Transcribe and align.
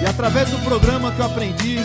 E 0.00 0.06
através 0.06 0.50
do 0.50 0.58
programa 0.58 1.10
que 1.12 1.20
eu 1.20 1.26
aprendi 1.26 1.76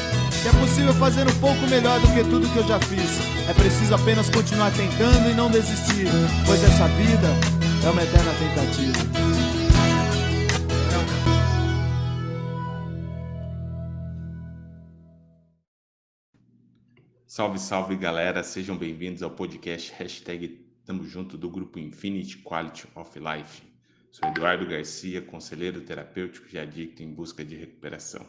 que 0.41 0.47
é 0.47 0.51
possível 0.59 0.93
fazer 0.95 1.27
um 1.27 1.39
pouco 1.39 1.61
melhor 1.69 1.99
do 1.99 2.07
que 2.13 2.23
tudo 2.23 2.51
que 2.51 2.57
eu 2.57 2.67
já 2.67 2.79
fiz. 2.79 3.19
É 3.47 3.53
preciso 3.53 3.93
apenas 3.93 4.29
continuar 4.29 4.71
tentando 4.71 5.29
e 5.29 5.33
não 5.33 5.51
desistir, 5.51 6.07
pois 6.45 6.63
essa 6.63 6.87
vida 6.87 7.27
é 7.85 7.89
uma 7.89 8.01
eterna 8.01 8.31
tentativa. 8.33 9.31
Salve, 17.27 17.59
salve 17.59 17.95
galera, 17.95 18.43
sejam 18.43 18.75
bem-vindos 18.75 19.23
ao 19.23 19.29
podcast 19.29 19.93
hashtag 19.97 20.65
Tamo 20.83 21.05
Junto 21.05 21.37
do 21.37 21.49
grupo 21.49 21.79
Infinity 21.79 22.39
Quality 22.39 22.87
of 22.95 23.17
Life. 23.19 23.70
Sou 24.11 24.27
Eduardo 24.27 24.67
Garcia, 24.67 25.21
conselheiro 25.21 25.85
terapêutico 25.85 26.45
de 26.49 26.59
adicto 26.59 27.01
em 27.01 27.13
busca 27.13 27.45
de 27.45 27.55
recuperação. 27.55 28.25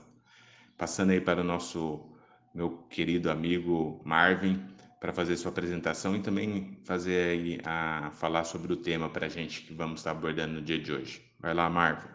Passando 0.79 1.11
aí 1.11 1.21
para 1.21 1.41
o 1.41 1.45
nosso 1.45 2.09
meu 2.55 2.85
querido 2.85 3.29
amigo 3.29 4.01
Marvin 4.05 4.65
para 5.01 5.13
fazer 5.13 5.37
sua 5.37 5.51
apresentação 5.51 6.15
e 6.15 6.23
também 6.23 6.79
fazer 6.85 7.31
aí 7.31 7.61
a 7.65 8.13
falar 8.13 8.45
sobre 8.45 8.73
o 8.73 8.77
tema 8.77 9.11
para 9.11 9.27
a 9.27 9.29
gente 9.29 9.63
que 9.63 9.75
vamos 9.75 9.99
estar 9.99 10.13
abordando 10.13 10.55
no 10.55 10.63
dia 10.63 10.79
de 10.79 10.93
hoje. 10.93 11.21
Vai 11.41 11.53
lá, 11.53 11.69
Marvin. 11.69 12.09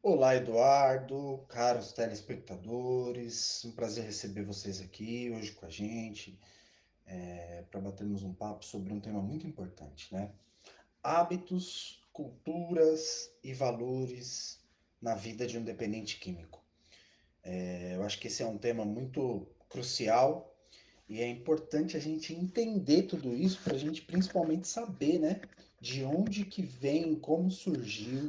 Olá, 0.00 0.36
Eduardo, 0.36 1.44
caros 1.48 1.92
telespectadores, 1.92 3.64
um 3.64 3.72
prazer 3.72 4.04
receber 4.04 4.44
vocês 4.44 4.80
aqui 4.80 5.32
hoje 5.34 5.50
com 5.50 5.66
a 5.66 5.70
gente 5.70 6.38
é, 7.04 7.64
para 7.68 7.80
batermos 7.80 8.22
um 8.22 8.32
papo 8.32 8.64
sobre 8.64 8.92
um 8.92 9.00
tema 9.00 9.20
muito 9.20 9.44
importante, 9.44 10.14
né? 10.14 10.30
Hábitos, 11.02 12.02
culturas 12.12 13.30
e 13.42 13.52
valores 13.52 14.60
na 15.00 15.14
vida 15.14 15.46
de 15.46 15.58
um 15.58 15.64
dependente 15.64 16.18
químico. 16.18 16.62
É, 17.42 17.96
eu 17.96 18.04
acho 18.04 18.18
que 18.20 18.28
esse 18.28 18.42
é 18.42 18.46
um 18.46 18.58
tema 18.58 18.84
muito 18.84 19.46
crucial 19.68 20.54
e 21.08 21.20
é 21.20 21.28
importante 21.28 21.96
a 21.96 22.00
gente 22.00 22.32
entender 22.32 23.02
tudo 23.02 23.34
isso 23.34 23.60
para 23.62 23.74
a 23.74 23.78
gente 23.78 24.02
principalmente 24.02 24.68
saber, 24.68 25.18
né, 25.18 25.40
de 25.80 26.04
onde 26.04 26.44
que 26.44 26.62
vem, 26.62 27.16
como 27.16 27.50
surgiu 27.50 28.28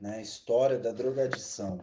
né, 0.00 0.16
a 0.16 0.22
história 0.22 0.78
da 0.78 0.90
drogadição. 0.90 1.78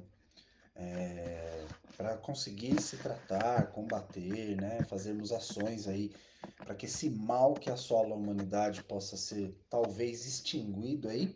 É, 0.76 1.66
para 1.96 2.18
conseguir 2.18 2.82
se 2.82 2.98
tratar, 2.98 3.68
combater, 3.68 4.60
né, 4.60 4.84
fazermos 4.90 5.32
ações 5.32 5.88
aí 5.88 6.12
para 6.58 6.76
que 6.76 6.86
esse 6.86 7.10
mal 7.10 7.54
que 7.54 7.70
assola 7.70 8.14
a 8.14 8.18
humanidade 8.18 8.84
possa 8.84 9.18
ser 9.18 9.56
talvez 9.70 10.26
extinguido 10.26 11.10
aí, 11.10 11.36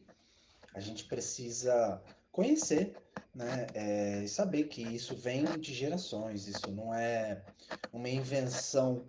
a 0.74 0.80
gente 0.80 1.06
precisa 1.06 2.02
conhecer, 2.32 2.96
né, 3.34 3.68
é, 3.74 4.24
e 4.24 4.28
saber 4.28 4.66
que 4.66 4.82
isso 4.82 5.16
vem 5.16 5.46
de 5.60 5.74
gerações, 5.74 6.48
isso 6.48 6.70
não 6.72 6.94
é 6.94 7.42
uma 7.92 8.10
invenção 8.10 9.06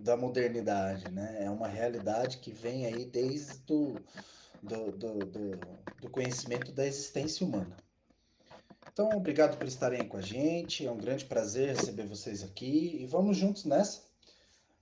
da 0.00 0.16
modernidade, 0.16 1.10
né, 1.10 1.44
é 1.44 1.50
uma 1.50 1.68
realidade 1.68 2.38
que 2.38 2.52
vem 2.52 2.86
aí 2.86 3.04
desde 3.04 3.58
do, 3.60 3.96
do, 4.62 4.92
do, 4.92 5.18
do, 5.18 5.50
do 6.00 6.10
conhecimento 6.10 6.72
da 6.72 6.86
existência 6.86 7.46
humana. 7.46 7.76
Então, 8.92 9.10
obrigado 9.10 9.56
por 9.56 9.66
estarem 9.66 10.06
com 10.06 10.16
a 10.16 10.22
gente, 10.22 10.86
é 10.86 10.90
um 10.90 10.98
grande 10.98 11.24
prazer 11.24 11.74
receber 11.76 12.06
vocês 12.06 12.42
aqui 12.42 12.98
e 13.00 13.06
vamos 13.06 13.36
juntos 13.36 13.64
nessa. 13.64 14.09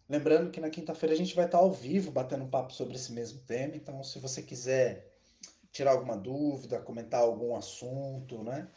Lembrando 0.08 0.50
que 0.50 0.60
na 0.60 0.70
quinta-feira 0.70 1.14
a 1.14 1.18
gente 1.18 1.36
vai 1.36 1.44
estar 1.44 1.58
ao 1.58 1.70
vivo 1.70 2.10
batendo 2.10 2.44
um 2.44 2.48
papo 2.48 2.72
sobre 2.72 2.94
esse 2.94 3.12
mesmo 3.12 3.40
tema. 3.40 3.76
Então, 3.76 4.02
se 4.02 4.18
você 4.18 4.42
quiser 4.42 5.12
tirar 5.70 5.90
alguma 5.90 6.16
dúvida, 6.16 6.80
comentar 6.80 7.20
algum 7.20 7.54
assunto, 7.54 8.42
né? 8.42 8.68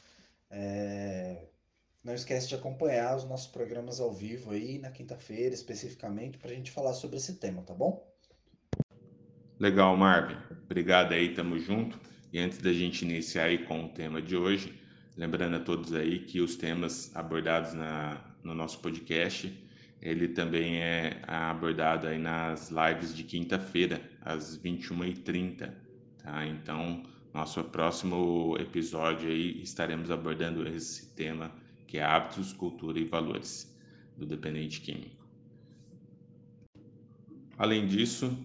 É... 0.49 1.47
Não 2.03 2.13
esquece 2.13 2.49
de 2.49 2.55
acompanhar 2.55 3.15
os 3.15 3.23
nossos 3.23 3.47
programas 3.47 3.99
ao 3.99 4.11
vivo 4.11 4.51
aí 4.51 4.79
na 4.79 4.89
quinta-feira, 4.89 5.53
especificamente, 5.53 6.37
para 6.37 6.51
a 6.51 6.53
gente 6.53 6.71
falar 6.71 6.93
sobre 6.93 7.17
esse 7.17 7.35
tema, 7.35 7.61
tá 7.61 7.73
bom? 7.73 8.11
Legal, 9.59 9.95
Marvin. 9.95 10.35
Obrigado 10.65 11.13
aí, 11.13 11.33
tamo 11.33 11.59
junto. 11.59 11.99
E 12.33 12.39
antes 12.39 12.57
da 12.57 12.73
gente 12.73 13.05
iniciar 13.05 13.45
aí 13.45 13.65
com 13.65 13.85
o 13.85 13.89
tema 13.89 14.19
de 14.19 14.35
hoje, 14.35 14.81
lembrando 15.15 15.57
a 15.57 15.59
todos 15.59 15.93
aí 15.93 16.25
que 16.25 16.41
os 16.41 16.55
temas 16.55 17.15
abordados 17.15 17.73
na, 17.73 18.35
no 18.43 18.55
nosso 18.55 18.79
podcast 18.79 19.70
ele 20.01 20.29
também 20.29 20.77
é 20.77 21.21
abordado 21.27 22.07
aí 22.07 22.17
nas 22.17 22.71
lives 22.71 23.15
de 23.15 23.23
quinta-feira, 23.23 24.01
às 24.21 24.57
21h30, 24.57 25.71
tá? 26.17 26.47
Então, 26.47 27.03
nosso 27.31 27.63
próximo 27.65 28.57
episódio 28.59 29.29
aí 29.29 29.61
estaremos 29.61 30.09
abordando 30.09 30.67
esse 30.67 31.13
tema 31.13 31.51
que 31.87 31.99
é 31.99 32.03
hábitos, 32.03 32.51
cultura 32.51 32.99
e 32.99 33.05
valores 33.05 33.77
do 34.17 34.25
dependente 34.25 34.81
químico. 34.81 35.21
Além 37.57 37.85
disso, 37.85 38.35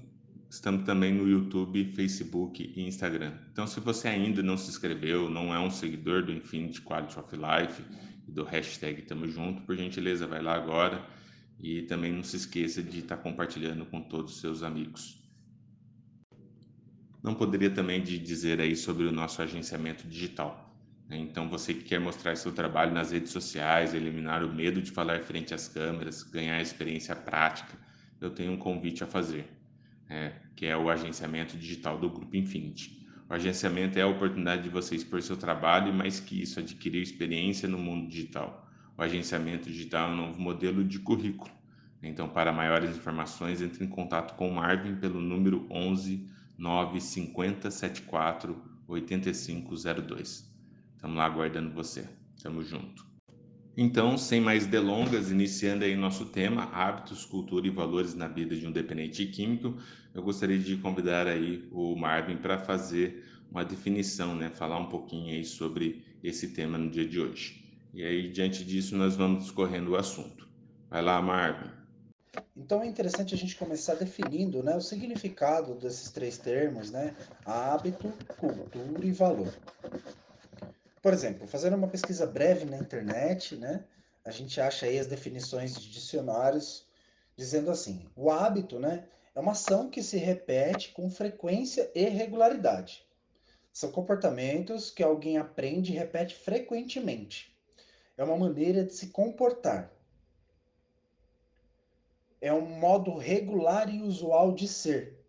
estamos 0.51 0.85
também 0.85 1.15
no 1.15 1.27
YouTube, 1.27 1.91
Facebook 1.95 2.71
e 2.77 2.87
Instagram. 2.87 3.33
Então, 3.51 3.67
se 3.67 3.81
você 3.81 4.09
ainda 4.09 4.43
não 4.43 4.59
se 4.59 4.69
inscreveu, 4.69 5.31
não 5.31 5.55
é 5.55 5.59
um 5.59 5.71
seguidor 5.71 6.23
do 6.23 6.33
Infinity 6.33 6.83
Quality 6.83 7.19
of 7.19 7.35
Life 7.35 7.83
e 8.29 8.31
do 8.31 8.45
hashtag 8.45 9.03
Tamo 9.03 9.27
Junto, 9.27 9.63
por 9.63 9.75
gentileza, 9.75 10.27
vai 10.27 10.43
lá 10.43 10.55
agora 10.55 11.16
e 11.59 11.83
também 11.83 12.13
não 12.13 12.23
se 12.23 12.37
esqueça 12.37 12.83
de 12.83 13.01
estar 13.01 13.17
compartilhando 13.17 13.87
com 13.87 14.01
todos 14.01 14.35
os 14.35 14.41
seus 14.41 14.63
amigos. 14.63 15.23
Não 17.23 17.35
poderia 17.35 17.71
também 17.71 18.03
de 18.03 18.19
dizer 18.19 18.61
aí 18.61 18.77
sobre 18.77 19.05
o 19.05 19.13
nosso 19.13 19.43
agenciamento 19.43 20.07
digital. 20.07 20.67
Né? 21.09 21.19
Então, 21.19 21.49
você 21.49 21.75
que 21.75 21.85
quer 21.85 21.99
mostrar 21.99 22.37
seu 22.37 22.53
trabalho 22.53 22.93
nas 22.93 23.11
redes 23.11 23.33
sociais, 23.33 23.95
eliminar 23.95 24.45
o 24.45 24.53
medo 24.53 24.81
de 24.81 24.91
falar 24.91 25.21
frente 25.21 25.55
às 25.55 25.67
câmeras, 25.69 26.23
ganhar 26.23 26.61
experiência 26.61 27.17
prática, 27.17 27.77
eu 28.21 28.31
tenho 28.31 28.53
um 28.53 28.57
convite 28.57 29.03
a 29.03 29.07
fazer, 29.07 29.49
é, 30.09 30.33
que 30.55 30.67
é 30.67 30.77
o 30.77 30.89
agenciamento 30.89 31.57
digital 31.57 31.99
do 31.99 32.09
Grupo 32.09 32.37
Infinity. 32.37 33.07
O 33.29 33.35
agenciamento 33.35 33.99
é 33.99 34.03
a 34.03 34.07
oportunidade 34.07 34.63
de 34.63 34.69
você 34.69 34.95
expor 34.95 35.21
seu 35.21 35.37
trabalho 35.37 35.89
e, 35.89 35.93
mais 35.93 36.21
que 36.21 36.41
isso, 36.41 36.61
adquirir 36.61 37.03
experiência 37.03 37.69
no 37.69 37.77
mundo 37.77 38.09
digital. 38.09 38.66
O 38.97 39.03
agenciamento 39.03 39.69
digital 39.71 40.09
é 40.09 40.13
um 40.13 40.17
novo 40.17 40.41
modelo 40.41 40.83
de 40.83 40.99
currículo. 40.99 41.51
Então, 42.03 42.29
para 42.29 42.53
maiores 42.53 42.97
informações, 42.97 43.61
entre 43.61 43.85
em 43.85 43.89
contato 43.89 44.37
com 44.37 44.49
o 44.49 44.55
Marvin 44.55 44.95
pelo 44.97 45.21
número 45.21 45.67
11 45.71 46.29
950 46.57 47.71
74 47.71 48.57
8502. 48.89 50.51
Estamos 50.95 51.17
lá 51.17 51.27
aguardando 51.27 51.71
você. 51.71 52.09
Tamo 52.43 52.63
junto. 52.63 53.05
Então, 53.77 54.17
sem 54.17 54.41
mais 54.41 54.67
delongas, 54.67 55.31
iniciando 55.31 55.85
aí 55.85 55.95
nosso 55.95 56.27
tema, 56.27 56.65
hábitos, 56.73 57.27
cultura 57.27 57.67
e 57.67 57.71
valores 57.71 58.15
na 58.15 58.27
vida 58.27 58.57
de 58.57 58.67
um 58.67 58.73
dependente 58.73 59.27
químico, 59.27 59.77
eu 60.15 60.23
gostaria 60.23 60.59
de 60.59 60.77
convidar 60.79 61.27
aí 61.27 61.69
o 61.71 61.95
Marvin 61.95 62.37
para 62.37 62.59
fazer 62.59 63.23
uma 63.51 63.63
definição, 63.63 64.35
né, 64.35 64.49
falar 64.49 64.79
um 64.79 64.87
pouquinho 64.87 65.35
aí 65.35 65.45
sobre 65.45 66.03
esse 66.25 66.55
tema 66.55 66.79
no 66.79 66.89
dia 66.89 67.07
de 67.07 67.21
hoje. 67.21 67.66
E 67.97 68.05
aí, 68.05 68.29
diante 68.29 68.63
disso, 68.63 68.95
nós 68.95 69.17
vamos 69.17 69.45
discorrendo 69.45 69.93
o 69.93 69.97
assunto. 69.97 70.47
Vai 70.91 71.01
lá, 71.01 71.23
Marvin. 71.23 71.71
Então 72.55 72.83
é 72.83 72.87
interessante 72.87 73.35
a 73.35 73.39
gente 73.39 73.57
começar 73.57 73.95
definindo 73.95 74.63
né, 74.63 74.77
o 74.77 74.83
significado 74.83 75.75
desses 75.75 76.11
três 76.11 76.37
termos, 76.37 76.91
né? 76.91 77.17
Hábito, 77.43 78.13
cultura 78.37 79.03
e 79.03 79.13
valor. 79.13 79.51
Por 81.01 81.15
exemplo, 81.15 81.47
fazendo 81.47 81.75
uma 81.75 81.89
pesquisa 81.89 82.27
breve 82.27 82.67
na 82.67 82.77
internet, 82.77 83.57
né, 83.57 83.83
a 84.27 84.31
gente 84.31 84.61
acha 84.61 84.85
aí 84.85 84.99
as 84.99 85.07
definições 85.07 85.75
de 85.75 85.91
dicionários 85.91 86.87
dizendo 87.35 87.71
assim: 87.71 88.05
o 88.15 88.31
hábito 88.31 88.79
né, 88.79 89.09
é 89.35 89.41
uma 89.41 89.53
ação 89.53 89.89
que 89.89 90.03
se 90.03 90.19
repete 90.19 90.93
com 90.93 91.09
frequência 91.09 91.91
e 91.95 92.05
regularidade. 92.11 93.07
São 93.73 93.91
comportamentos 93.91 94.91
que 94.91 95.03
alguém 95.03 95.39
aprende 95.39 95.95
e 95.95 95.97
repete 95.97 96.35
frequentemente 96.35 97.56
é 98.17 98.25
uma 98.25 98.37
maneira 98.37 98.85
de 98.85 98.95
se 98.95 99.09
comportar. 99.09 99.93
É 102.41 102.53
um 102.53 102.67
modo 102.67 103.17
regular 103.17 103.93
e 103.93 104.03
usual 104.03 104.55
de 104.55 104.69
ser, 104.69 105.25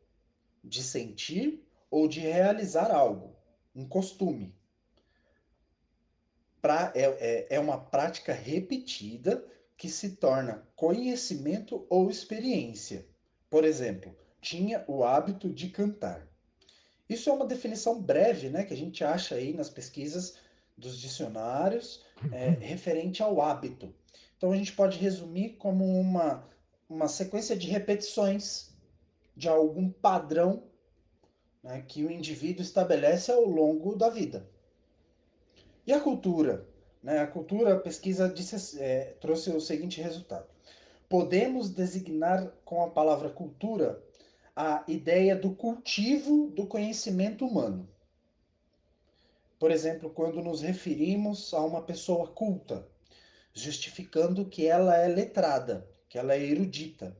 de 0.64 0.84
sentir 0.84 1.66
ou 1.90 2.08
de 2.08 2.20
realizar 2.20 2.92
algo, 2.92 3.36
um 3.76 3.88
costume. 3.88 4.54
pra, 6.62 6.92
é, 6.96 7.04
é, 7.04 7.48
é 7.56 7.60
uma 7.60 7.78
prática 7.78 8.34
repetida 8.34 9.46
que 9.78 9.90
se 9.90 10.18
torna 10.18 10.68
conhecimento 10.76 11.86
ou 11.90 12.10
experiência. 12.10 13.08
Por 13.50 13.64
exemplo, 13.64 14.16
tinha 14.42 14.84
o 14.88 15.04
hábito 15.04 15.50
de 15.50 15.70
cantar. 15.70 16.28
Isso 17.08 17.30
é 17.30 17.34
uma 17.34 17.46
definição 17.46 18.02
breve, 18.02 18.50
né, 18.50 18.66
que 18.66 18.74
a 18.74 18.78
gente 18.78 19.04
acha 19.04 19.36
aí 19.36 19.54
nas 19.54 19.70
pesquisas 19.70 20.36
dos 20.78 21.00
dicionários 21.00 22.06
é, 22.32 22.50
uhum. 22.50 22.60
referente 22.60 23.24
ao 23.24 23.42
hábito. 23.42 23.94
Então 24.38 24.52
a 24.52 24.56
gente 24.56 24.74
pode 24.74 24.98
resumir 24.98 25.58
como 25.58 25.84
uma, 25.84 26.48
uma 26.88 27.08
sequência 27.08 27.56
de 27.56 27.68
repetições 27.68 28.76
de 29.36 29.50
algum 29.50 29.90
padrão 29.90 30.64
né, 31.64 31.84
que 31.88 32.04
o 32.04 32.12
indivíduo 32.12 32.62
estabelece 32.62 33.32
ao 33.32 33.46
longo 33.46 33.96
da 33.96 34.10
vida. 34.10 34.48
E 35.86 35.94
a 35.94 36.00
cultura? 36.00 36.68
Né? 37.02 37.20
A 37.20 37.28
cultura, 37.28 37.74
a 37.74 37.80
pesquisa 37.80 38.30
disse, 38.30 38.80
é, 38.80 39.16
trouxe 39.20 39.50
o 39.50 39.62
seguinte 39.62 40.02
resultado. 40.02 40.48
Podemos 41.10 41.70
designar 41.70 42.52
com 42.66 42.84
a 42.84 42.90
palavra 42.90 43.30
cultura 43.30 44.04
a 44.56 44.84
ideia 44.88 45.36
do 45.36 45.52
cultivo 45.52 46.50
do 46.50 46.66
conhecimento 46.66 47.46
humano. 47.46 47.88
Por 49.60 49.72
exemplo, 49.72 50.10
quando 50.10 50.42
nos 50.42 50.62
referimos 50.62 51.54
a 51.54 51.62
uma 51.62 51.82
pessoa 51.82 52.28
culta, 52.28 52.88
justificando 53.54 54.46
que 54.46 54.68
ela 54.68 54.96
é 54.96 55.08
letrada, 55.08 55.90
que 56.08 56.18
ela 56.18 56.34
é 56.36 56.44
erudita, 56.44 57.18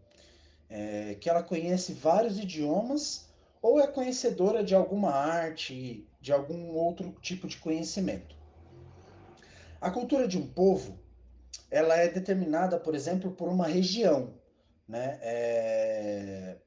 é, 0.70 1.16
que 1.16 1.30
ela 1.30 1.42
conhece 1.42 1.94
vários 1.94 2.38
idiomas 2.38 3.28
ou 3.62 3.80
é 3.80 3.88
conhecedora 3.88 4.64
de 4.64 4.76
alguma 4.76 5.12
arte, 5.12 6.08
de 6.22 6.32
algum 6.32 6.76
outro 6.76 7.12
tipo 7.22 7.48
de 7.48 7.58
conhecimento. 7.58 8.36
A 9.82 9.90
cultura 9.90 10.28
de 10.28 10.38
um 10.38 10.48
povo, 10.48 11.00
ela 11.72 11.96
é 11.96 12.08
determinada, 12.08 12.80
por 12.80 12.94
exemplo, 12.94 13.32
por 13.32 13.50
uma 13.50 13.68
região, 13.68 14.34
né? 14.88 15.20
É... 15.22 16.58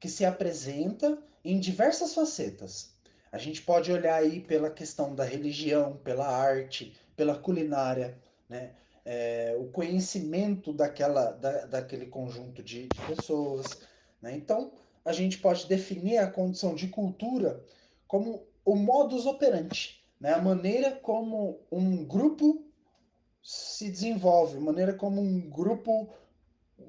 que 0.00 0.08
se 0.08 0.24
apresenta 0.24 1.22
em 1.44 1.60
diversas 1.60 2.14
facetas. 2.14 2.95
A 3.36 3.38
gente 3.38 3.60
pode 3.60 3.92
olhar 3.92 4.14
aí 4.14 4.40
pela 4.40 4.70
questão 4.70 5.14
da 5.14 5.22
religião, 5.22 5.98
pela 6.02 6.26
arte, 6.26 6.96
pela 7.14 7.36
culinária, 7.36 8.16
né? 8.48 8.70
É, 9.04 9.54
o 9.60 9.66
conhecimento 9.66 10.72
daquela, 10.72 11.32
da, 11.32 11.66
daquele 11.66 12.06
conjunto 12.06 12.62
de, 12.62 12.88
de 12.88 13.00
pessoas. 13.06 13.82
Né? 14.22 14.34
Então, 14.34 14.72
a 15.04 15.12
gente 15.12 15.38
pode 15.38 15.66
definir 15.68 16.16
a 16.16 16.30
condição 16.30 16.74
de 16.74 16.88
cultura 16.88 17.62
como 18.08 18.42
o 18.64 18.74
modus 18.74 19.26
operandi, 19.26 20.02
né? 20.18 20.32
a 20.32 20.40
maneira 20.40 20.92
como 20.92 21.60
um 21.70 22.06
grupo 22.06 22.64
se 23.42 23.90
desenvolve, 23.90 24.56
a 24.56 24.60
maneira 24.60 24.94
como 24.94 25.20
um 25.20 25.40
grupo 25.48 26.08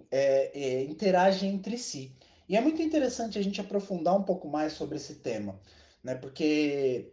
é, 0.10 0.52
é, 0.58 0.84
interage 0.86 1.46
entre 1.46 1.78
si. 1.78 2.16
E 2.48 2.56
é 2.56 2.62
muito 2.62 2.82
interessante 2.82 3.38
a 3.38 3.44
gente 3.44 3.60
aprofundar 3.60 4.18
um 4.18 4.24
pouco 4.24 4.48
mais 4.48 4.74
sobre 4.74 4.96
esse 4.96 5.16
tema, 5.16 5.60
né? 6.08 6.16
porque, 6.16 7.12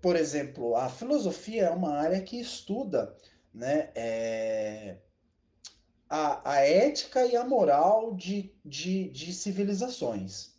por 0.00 0.16
exemplo, 0.16 0.74
a 0.74 0.88
filosofia 0.88 1.66
é 1.66 1.70
uma 1.70 1.94
área 1.94 2.20
que 2.20 2.40
estuda 2.40 3.16
né, 3.54 3.90
é, 3.94 4.96
a, 6.10 6.50
a 6.50 6.56
ética 6.66 7.24
e 7.24 7.36
a 7.36 7.44
moral 7.44 8.12
de, 8.16 8.52
de, 8.64 9.08
de 9.10 9.32
civilizações. 9.32 10.56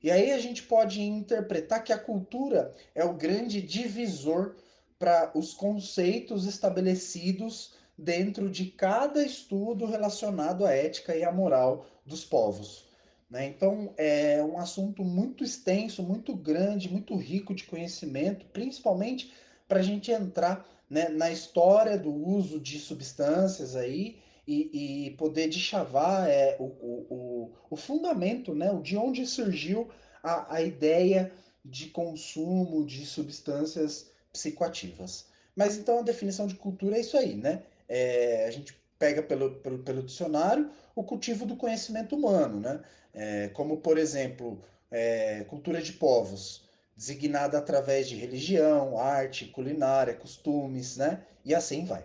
E 0.00 0.08
aí 0.08 0.30
a 0.30 0.38
gente 0.38 0.62
pode 0.62 1.02
interpretar 1.02 1.82
que 1.82 1.92
a 1.92 1.98
cultura 1.98 2.72
é 2.94 3.04
o 3.04 3.14
grande 3.14 3.60
divisor 3.60 4.54
para 4.96 5.32
os 5.34 5.52
conceitos 5.52 6.46
estabelecidos 6.46 7.74
dentro 7.98 8.48
de 8.48 8.66
cada 8.66 9.20
estudo 9.26 9.84
relacionado 9.84 10.64
à 10.64 10.70
ética 10.70 11.16
e 11.16 11.24
à 11.24 11.32
moral 11.32 11.86
dos 12.04 12.24
povos. 12.24 12.85
Né? 13.28 13.46
Então 13.46 13.92
é 13.96 14.42
um 14.42 14.58
assunto 14.58 15.02
muito 15.02 15.42
extenso, 15.42 16.02
muito 16.02 16.34
grande, 16.34 16.90
muito 16.90 17.16
rico 17.16 17.54
de 17.54 17.64
conhecimento, 17.64 18.46
principalmente 18.46 19.32
para 19.68 19.80
a 19.80 19.82
gente 19.82 20.12
entrar 20.12 20.66
né, 20.88 21.08
na 21.08 21.30
história 21.30 21.98
do 21.98 22.12
uso 22.12 22.60
de 22.60 22.78
substâncias 22.78 23.74
aí 23.74 24.18
e, 24.46 25.06
e 25.06 25.10
poder 25.16 25.48
deschavar 25.48 26.28
é, 26.28 26.56
o, 26.60 26.64
o, 26.64 27.52
o, 27.68 27.76
fundamento, 27.76 28.54
né, 28.54 28.72
de 28.80 28.96
onde 28.96 29.26
surgiu 29.26 29.90
a, 30.22 30.54
a 30.54 30.62
ideia 30.62 31.32
de 31.64 31.88
consumo 31.88 32.86
de 32.86 33.04
substâncias 33.04 34.08
psicoativas. 34.32 35.26
Mas 35.56 35.76
então 35.76 35.98
a 35.98 36.02
definição 36.02 36.46
de 36.46 36.54
cultura 36.54 36.96
é 36.96 37.00
isso 37.00 37.16
aí, 37.16 37.34
né? 37.34 37.62
É, 37.88 38.46
a 38.46 38.50
gente 38.50 38.76
pega 38.98 39.22
pelo, 39.22 39.56
pelo, 39.56 39.78
pelo, 39.78 40.02
dicionário 40.02 40.70
o 40.96 41.04
cultivo 41.04 41.44
do 41.44 41.54
conhecimento 41.54 42.16
humano, 42.16 42.58
né? 42.58 42.80
É, 43.12 43.48
como, 43.48 43.76
por 43.76 43.98
exemplo, 43.98 44.64
é, 44.90 45.44
cultura 45.44 45.80
de 45.80 45.92
povos, 45.92 46.66
designada 46.96 47.58
através 47.58 48.08
de 48.08 48.16
religião, 48.16 48.98
arte, 48.98 49.44
culinária, 49.46 50.14
costumes, 50.14 50.96
né? 50.96 51.22
E 51.44 51.54
assim 51.54 51.84
vai. 51.84 52.04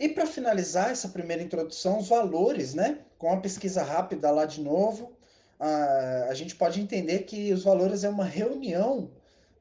E 0.00 0.08
para 0.08 0.26
finalizar 0.26 0.90
essa 0.90 1.08
primeira 1.10 1.42
introdução, 1.42 1.98
os 1.98 2.08
valores, 2.08 2.72
né? 2.72 3.00
Com 3.18 3.30
a 3.30 3.36
pesquisa 3.36 3.82
rápida 3.82 4.30
lá 4.30 4.46
de 4.46 4.62
novo, 4.62 5.12
a, 5.60 6.28
a 6.30 6.34
gente 6.34 6.56
pode 6.56 6.80
entender 6.80 7.20
que 7.24 7.52
os 7.52 7.62
valores 7.62 8.04
é 8.04 8.08
uma 8.08 8.24
reunião 8.24 9.10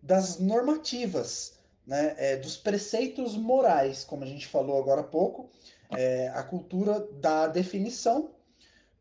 das 0.01 0.39
normativas, 0.39 1.55
né? 1.85 2.15
É, 2.17 2.37
dos 2.37 2.55
preceitos 2.55 3.35
morais, 3.35 4.05
como 4.05 4.23
a 4.23 4.27
gente 4.27 4.47
falou 4.47 4.79
agora 4.79 5.01
há 5.01 5.03
pouco. 5.03 5.49
É, 5.91 6.29
a 6.29 6.43
cultura 6.43 7.07
dá 7.19 7.47
definição 7.47 8.31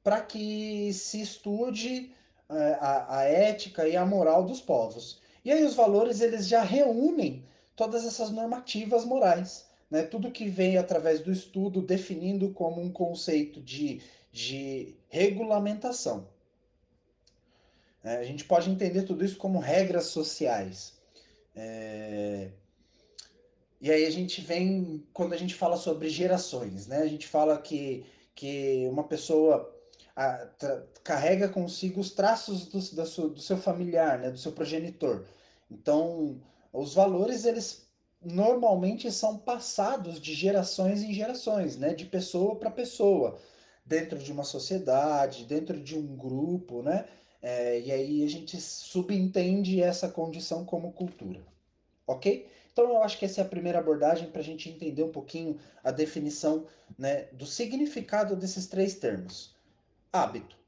para 0.02 0.20
que 0.20 0.92
se 0.92 1.20
estude 1.20 2.12
é, 2.48 2.78
a, 2.80 3.18
a 3.18 3.22
ética 3.24 3.88
e 3.88 3.96
a 3.96 4.06
moral 4.06 4.44
dos 4.44 4.60
povos. 4.60 5.20
E 5.44 5.50
aí 5.50 5.64
os 5.64 5.74
valores 5.74 6.20
eles 6.20 6.46
já 6.46 6.62
reúnem 6.62 7.44
todas 7.74 8.04
essas 8.04 8.30
normativas 8.30 9.04
morais 9.04 9.66
né, 9.90 10.02
tudo 10.02 10.30
que 10.30 10.48
vem 10.48 10.76
através 10.76 11.20
do 11.20 11.32
estudo 11.32 11.80
definindo 11.80 12.50
como 12.50 12.80
um 12.80 12.90
conceito 12.90 13.60
de, 13.60 14.02
de 14.32 14.94
regulamentação. 15.08 16.28
É, 18.02 18.16
a 18.16 18.24
gente 18.24 18.44
pode 18.44 18.70
entender 18.70 19.02
tudo 19.02 19.24
isso 19.24 19.36
como 19.36 19.58
regras 19.58 20.06
sociais. 20.06 20.94
É... 21.54 22.50
E 23.86 23.92
aí 23.92 24.04
a 24.04 24.10
gente 24.10 24.40
vem, 24.40 25.06
quando 25.12 25.32
a 25.32 25.36
gente 25.36 25.54
fala 25.54 25.76
sobre 25.76 26.08
gerações, 26.08 26.88
né? 26.88 27.02
A 27.02 27.06
gente 27.06 27.28
fala 27.28 27.56
que, 27.56 28.04
que 28.34 28.84
uma 28.90 29.04
pessoa 29.04 29.72
a, 30.16 30.48
carrega 31.04 31.48
consigo 31.48 32.00
os 32.00 32.10
traços 32.10 32.66
do, 32.66 32.80
do, 32.80 33.28
do 33.28 33.40
seu 33.40 33.56
familiar, 33.56 34.18
né? 34.18 34.28
Do 34.28 34.38
seu 34.38 34.50
progenitor. 34.50 35.24
Então, 35.70 36.42
os 36.72 36.94
valores, 36.94 37.44
eles 37.44 37.86
normalmente 38.20 39.08
são 39.12 39.38
passados 39.38 40.20
de 40.20 40.34
gerações 40.34 41.00
em 41.04 41.14
gerações, 41.14 41.76
né? 41.76 41.94
De 41.94 42.06
pessoa 42.06 42.56
para 42.56 42.72
pessoa, 42.72 43.38
dentro 43.84 44.18
de 44.18 44.32
uma 44.32 44.42
sociedade, 44.42 45.44
dentro 45.44 45.80
de 45.80 45.96
um 45.96 46.16
grupo, 46.16 46.82
né? 46.82 47.06
É, 47.40 47.78
e 47.78 47.92
aí 47.92 48.24
a 48.24 48.28
gente 48.28 48.60
subentende 48.60 49.80
essa 49.80 50.08
condição 50.08 50.64
como 50.64 50.90
cultura, 50.90 51.46
ok? 52.04 52.48
Então 52.76 52.90
eu 52.90 53.02
acho 53.02 53.18
que 53.18 53.24
essa 53.24 53.40
é 53.40 53.42
a 53.42 53.48
primeira 53.48 53.78
abordagem 53.78 54.30
para 54.30 54.42
a 54.42 54.44
gente 54.44 54.68
entender 54.68 55.02
um 55.02 55.10
pouquinho 55.10 55.58
a 55.82 55.90
definição 55.90 56.66
né, 56.98 57.22
do 57.32 57.46
significado 57.46 58.36
desses 58.36 58.66
três 58.66 58.96
termos. 58.96 59.56
Hábito, 60.12 60.58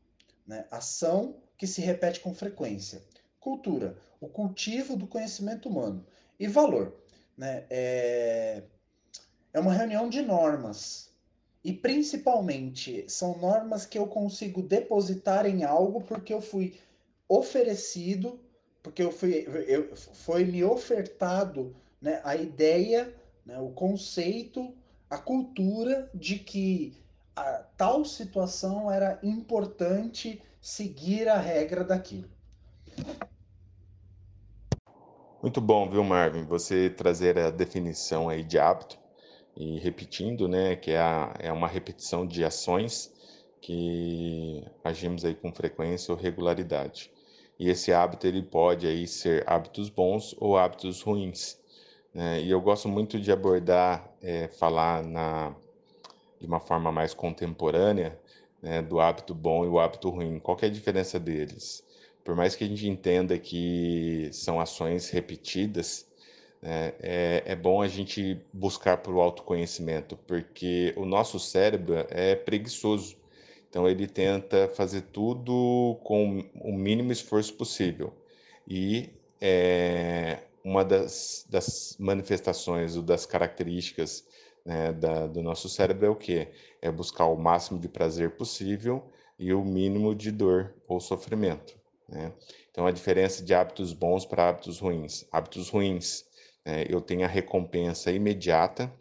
né, 0.47 0.65
ação 0.71 1.37
que 1.59 1.67
se 1.67 1.83
repete 1.83 2.21
com 2.21 2.35
frequência. 2.35 3.03
Cultura, 3.39 3.95
o 4.23 4.27
cultivo 4.27 4.97
do 4.97 5.07
conhecimento 5.07 5.69
humano. 5.69 6.03
E 6.41 6.47
valor, 6.47 6.97
né, 7.37 7.67
é, 7.69 8.63
é 9.53 9.61
uma 9.61 9.75
reunião 9.75 10.09
de 10.09 10.23
normas. 10.23 11.11
E 11.63 11.75
principalmente 11.75 13.05
são 13.07 13.37
normas 13.37 13.85
que 13.85 13.99
eu 13.99 14.07
consigo 14.07 14.63
depositar 14.63 15.45
em 15.45 15.63
algo 15.63 16.01
porque 16.01 16.33
eu 16.33 16.41
fui 16.41 16.81
oferecido, 17.29 18.41
porque 18.83 19.03
eu 19.03 19.13
fui, 19.13 19.47
eu, 19.67 19.95
foi 19.95 20.47
me 20.47 20.65
ofertado 20.65 21.77
né, 22.01 22.21
a 22.25 22.37
ideia, 22.37 23.15
né, 23.45 23.59
o 23.59 23.71
conceito, 23.71 24.75
a 25.09 25.19
cultura 25.19 26.11
de 26.15 26.39
que 26.39 26.97
a 27.35 27.65
tal 27.77 28.05
situação 28.05 28.91
era 28.91 29.19
importante 29.23 30.43
seguir 30.61 31.29
a 31.29 31.39
regra 31.39 31.85
daquilo. 31.85 32.29
Muito 35.41 35.61
bom, 35.61 35.89
viu, 35.89 36.03
Marvin? 36.03 36.45
Você 36.45 36.91
trazer 36.91 37.39
a 37.39 37.51
definição 37.51 38.29
aí 38.29 38.43
de 38.43 38.59
hábito 38.59 38.99
e 39.57 39.79
repetindo, 39.79 40.49
né, 40.49 40.75
que 40.75 40.91
é, 40.91 40.99
a, 40.99 41.35
é 41.39 41.53
uma 41.53 41.69
repetição 41.69 42.27
de 42.27 42.45
ações 42.45 43.13
que 43.61 44.65
agimos 44.83 45.25
aí 45.25 45.35
com 45.35 45.53
frequência 45.53 46.13
ou 46.13 46.19
regularidade. 46.19 47.11
E 47.59 47.69
esse 47.69 47.93
hábito 47.93 48.27
ele 48.27 48.43
pode 48.43 48.87
aí 48.87 49.07
ser 49.07 49.45
hábitos 49.49 49.89
bons 49.89 50.35
ou 50.39 50.57
hábitos 50.57 51.03
ruins. 51.03 51.59
Né? 52.15 52.41
e 52.43 52.51
eu 52.51 52.61
gosto 52.61 52.89
muito 52.89 53.19
de 53.21 53.31
abordar, 53.33 54.11
é, 54.23 54.49
falar 54.49 55.03
na, 55.03 55.55
de 56.41 56.47
uma 56.47 56.61
forma 56.61 56.91
mais 56.93 57.15
contemporânea, 57.15 58.19
né, 58.63 58.83
do 58.83 59.01
hábito 59.01 59.35
bom 59.35 59.65
e 59.65 59.69
o 59.69 59.79
hábito 59.79 60.11
ruim. 60.11 60.39
Qual 60.39 60.57
é 60.63 60.67
a 60.67 60.71
diferença 60.71 61.19
deles? 61.19 61.85
Por 62.25 62.35
mais 62.35 62.55
que 62.55 62.65
a 62.65 62.67
gente 62.67 62.89
entenda 62.89 63.39
que 63.39 64.29
são 64.33 64.61
ações 64.61 65.11
repetidas, 65.11 66.07
né, 66.61 66.93
é, 67.01 67.43
é 67.47 67.57
bom 67.57 67.81
a 67.83 67.89
gente 67.89 68.41
buscar 68.53 68.99
por 68.99 69.15
autoconhecimento, 69.17 70.17
porque 70.27 70.93
o 70.97 71.05
nosso 71.05 71.39
cérebro 71.39 71.95
é 72.11 72.35
preguiçoso. 72.35 73.17
Então 73.71 73.89
ele 73.89 74.07
tenta 74.07 74.69
fazer 74.69 75.03
tudo 75.13 75.99
com 76.03 76.45
o 76.55 76.73
mínimo 76.73 77.13
esforço 77.13 77.55
possível. 77.55 78.15
E 78.67 79.11
é, 79.41 80.39
uma 80.69 80.85
das, 80.85 81.47
das 81.49 81.97
manifestações 81.99 82.95
ou 82.95 83.03
das 83.03 83.25
características 83.25 84.27
né, 84.67 84.93
da, 84.93 85.27
do 85.27 85.43
nosso 85.43 85.67
cérebro 85.67 86.05
é 86.07 86.11
o 86.11 86.15
quê? 86.15 86.49
É 86.83 86.91
buscar 86.91 87.25
o 87.25 87.37
máximo 87.37 87.81
de 87.81 87.89
prazer 87.89 88.37
possível 88.37 89.11
e 89.39 89.55
o 89.55 89.65
mínimo 89.65 90.15
de 90.15 90.31
dor 90.31 90.75
ou 90.87 91.01
sofrimento. 91.01 91.75
Né? 92.07 92.35
Então, 92.71 92.87
a 92.87 92.91
diferença 92.91 93.43
de 93.43 93.55
hábitos 93.55 93.95
bons 93.95 94.27
para 94.27 94.51
hábitos 94.51 94.79
ruins. 94.79 95.27
Hábitos 95.33 95.71
ruins, 95.71 96.27
né, 96.67 96.85
eu 96.87 97.01
tenho 97.01 97.25
a 97.25 97.29
recompensa 97.29 98.13
imediata, 98.13 98.93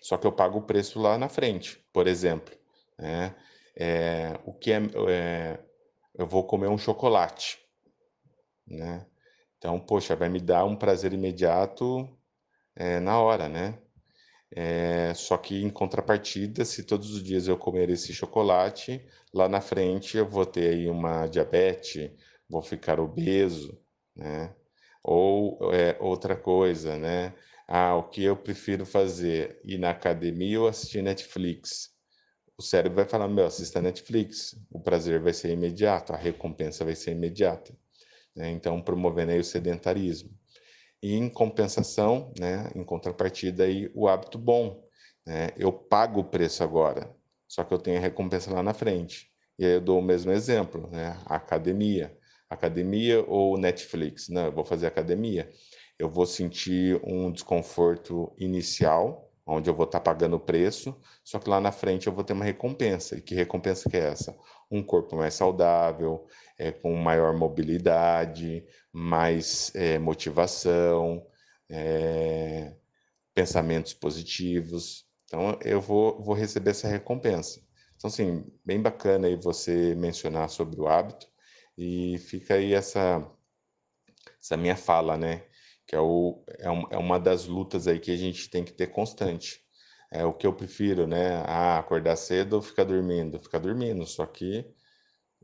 só 0.00 0.16
que 0.16 0.26
eu 0.26 0.32
pago 0.32 0.58
o 0.58 0.62
preço 0.62 1.00
lá 1.00 1.16
na 1.16 1.28
frente. 1.28 1.78
Por 1.92 2.08
exemplo, 2.08 2.52
né? 2.98 3.32
é, 3.76 4.40
o 4.44 4.52
que 4.52 4.72
é, 4.72 4.80
é, 5.08 5.58
eu 6.16 6.26
vou 6.26 6.44
comer 6.44 6.66
um 6.66 6.78
chocolate, 6.78 7.58
né? 8.66 9.06
Então, 9.62 9.78
poxa, 9.78 10.16
vai 10.16 10.28
me 10.28 10.40
dar 10.40 10.64
um 10.64 10.74
prazer 10.74 11.12
imediato 11.12 12.08
é, 12.76 13.00
na 13.00 13.20
hora, 13.20 13.48
né? 13.48 13.78
É, 14.50 15.14
só 15.14 15.38
que 15.38 15.62
em 15.62 15.70
contrapartida, 15.70 16.64
se 16.64 16.84
todos 16.84 17.12
os 17.14 17.22
dias 17.22 17.48
eu 17.48 17.56
comer 17.56 17.90
esse 17.90 18.12
chocolate, 18.12 19.06
lá 19.32 19.48
na 19.48 19.60
frente 19.60 20.16
eu 20.18 20.28
vou 20.28 20.44
ter 20.46 20.74
aí 20.74 20.88
uma 20.88 21.26
diabetes, 21.28 22.10
vou 22.50 22.62
ficar 22.62 23.00
obeso, 23.00 23.78
né? 24.16 24.54
Ou 25.04 25.72
é, 25.74 25.96
outra 26.00 26.36
coisa, 26.36 26.98
né? 26.98 27.34
Ah, 27.68 27.96
o 27.96 28.04
que 28.10 28.24
eu 28.24 28.36
prefiro 28.36 28.84
fazer? 28.86 29.60
Ir 29.64 29.78
na 29.78 29.90
academia 29.90 30.60
ou 30.60 30.68
assistir 30.68 31.02
Netflix? 31.02 31.90
O 32.58 32.62
cérebro 32.62 32.96
vai 32.96 33.06
falar, 33.06 33.28
meu, 33.28 33.46
assista 33.46 33.80
Netflix. 33.82 34.56
O 34.70 34.80
prazer 34.80 35.20
vai 35.20 35.32
ser 35.34 35.52
imediato, 35.52 36.12
a 36.14 36.16
recompensa 36.16 36.84
vai 36.84 36.96
ser 36.96 37.12
imediata. 37.12 37.74
Né? 38.34 38.50
Então, 38.50 38.80
promovendo 38.80 39.32
aí 39.32 39.38
o 39.38 39.44
sedentarismo. 39.44 40.30
E 41.02 41.14
em 41.14 41.28
compensação, 41.28 42.32
né, 42.38 42.70
em 42.76 42.84
contrapartida, 42.84 43.64
aí, 43.64 43.90
o 43.94 44.06
hábito 44.06 44.38
bom. 44.38 44.84
Né? 45.26 45.48
Eu 45.56 45.72
pago 45.72 46.20
o 46.20 46.24
preço 46.24 46.62
agora, 46.62 47.14
só 47.48 47.64
que 47.64 47.74
eu 47.74 47.78
tenho 47.78 47.98
a 47.98 48.00
recompensa 48.00 48.52
lá 48.52 48.62
na 48.62 48.72
frente. 48.72 49.30
E 49.58 49.64
aí 49.64 49.72
eu 49.74 49.80
dou 49.80 49.98
o 49.98 50.02
mesmo 50.02 50.32
exemplo, 50.32 50.88
né? 50.90 51.16
A 51.26 51.36
academia. 51.36 52.16
Academia 52.48 53.24
ou 53.28 53.58
Netflix? 53.58 54.28
Não, 54.28 54.46
eu 54.46 54.52
vou 54.52 54.64
fazer 54.64 54.86
academia. 54.86 55.50
Eu 55.98 56.08
vou 56.08 56.26
sentir 56.26 57.00
um 57.04 57.30
desconforto 57.30 58.32
inicial, 58.38 59.31
onde 59.46 59.68
eu 59.68 59.74
vou 59.74 59.86
estar 59.86 60.00
pagando 60.00 60.36
o 60.36 60.40
preço, 60.40 60.96
só 61.24 61.38
que 61.38 61.50
lá 61.50 61.60
na 61.60 61.72
frente 61.72 62.06
eu 62.06 62.12
vou 62.12 62.24
ter 62.24 62.32
uma 62.32 62.44
recompensa. 62.44 63.16
E 63.16 63.22
que 63.22 63.34
recompensa 63.34 63.88
que 63.90 63.96
é 63.96 64.08
essa? 64.10 64.36
Um 64.70 64.82
corpo 64.82 65.16
mais 65.16 65.34
saudável, 65.34 66.26
é, 66.58 66.70
com 66.70 66.94
maior 66.94 67.36
mobilidade, 67.36 68.64
mais 68.92 69.72
é, 69.74 69.98
motivação, 69.98 71.26
é, 71.68 72.74
pensamentos 73.34 73.94
positivos. 73.94 75.06
Então, 75.24 75.58
eu 75.62 75.80
vou, 75.80 76.22
vou 76.22 76.34
receber 76.34 76.70
essa 76.70 76.88
recompensa. 76.88 77.60
Então, 77.96 78.08
assim, 78.08 78.44
bem 78.64 78.80
bacana 78.80 79.28
aí 79.28 79.36
você 79.36 79.94
mencionar 79.94 80.48
sobre 80.50 80.80
o 80.80 80.86
hábito 80.86 81.26
e 81.76 82.18
fica 82.18 82.54
aí 82.54 82.74
essa, 82.74 83.26
essa 84.40 84.56
minha 84.56 84.76
fala, 84.76 85.16
né? 85.16 85.44
Que 85.92 85.96
é, 85.96 86.00
o, 86.00 86.42
é, 86.58 86.70
um, 86.70 86.84
é 86.90 86.96
uma 86.96 87.20
das 87.20 87.44
lutas 87.44 87.86
aí 87.86 88.00
que 88.00 88.10
a 88.10 88.16
gente 88.16 88.48
tem 88.48 88.64
que 88.64 88.72
ter 88.72 88.86
constante. 88.86 89.60
É 90.10 90.24
o 90.24 90.32
que 90.32 90.46
eu 90.46 90.54
prefiro, 90.54 91.06
né? 91.06 91.42
Ah, 91.46 91.78
acordar 91.78 92.16
cedo 92.16 92.54
ou 92.54 92.62
ficar 92.62 92.84
dormindo? 92.84 93.38
Ficar 93.38 93.58
dormindo, 93.58 94.06
só 94.06 94.24
que 94.24 94.64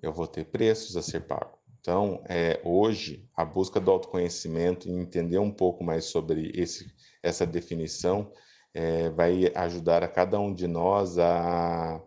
eu 0.00 0.10
vou 0.10 0.26
ter 0.26 0.46
preços 0.46 0.96
a 0.96 1.02
ser 1.02 1.26
pago. 1.26 1.58
Então, 1.78 2.22
é, 2.26 2.62
hoje, 2.64 3.28
a 3.36 3.44
busca 3.44 3.78
do 3.78 3.90
autoconhecimento 3.90 4.88
e 4.88 4.92
entender 4.92 5.38
um 5.38 5.50
pouco 5.52 5.84
mais 5.84 6.06
sobre 6.06 6.50
esse, 6.54 6.94
essa 7.22 7.46
definição 7.46 8.32
é, 8.72 9.10
vai 9.10 9.52
ajudar 9.54 10.02
a 10.02 10.08
cada 10.08 10.40
um 10.40 10.54
de 10.54 10.66
nós 10.66 11.18
a, 11.18 12.02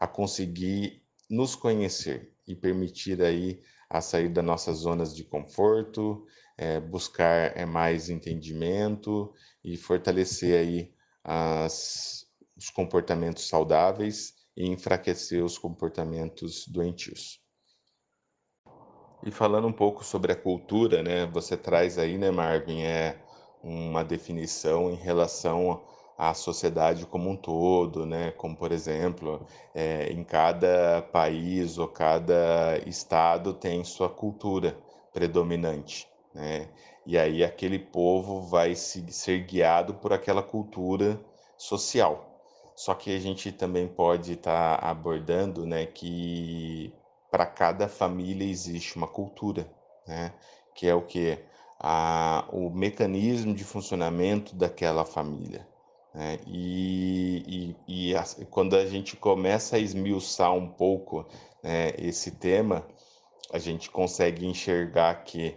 a 0.00 0.08
conseguir 0.08 1.04
nos 1.30 1.54
conhecer 1.54 2.34
e 2.48 2.56
permitir 2.56 3.22
aí 3.22 3.62
a 3.88 4.00
sair 4.00 4.28
das 4.28 4.44
nossas 4.44 4.78
zonas 4.78 5.14
de 5.14 5.22
conforto, 5.22 6.26
é, 6.56 6.80
buscar 6.80 7.56
é, 7.56 7.64
mais 7.66 8.08
entendimento 8.08 9.32
e 9.62 9.76
fortalecer 9.76 10.58
aí 10.58 10.92
as, 11.22 12.26
os 12.56 12.70
comportamentos 12.70 13.48
saudáveis 13.48 14.34
e 14.56 14.66
enfraquecer 14.66 15.44
os 15.44 15.58
comportamentos 15.58 16.66
doentios. 16.66 17.40
E 19.24 19.30
falando 19.30 19.66
um 19.66 19.72
pouco 19.72 20.04
sobre 20.04 20.32
a 20.32 20.36
cultura, 20.36 21.02
né, 21.02 21.26
você 21.26 21.56
traz 21.56 21.98
aí, 21.98 22.16
né, 22.16 22.30
Marvin, 22.30 22.82
é 22.82 23.20
uma 23.62 24.04
definição 24.04 24.90
em 24.90 24.94
relação 24.94 25.82
à 26.16 26.32
sociedade 26.32 27.04
como 27.06 27.30
um 27.30 27.36
todo, 27.36 28.06
né, 28.06 28.30
como 28.32 28.56
por 28.56 28.70
exemplo, 28.72 29.44
é, 29.74 30.12
em 30.12 30.22
cada 30.22 31.02
país 31.02 31.76
ou 31.76 31.88
cada 31.88 32.78
estado 32.86 33.52
tem 33.52 33.82
sua 33.82 34.08
cultura 34.08 34.78
predominante, 35.12 36.06
né, 36.36 36.68
e 37.06 37.16
aí 37.16 37.42
aquele 37.42 37.78
povo 37.78 38.42
vai 38.42 38.74
se, 38.74 39.10
ser 39.10 39.44
guiado 39.44 39.94
por 39.94 40.12
aquela 40.12 40.42
cultura 40.42 41.18
social. 41.56 42.42
Só 42.74 42.94
que 42.94 43.16
a 43.16 43.18
gente 43.18 43.50
também 43.50 43.88
pode 43.88 44.34
estar 44.34 44.78
tá 44.78 44.86
abordando, 44.86 45.64
né, 45.64 45.86
que 45.86 46.92
para 47.30 47.46
cada 47.46 47.88
família 47.88 48.46
existe 48.46 48.96
uma 48.96 49.08
cultura, 49.08 49.66
né, 50.06 50.34
que 50.74 50.86
é 50.86 50.94
o 50.94 51.00
que 51.02 51.38
o 52.52 52.70
mecanismo 52.70 53.54
de 53.54 53.64
funcionamento 53.64 54.54
daquela 54.54 55.04
família. 55.04 55.66
Né? 56.14 56.38
E, 56.46 57.74
e, 57.86 58.10
e 58.10 58.16
a, 58.16 58.24
quando 58.50 58.76
a 58.76 58.84
gente 58.84 59.16
começa 59.16 59.76
a 59.76 59.78
esmiuçar 59.78 60.52
um 60.52 60.68
pouco 60.68 61.26
né, 61.62 61.92
esse 61.98 62.32
tema, 62.32 62.86
a 63.52 63.58
gente 63.58 63.90
consegue 63.90 64.46
enxergar 64.46 65.14
que 65.24 65.56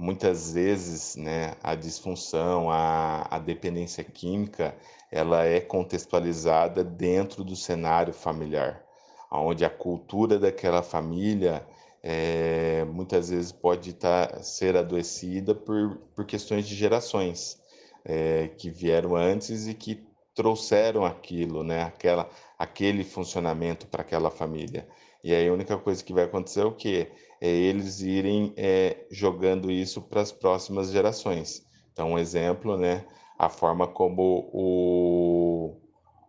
muitas 0.00 0.52
vezes 0.54 1.14
né, 1.14 1.54
a 1.62 1.74
disfunção, 1.74 2.70
a, 2.70 3.26
a 3.30 3.38
dependência 3.38 4.02
química, 4.02 4.74
ela 5.12 5.44
é 5.44 5.60
contextualizada 5.60 6.82
dentro 6.82 7.44
do 7.44 7.54
cenário 7.54 8.14
familiar, 8.14 8.82
onde 9.30 9.62
a 9.62 9.68
cultura 9.68 10.38
daquela 10.38 10.82
família 10.82 11.66
é, 12.02 12.82
muitas 12.86 13.28
vezes 13.28 13.52
pode 13.52 13.92
tá, 13.92 14.42
ser 14.42 14.74
adoecida 14.74 15.54
por, 15.54 15.98
por 16.16 16.24
questões 16.24 16.66
de 16.66 16.74
gerações 16.74 17.60
é, 18.02 18.48
que 18.56 18.70
vieram 18.70 19.14
antes 19.14 19.66
e 19.66 19.74
que 19.74 20.02
trouxeram 20.34 21.04
aquilo, 21.04 21.62
né, 21.62 21.82
aquela, 21.82 22.26
aquele 22.58 23.04
funcionamento 23.04 23.86
para 23.86 24.00
aquela 24.00 24.30
família. 24.30 24.88
E 25.22 25.34
aí 25.34 25.48
a 25.48 25.52
única 25.52 25.76
coisa 25.78 26.02
que 26.02 26.12
vai 26.12 26.24
acontecer 26.24 26.60
é 26.60 26.64
o 26.64 26.74
quê? 26.74 27.12
É 27.40 27.48
eles 27.48 28.00
irem 28.00 28.52
é, 28.56 29.06
jogando 29.10 29.70
isso 29.70 30.02
para 30.02 30.20
as 30.20 30.32
próximas 30.32 30.90
gerações. 30.90 31.66
Então, 31.92 32.12
um 32.12 32.18
exemplo, 32.18 32.76
né? 32.76 33.06
A 33.38 33.48
forma 33.48 33.86
como 33.86 34.50
o, 34.52 35.80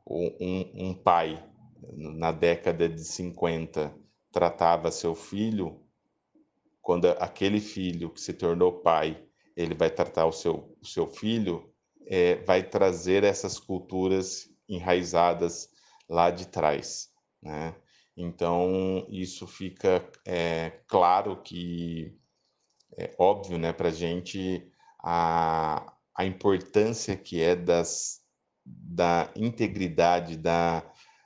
um, 0.07 0.89
um 0.89 0.93
pai, 0.93 1.43
na 1.93 2.31
década 2.31 2.87
de 2.87 3.03
50, 3.03 3.93
tratava 4.31 4.91
seu 4.91 5.13
filho, 5.13 5.81
quando 6.81 7.05
aquele 7.19 7.59
filho 7.59 8.09
que 8.09 8.19
se 8.21 8.33
tornou 8.33 8.81
pai, 8.81 9.23
ele 9.55 9.75
vai 9.75 9.89
tratar 9.89 10.25
o 10.25 10.31
seu, 10.31 10.75
o 10.81 10.85
seu 10.85 11.07
filho, 11.07 11.71
é, 12.07 12.35
vai 12.43 12.63
trazer 12.63 13.23
essas 13.23 13.59
culturas 13.59 14.49
enraizadas 14.67 15.69
lá 16.09 16.31
de 16.31 16.47
trás, 16.47 17.09
né? 17.41 17.75
Então, 18.21 19.05
isso 19.09 19.47
fica 19.47 20.07
é, 20.25 20.81
claro 20.87 21.41
que 21.41 22.15
é 22.97 23.15
óbvio 23.17 23.57
né, 23.57 23.73
para 23.73 23.89
a 23.89 23.91
gente 23.91 24.71
a, 25.03 25.95
importância 26.19 27.15
que 27.15 27.41
é 27.41 27.55
das, 27.55 28.19
da 28.63 29.31
integridade, 29.35 30.37
da, 30.37 30.83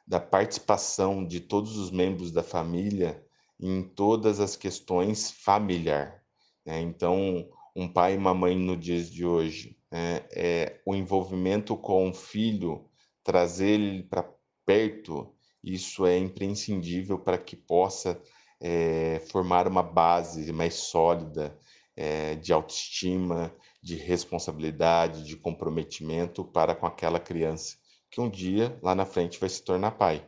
da 0.07 0.21
participação 0.21 1.25
de 1.25 1.41
todos 1.41 1.75
os 1.75 1.91
membros 1.91 2.31
da 2.31 2.41
família 2.41 3.21
em 3.59 3.83
todas 3.83 4.39
as 4.39 4.55
questões 4.55 5.31
familiar. 5.31 6.23
Né? 6.65 6.79
Então, 6.79 7.49
um 7.75 7.91
pai 7.91 8.13
e 8.13 8.17
uma 8.17 8.33
mãe 8.33 8.55
no 8.55 8.77
dias 8.77 9.11
de 9.11 9.25
hoje, 9.25 9.77
é, 9.91 10.23
é, 10.31 10.81
o 10.85 10.95
envolvimento 10.95 11.75
com 11.75 12.09
o 12.09 12.13
filho, 12.13 12.89
trazer 13.21 13.81
ele 13.81 14.03
para 14.03 14.33
perto, 14.65 15.34
isso 15.65 16.05
é 16.05 16.17
imprescindível 16.17 17.17
para 17.17 17.39
que 17.39 17.55
possa 17.55 18.21
é, 18.61 19.19
formar 19.31 19.67
uma 19.67 19.81
base 19.81 20.53
mais 20.53 20.75
sólida 20.75 21.57
é, 21.95 22.35
de 22.35 22.53
autoestima, 22.53 23.53
de 23.81 23.95
responsabilidade, 23.95 25.23
de 25.23 25.35
comprometimento 25.35 26.43
para 26.43 26.75
com 26.75 26.85
aquela 26.85 27.19
criança 27.19 27.77
que 28.11 28.21
um 28.21 28.29
dia 28.29 28.77
lá 28.81 28.93
na 28.93 29.05
frente 29.05 29.39
vai 29.39 29.49
se 29.49 29.63
tornar 29.63 29.91
pai. 29.91 30.25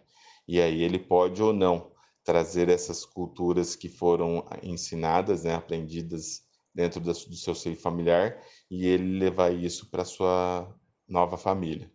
E 0.48 0.60
aí 0.60 0.82
ele 0.82 1.00
pode 1.00 1.42
ou 1.42 1.54
não 1.54 1.92
trazer 2.24 2.68
essas 2.68 3.06
culturas 3.06 3.76
que 3.76 3.88
foram 3.88 4.46
ensinadas, 4.62 5.44
né, 5.44 5.54
aprendidas 5.54 6.42
dentro 6.74 7.00
do 7.00 7.14
seu 7.14 7.56
seio 7.56 7.76
familiar 7.76 8.38
e 8.70 8.86
ele 8.86 9.18
levar 9.18 9.54
isso 9.54 9.90
para 9.90 10.04
sua 10.04 10.76
nova 11.08 11.38
família. 11.38 11.90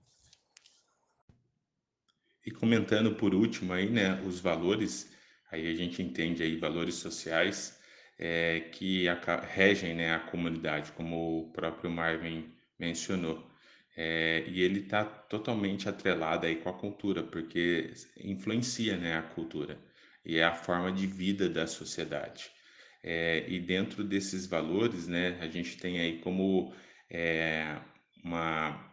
E 2.44 2.50
comentando 2.50 3.14
por 3.14 3.34
último 3.34 3.72
aí, 3.72 3.88
né, 3.88 4.20
os 4.26 4.40
valores, 4.40 5.12
aí 5.50 5.70
a 5.70 5.74
gente 5.74 6.02
entende 6.02 6.42
aí 6.42 6.56
valores 6.56 6.96
sociais 6.96 7.78
é, 8.18 8.60
que 8.72 9.06
regem, 9.54 9.94
né, 9.94 10.14
a 10.14 10.20
comunidade, 10.20 10.92
como 10.92 11.40
o 11.40 11.52
próprio 11.52 11.90
Marvin 11.90 12.52
mencionou. 12.78 13.50
É, 13.96 14.44
e 14.48 14.62
ele 14.62 14.80
está 14.80 15.04
totalmente 15.04 15.88
atrelado 15.88 16.46
aí 16.46 16.56
com 16.56 16.68
a 16.68 16.72
cultura, 16.72 17.22
porque 17.22 17.92
influencia, 18.16 18.96
né, 18.96 19.18
a 19.18 19.22
cultura 19.22 19.78
e 20.24 20.38
é 20.38 20.44
a 20.44 20.54
forma 20.54 20.92
de 20.92 21.06
vida 21.06 21.48
da 21.48 21.66
sociedade. 21.66 22.50
É, 23.02 23.44
e 23.48 23.58
dentro 23.58 24.04
desses 24.04 24.46
valores, 24.46 25.08
né, 25.08 25.38
a 25.40 25.48
gente 25.48 25.76
tem 25.78 26.00
aí 26.00 26.18
como 26.18 26.72
é, 27.10 27.76
uma 28.24 28.91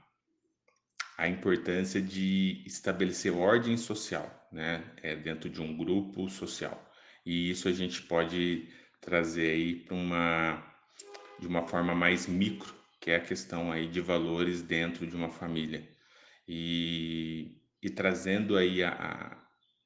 a 1.20 1.28
importância 1.28 2.02
de 2.02 2.64
estabelecer 2.66 3.34
ordem 3.34 3.76
social, 3.76 4.48
né, 4.54 4.82
é, 5.04 5.18
dentro 5.18 5.50
de 5.50 5.62
um 5.62 5.76
grupo 5.76 6.30
social. 6.30 6.90
E 7.26 7.50
isso 7.50 7.68
a 7.68 7.74
gente 7.74 8.02
pode 8.04 8.70
trazer 9.02 9.52
aí 9.52 9.76
para 9.76 9.96
uma 9.96 10.66
de 11.38 11.48
uma 11.48 11.68
forma 11.68 11.94
mais 11.94 12.26
micro, 12.26 12.74
que 13.02 13.12
é 13.12 13.18
a 13.18 13.20
questão 13.22 13.70
aí 13.72 13.88
de 13.88 14.00
valores 14.00 14.62
dentro 14.62 15.06
de 15.06 15.16
uma 15.16 15.30
família. 15.30 15.88
E, 16.48 17.58
e 17.82 17.90
trazendo 17.90 18.58
aí 18.58 18.82
a, 18.82 19.38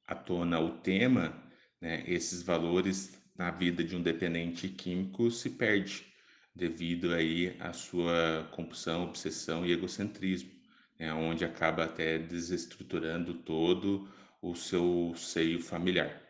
à 0.06 0.14
tona 0.14 0.60
o 0.60 0.78
tema, 0.78 1.34
né, 1.80 2.04
esses 2.06 2.42
valores 2.42 3.20
na 3.36 3.50
vida 3.50 3.82
de 3.82 3.96
um 3.96 4.02
dependente 4.02 4.68
químico 4.68 5.30
se 5.32 5.50
perde 5.50 6.06
devido 6.54 7.12
aí 7.12 7.56
à 7.58 7.72
sua 7.72 8.48
compulsão, 8.52 9.04
obsessão 9.04 9.66
e 9.66 9.72
egocentrismo 9.72 10.53
né, 10.98 11.12
onde 11.12 11.44
acaba 11.44 11.84
até 11.84 12.18
desestruturando 12.18 13.34
todo 13.34 14.08
o 14.40 14.54
seu 14.54 15.14
seio 15.16 15.60
familiar. 15.60 16.20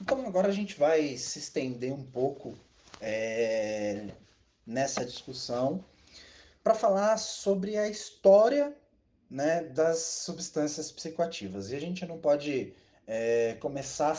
Então 0.00 0.26
agora 0.26 0.48
a 0.48 0.52
gente 0.52 0.78
vai 0.78 1.16
se 1.16 1.38
estender 1.38 1.92
um 1.92 2.04
pouco 2.04 2.58
é, 3.00 4.08
nessa 4.66 5.04
discussão 5.04 5.84
para 6.62 6.74
falar 6.74 7.16
sobre 7.16 7.76
a 7.76 7.88
história 7.88 8.76
né, 9.30 9.62
das 9.64 9.98
substâncias 9.98 10.92
psicoativas. 10.92 11.70
E 11.70 11.76
a 11.76 11.80
gente 11.80 12.04
não 12.06 12.18
pode 12.18 12.74
é, 13.06 13.54
começar 13.60 14.16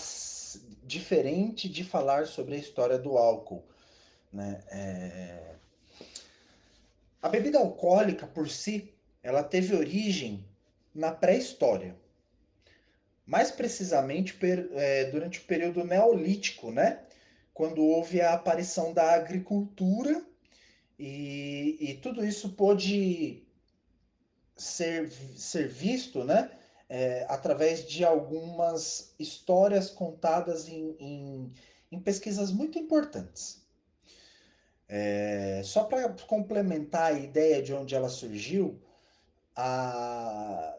diferente 0.83 1.67
de 1.69 1.83
falar 1.83 2.27
sobre 2.27 2.55
a 2.55 2.59
história 2.59 2.97
do 2.97 3.17
álcool. 3.17 3.63
Né? 4.31 4.63
É, 4.69 5.54
a 7.25 7.29
bebida 7.29 7.57
alcoólica 7.57 8.27
por 8.27 8.47
si, 8.47 8.93
ela 9.23 9.41
teve 9.41 9.75
origem 9.75 10.45
na 10.93 11.11
pré-história. 11.11 11.95
Mais 13.25 13.49
precisamente 13.49 14.35
per, 14.35 14.69
é, 14.73 15.05
durante 15.05 15.39
o 15.39 15.45
período 15.45 15.83
neolítico, 15.83 16.71
né? 16.71 17.03
Quando 17.51 17.83
houve 17.83 18.21
a 18.21 18.33
aparição 18.33 18.93
da 18.93 19.13
agricultura 19.13 20.23
e, 20.99 21.77
e 21.79 21.95
tudo 21.95 22.23
isso 22.23 22.49
pôde 22.49 23.43
ser, 24.55 25.11
ser 25.35 25.67
visto, 25.67 26.23
né? 26.23 26.51
É, 26.87 27.25
através 27.27 27.87
de 27.87 28.05
algumas 28.05 29.15
histórias 29.17 29.89
contadas 29.89 30.67
em, 30.67 30.95
em, 30.99 31.53
em 31.91 31.99
pesquisas 31.99 32.51
muito 32.51 32.77
importantes. 32.77 33.64
É, 34.87 35.61
só 35.63 35.83
para 35.83 36.09
complementar 36.27 37.13
a 37.13 37.19
ideia 37.19 37.61
de 37.61 37.73
onde 37.73 37.95
ela 37.95 38.09
surgiu, 38.09 38.79
a... 39.55 40.77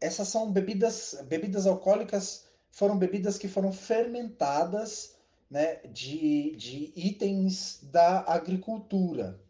essas 0.00 0.28
são 0.28 0.50
bebidas, 0.50 1.16
bebidas 1.26 1.66
alcoólicas, 1.66 2.46
foram 2.70 2.98
bebidas 2.98 3.38
que 3.38 3.48
foram 3.48 3.72
fermentadas 3.72 5.16
né, 5.50 5.76
de, 5.86 6.54
de 6.56 6.92
itens 6.96 7.80
da 7.82 8.20
agricultura. 8.20 9.40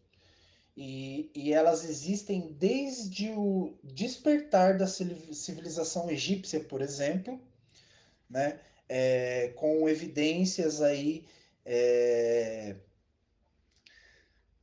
E, 0.76 1.30
e 1.34 1.52
elas 1.52 1.84
existem 1.84 2.52
desde 2.52 3.30
o 3.30 3.76
despertar 3.82 4.78
da 4.78 4.86
civilização 4.86 6.08
egípcia, 6.08 6.60
por 6.60 6.80
exemplo, 6.80 7.40
né, 8.30 8.60
é, 8.88 9.48
com 9.56 9.88
evidências 9.88 10.80
aí 10.80 11.26
é, 11.64 12.76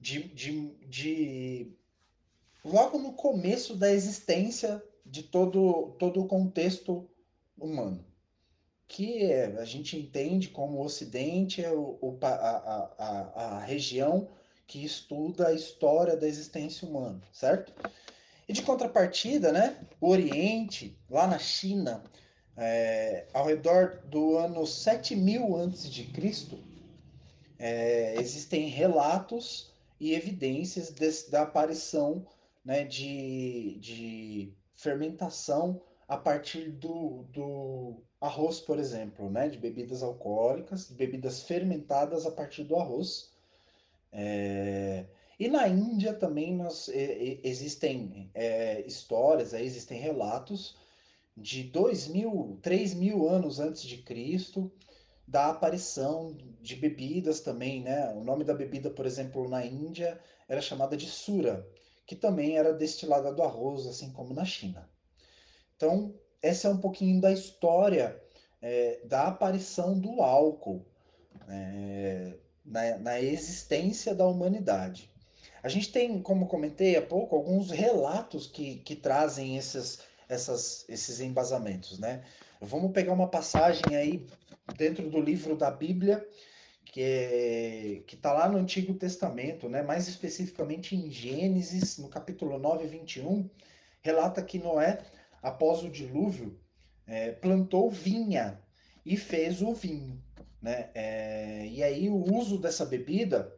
de, 0.06 0.22
de, 0.22 0.70
de 0.88 1.76
logo 2.63 3.00
no 3.00 3.13
começo 3.13 3.76
da 3.76 3.91
existência 3.91 4.82
de 5.04 5.24
todo, 5.24 5.96
todo 5.98 6.22
o 6.22 6.28
contexto 6.28 7.10
humano, 7.58 8.06
que 8.88 9.24
é, 9.24 9.46
a 9.58 9.65
gente 9.65 9.98
entende 9.98 10.50
como 10.50 10.78
o 10.78 10.86
Ocidente 10.86 11.65
é 11.65 11.72
o, 11.72 12.20
a, 12.22 12.28
a, 12.28 13.58
a, 13.58 13.60
região 13.62 14.30
que 14.68 14.86
estuda 14.86 15.48
a 15.48 15.54
história 15.54 16.15
da 16.15 16.28
existência 16.28 16.88
humana, 16.88 17.20
certo? 17.34 17.74
E 18.48 18.54
de 18.54 18.62
contrapartida, 18.62 19.52
né, 19.52 19.76
o 20.00 20.10
Oriente, 20.10 20.96
lá 21.10 21.26
na 21.26 21.39
China, 21.39 22.04
é, 22.56 23.26
ao 23.34 23.48
redor 23.48 24.04
do 24.06 24.38
ano 24.38 24.68
7000 24.68 25.63
a.C., 25.63 26.60
é, 27.58 28.15
existem 28.20 28.68
relatos 28.68 29.74
e 29.99 30.13
evidências 30.13 30.93
da 31.29 31.43
aparição 31.43 32.25
né, 32.63 32.84
de, 32.84 33.77
de 33.79 34.53
fermentação 34.75 35.81
a 36.08 36.17
partir 36.17 36.69
do, 36.71 37.23
do 37.31 38.03
arroz, 38.19 38.60
por 38.60 38.79
exemplo, 38.79 39.29
né, 39.29 39.49
de 39.49 39.58
bebidas 39.58 40.03
alcoólicas, 40.03 40.89
bebidas 40.89 41.43
fermentadas 41.43 42.25
a 42.25 42.31
partir 42.31 42.63
do 42.63 42.75
arroz. 42.75 43.31
É, 44.12 45.05
e 45.39 45.47
na 45.47 45.67
Índia 45.67 46.13
também 46.13 46.55
nós, 46.55 46.89
é, 46.89 47.39
existem 47.43 48.29
é, 48.34 48.81
histórias, 48.81 49.53
existem 49.53 49.99
relatos 49.99 50.77
de 51.36 51.63
dois 51.63 52.08
mil, 52.08 52.58
três 52.62 52.93
mil 52.93 53.27
anos 53.27 53.60
antes 53.60 53.84
de 53.84 53.97
Cristo, 53.97 54.71
da 55.28 55.50
aparição 55.50 56.38
de 56.62 56.76
bebidas 56.76 57.40
também, 57.40 57.82
né? 57.82 58.14
O 58.14 58.24
nome 58.24 58.44
da 58.44 58.54
bebida, 58.54 58.90
por 58.90 59.06
exemplo, 59.06 59.50
na 59.50 59.66
Índia 59.66 60.20
era 60.48 60.62
chamada 60.62 60.96
de 60.96 61.08
sura, 61.08 61.68
que 62.06 62.16
também 62.16 62.58
era 62.58 62.74
destilada 62.74 63.34
do 63.34 63.42
arroz, 63.42 63.88
assim 63.88 64.12
como 64.12 64.34
na 64.34 64.46
China. 64.46 64.90
Então, 65.76 66.14
essa 66.42 66.68
é 66.68 66.72
um 66.72 66.78
pouquinho 66.78 67.20
da 67.20 67.32
história 67.32 68.22
é, 68.62 69.02
da 69.06 69.28
aparição 69.28 70.00
do 70.00 70.22
álcool 70.22 70.86
é, 71.48 72.38
na, 72.64 72.98
na 72.98 73.22
existência 73.22 74.14
da 74.14 74.28
humanidade. 74.28 75.12
A 75.64 75.68
gente 75.68 75.92
tem, 75.92 76.22
como 76.22 76.48
comentei 76.48 76.96
há 76.96 77.02
pouco, 77.02 77.36
alguns 77.36 77.72
relatos 77.72 78.46
que, 78.46 78.78
que 78.78 78.96
trazem 78.96 79.58
esses, 79.58 80.00
essas, 80.30 80.86
esses 80.88 81.20
embasamentos, 81.20 81.98
né? 81.98 82.24
Vamos 82.62 82.92
pegar 82.92 83.14
uma 83.14 83.28
passagem 83.28 83.96
aí 83.96 84.26
dentro 84.78 85.10
do 85.10 85.19
livro 85.19 85.56
da 85.56 85.69
Bíblia, 85.69 86.28
que 86.86 87.01
é, 87.01 88.04
está 88.08 88.32
lá 88.32 88.47
no 88.47 88.58
Antigo 88.58 88.93
Testamento, 88.93 89.67
né? 89.67 89.82
mais 89.82 90.08
especificamente 90.08 90.95
em 90.95 91.10
Gênesis, 91.12 91.97
no 91.97 92.10
capítulo 92.10 92.58
9, 92.58 92.88
21, 92.88 93.49
relata 94.01 94.41
que 94.41 94.60
Noé, 94.60 95.04
após 95.41 95.84
o 95.84 95.89
dilúvio, 95.89 96.60
é, 97.08 97.32
plantou 97.32 97.89
vinha 97.89 98.60
e 99.06 99.17
fez 99.17 99.62
o 99.62 99.73
vinho. 99.73 100.21
Né? 100.62 100.89
É, 100.93 101.67
e 101.67 101.84
aí 101.84 102.10
o 102.10 102.15
uso 102.15 102.58
dessa 102.58 102.86
bebida 102.86 103.54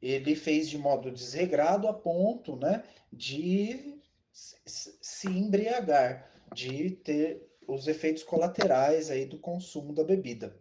ele 0.00 0.36
fez 0.36 0.68
de 0.68 0.78
modo 0.78 1.10
desregrado 1.10 1.88
a 1.88 1.92
ponto 1.92 2.56
né, 2.56 2.84
de 3.12 4.00
se 4.32 5.28
embriagar, 5.28 6.30
de 6.54 6.90
ter 6.90 7.47
os 7.68 7.86
efeitos 7.86 8.22
colaterais 8.24 9.10
aí 9.10 9.26
do 9.26 9.38
consumo 9.38 9.92
da 9.92 10.02
bebida. 10.02 10.56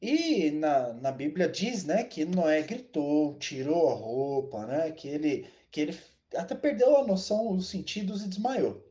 E 0.00 0.50
na, 0.52 0.94
na 0.94 1.12
Bíblia 1.12 1.48
diz, 1.48 1.84
né, 1.84 2.04
que 2.04 2.24
Noé 2.24 2.62
gritou, 2.62 3.36
tirou 3.38 3.90
a 3.90 3.94
roupa, 3.94 4.64
né, 4.64 4.90
que 4.92 5.08
ele, 5.08 5.46
que 5.70 5.80
ele 5.82 5.98
até 6.34 6.54
perdeu 6.54 6.96
a 6.96 7.06
noção, 7.06 7.50
os 7.50 7.68
sentidos 7.68 8.24
e 8.24 8.28
desmaiou. 8.28 8.82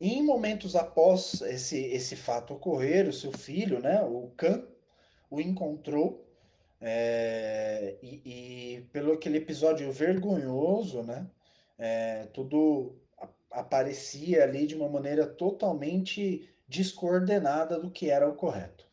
E 0.00 0.14
em 0.14 0.22
momentos 0.22 0.76
após 0.76 1.40
esse, 1.40 1.78
esse 1.86 2.14
fato 2.14 2.54
ocorrer, 2.54 3.08
o 3.08 3.12
seu 3.12 3.32
filho, 3.32 3.80
né, 3.80 4.00
o 4.02 4.30
Cã, 4.36 4.64
o 5.28 5.40
encontrou 5.40 6.24
é, 6.80 7.96
e, 8.00 8.76
e, 8.76 8.80
pelo 8.92 9.12
aquele 9.14 9.38
episódio 9.38 9.90
vergonhoso, 9.90 11.02
né, 11.02 11.26
é, 11.76 12.26
tudo 12.26 12.94
aparecia 13.50 14.44
ali 14.44 14.66
de 14.66 14.74
uma 14.74 14.88
maneira 14.88 15.26
totalmente 15.26 16.48
descoordenada 16.68 17.78
do 17.78 17.90
que 17.90 18.10
era 18.10 18.28
o 18.28 18.34
correto. 18.34 18.86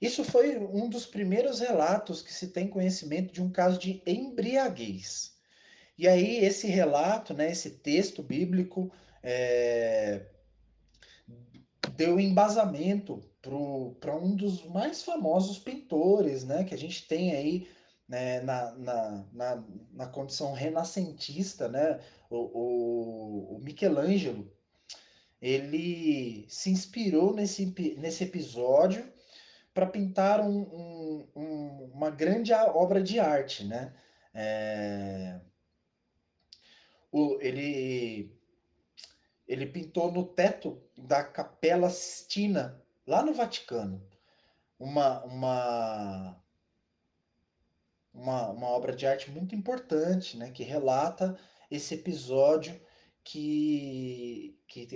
Isso 0.00 0.24
foi 0.24 0.58
um 0.58 0.88
dos 0.88 1.06
primeiros 1.06 1.60
relatos 1.60 2.22
que 2.22 2.32
se 2.32 2.48
tem 2.48 2.68
conhecimento 2.68 3.32
de 3.32 3.42
um 3.42 3.50
caso 3.50 3.78
de 3.78 4.02
embriaguez. 4.06 5.34
E 5.96 6.08
aí 6.08 6.44
esse 6.44 6.66
relato, 6.66 7.32
né, 7.32 7.50
esse 7.50 7.70
texto 7.70 8.22
bíblico 8.22 8.90
é, 9.22 10.26
deu 11.96 12.18
embasamento 12.18 13.22
para 14.00 14.16
um 14.16 14.34
dos 14.34 14.64
mais 14.66 15.02
famosos 15.02 15.58
pintores, 15.58 16.44
né, 16.44 16.64
que 16.64 16.74
a 16.74 16.78
gente 16.78 17.06
tem 17.06 17.32
aí 17.32 17.68
né, 18.08 18.40
na, 18.40 18.72
na, 18.72 19.24
na, 19.32 19.64
na, 19.92 20.06
condição 20.06 20.52
renascentista, 20.52 21.68
né, 21.68 22.00
o, 22.34 23.54
o, 23.54 23.56
o 23.56 23.58
Michelangelo, 23.60 24.50
ele 25.40 26.46
se 26.48 26.70
inspirou 26.70 27.34
nesse, 27.34 27.66
nesse 27.98 28.24
episódio 28.24 29.12
para 29.74 29.86
pintar 29.86 30.40
um, 30.40 30.60
um, 30.62 31.28
um, 31.34 31.90
uma 31.92 32.10
grande 32.10 32.52
obra 32.52 33.02
de 33.02 33.18
arte, 33.18 33.64
né? 33.64 33.92
É... 34.32 35.40
O, 37.10 37.38
ele, 37.40 38.34
ele 39.46 39.66
pintou 39.66 40.10
no 40.10 40.24
teto 40.24 40.82
da 40.96 41.22
Capela 41.22 41.90
Sistina, 41.90 42.82
lá 43.06 43.22
no 43.22 43.34
Vaticano, 43.34 44.02
uma, 44.78 45.22
uma, 45.24 46.42
uma, 48.12 48.50
uma 48.50 48.66
obra 48.68 48.94
de 48.94 49.06
arte 49.06 49.30
muito 49.30 49.54
importante, 49.54 50.36
né? 50.36 50.50
Que 50.50 50.62
relata 50.62 51.38
esse 51.74 51.94
episódio 51.94 52.80
que, 53.22 54.58
que, 54.68 54.86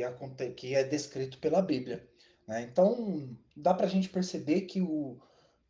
que 0.56 0.74
é 0.74 0.84
descrito 0.84 1.38
pela 1.38 1.62
Bíblia. 1.62 2.06
Né? 2.46 2.62
Então, 2.62 3.36
dá 3.56 3.74
para 3.74 3.86
a 3.86 3.90
gente 3.90 4.08
perceber 4.08 4.62
que 4.62 4.80
o, 4.80 5.18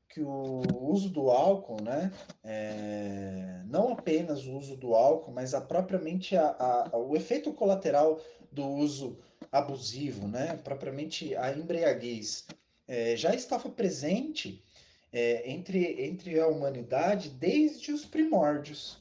que 0.08 0.20
o 0.20 0.62
uso 0.90 1.10
do 1.10 1.30
álcool, 1.30 1.82
né, 1.82 2.12
é, 2.42 3.62
não 3.66 3.92
apenas 3.92 4.46
o 4.46 4.56
uso 4.56 4.76
do 4.76 4.94
álcool, 4.94 5.32
mas 5.32 5.54
a 5.54 5.60
propriamente 5.60 6.36
a, 6.36 6.90
a, 6.92 6.96
o 6.96 7.16
efeito 7.16 7.52
colateral 7.52 8.20
do 8.50 8.66
uso 8.66 9.18
abusivo, 9.52 10.26
né, 10.26 10.56
propriamente 10.64 11.34
a 11.36 11.52
embriaguez, 11.52 12.46
é, 12.86 13.16
já 13.16 13.34
estava 13.34 13.68
presente 13.68 14.64
é, 15.12 15.50
entre, 15.50 16.04
entre 16.04 16.40
a 16.40 16.48
humanidade 16.48 17.30
desde 17.30 17.92
os 17.92 18.04
primórdios. 18.04 18.98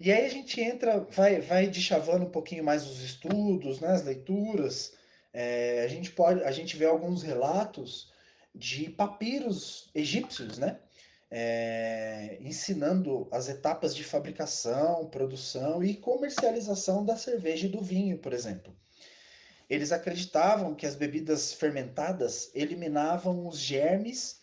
E 0.00 0.10
aí 0.10 0.24
a 0.24 0.30
gente 0.30 0.58
entra, 0.58 1.00
vai, 1.10 1.42
vai 1.42 1.66
deschavando 1.66 2.24
um 2.24 2.30
pouquinho 2.30 2.64
mais 2.64 2.86
os 2.86 3.02
estudos, 3.02 3.80
né, 3.80 3.88
as 3.88 4.02
leituras. 4.02 4.94
É, 5.30 5.82
a 5.84 5.88
gente 5.88 6.10
pode, 6.12 6.42
a 6.42 6.50
gente 6.50 6.74
vê 6.74 6.86
alguns 6.86 7.22
relatos 7.22 8.10
de 8.54 8.88
papiros 8.88 9.90
egípcios, 9.94 10.56
né, 10.56 10.80
é, 11.30 12.38
ensinando 12.40 13.28
as 13.30 13.50
etapas 13.50 13.94
de 13.94 14.02
fabricação, 14.02 15.10
produção 15.10 15.84
e 15.84 15.94
comercialização 15.94 17.04
da 17.04 17.14
cerveja 17.14 17.66
e 17.66 17.70
do 17.70 17.82
vinho, 17.82 18.16
por 18.16 18.32
exemplo. 18.32 18.74
Eles 19.68 19.92
acreditavam 19.92 20.74
que 20.74 20.86
as 20.86 20.96
bebidas 20.96 21.52
fermentadas 21.52 22.50
eliminavam 22.54 23.46
os 23.46 23.58
germes 23.58 24.40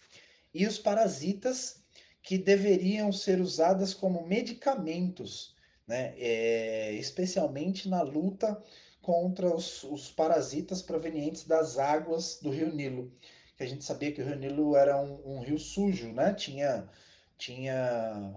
e 0.53 0.67
os 0.67 0.77
parasitas 0.77 1.83
que 2.27 2.37
deveriam 2.37 3.09
ser 3.09 3.39
usadas 3.39 3.93
como 3.93 4.27
medicamentos, 4.27 5.55
né? 5.87 6.13
É, 6.17 6.91
especialmente 6.95 7.87
na 7.87 8.01
luta 8.01 8.61
contra 9.01 9.47
os, 9.55 9.85
os, 9.85 10.11
parasitas 10.11 10.81
provenientes 10.81 11.45
das 11.45 11.77
águas 11.77 12.37
do 12.41 12.49
rio 12.49 12.75
Nilo. 12.75 13.09
Que 13.55 13.63
a 13.63 13.65
gente 13.65 13.85
sabia 13.85 14.11
que 14.11 14.21
o 14.21 14.25
rio 14.25 14.35
Nilo 14.35 14.75
era 14.75 15.01
um, 15.01 15.37
um 15.37 15.39
rio 15.39 15.57
sujo, 15.57 16.11
né? 16.11 16.33
Tinha, 16.33 16.89
tinha 17.37 18.35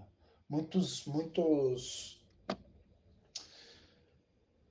muitos, 0.48 1.04
muitos 1.04 2.19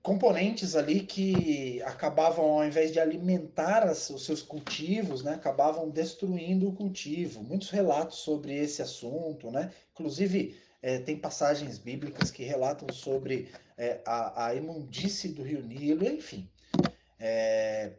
componentes 0.02 0.76
ali 0.76 1.02
que 1.02 1.82
acabavam, 1.84 2.46
ao 2.46 2.66
invés 2.66 2.92
de 2.92 3.00
alimentar 3.00 3.84
as, 3.84 4.10
os 4.10 4.26
seus 4.26 4.42
cultivos, 4.42 5.24
né, 5.24 5.34
acabavam 5.34 5.90
destruindo 5.90 6.70
o 6.70 6.74
cultivo. 6.74 7.44
Muitos 7.44 7.70
relatos 7.70 8.20
sobre 8.20 8.56
esse 8.56 8.82
assunto, 8.82 9.52
né? 9.52 9.72
Inclusive, 9.94 10.56
é, 10.82 11.00
tem 11.00 11.18
passagens 11.18 11.78
bíblicas 11.78 12.32
que 12.32 12.44
relatam 12.44 12.88
sobre 12.94 13.50
é, 13.78 14.00
a, 14.06 14.48
a 14.48 14.56
imundície 14.56 15.30
do 15.30 15.44
rio 15.44 15.62
Nilo, 15.62 16.08
enfim. 16.08 16.50
É, 17.20 17.92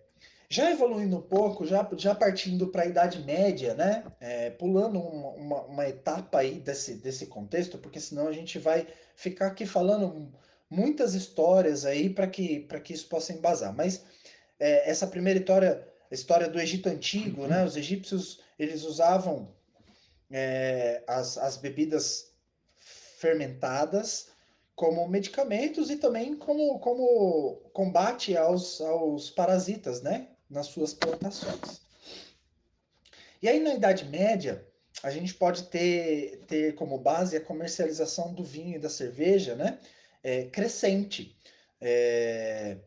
já 0.48 0.70
evoluindo 0.70 1.16
um 1.18 1.22
pouco, 1.22 1.64
já, 1.64 1.88
já 1.96 2.14
partindo 2.14 2.66
para 2.68 2.82
a 2.82 2.86
Idade 2.86 3.22
Média, 3.22 3.74
né? 3.74 4.04
É, 4.18 4.50
pulando 4.50 4.98
uma, 4.98 5.28
uma, 5.28 5.62
uma, 5.62 5.88
etapa 5.88 6.38
aí 6.38 6.58
desse, 6.58 6.94
desse 6.94 7.26
contexto, 7.26 7.78
porque 7.78 8.00
senão 8.00 8.26
a 8.26 8.32
gente 8.32 8.58
vai 8.58 8.86
ficar 9.14 9.46
aqui 9.48 9.64
falando 9.64 10.32
muitas 10.70 11.14
histórias 11.14 11.84
aí 11.84 12.08
para 12.08 12.28
que, 12.28 12.60
que 12.84 12.92
isso 12.94 13.08
possa 13.08 13.32
embasar. 13.32 13.74
Mas 13.74 14.04
é, 14.58 14.88
essa 14.88 15.06
primeira 15.06 15.40
história, 15.40 15.86
a 16.10 16.14
história 16.14 16.48
do 16.48 16.60
Egito 16.60 16.88
Antigo, 16.88 17.46
né? 17.46 17.64
Os 17.64 17.76
egípcios, 17.76 18.40
eles 18.58 18.84
usavam 18.84 19.52
é, 20.30 21.02
as, 21.08 21.36
as 21.36 21.56
bebidas 21.56 22.30
fermentadas 23.18 24.28
como 24.76 25.06
medicamentos 25.08 25.90
e 25.90 25.96
também 25.96 26.34
como, 26.36 26.78
como 26.78 27.56
combate 27.72 28.36
aos, 28.36 28.80
aos 28.80 29.28
parasitas, 29.28 30.00
né? 30.00 30.28
Nas 30.48 30.68
suas 30.68 30.94
plantações. 30.94 31.82
E 33.42 33.48
aí, 33.48 33.60
na 33.60 33.74
Idade 33.74 34.04
Média, 34.04 34.66
a 35.02 35.10
gente 35.10 35.34
pode 35.34 35.64
ter, 35.64 36.40
ter 36.46 36.74
como 36.74 36.98
base 36.98 37.36
a 37.36 37.40
comercialização 37.40 38.34
do 38.34 38.44
vinho 38.44 38.76
e 38.76 38.78
da 38.78 38.88
cerveja, 38.88 39.54
né? 39.54 39.78
É, 40.22 40.44
crescente. 40.44 41.36
É, 41.80 42.78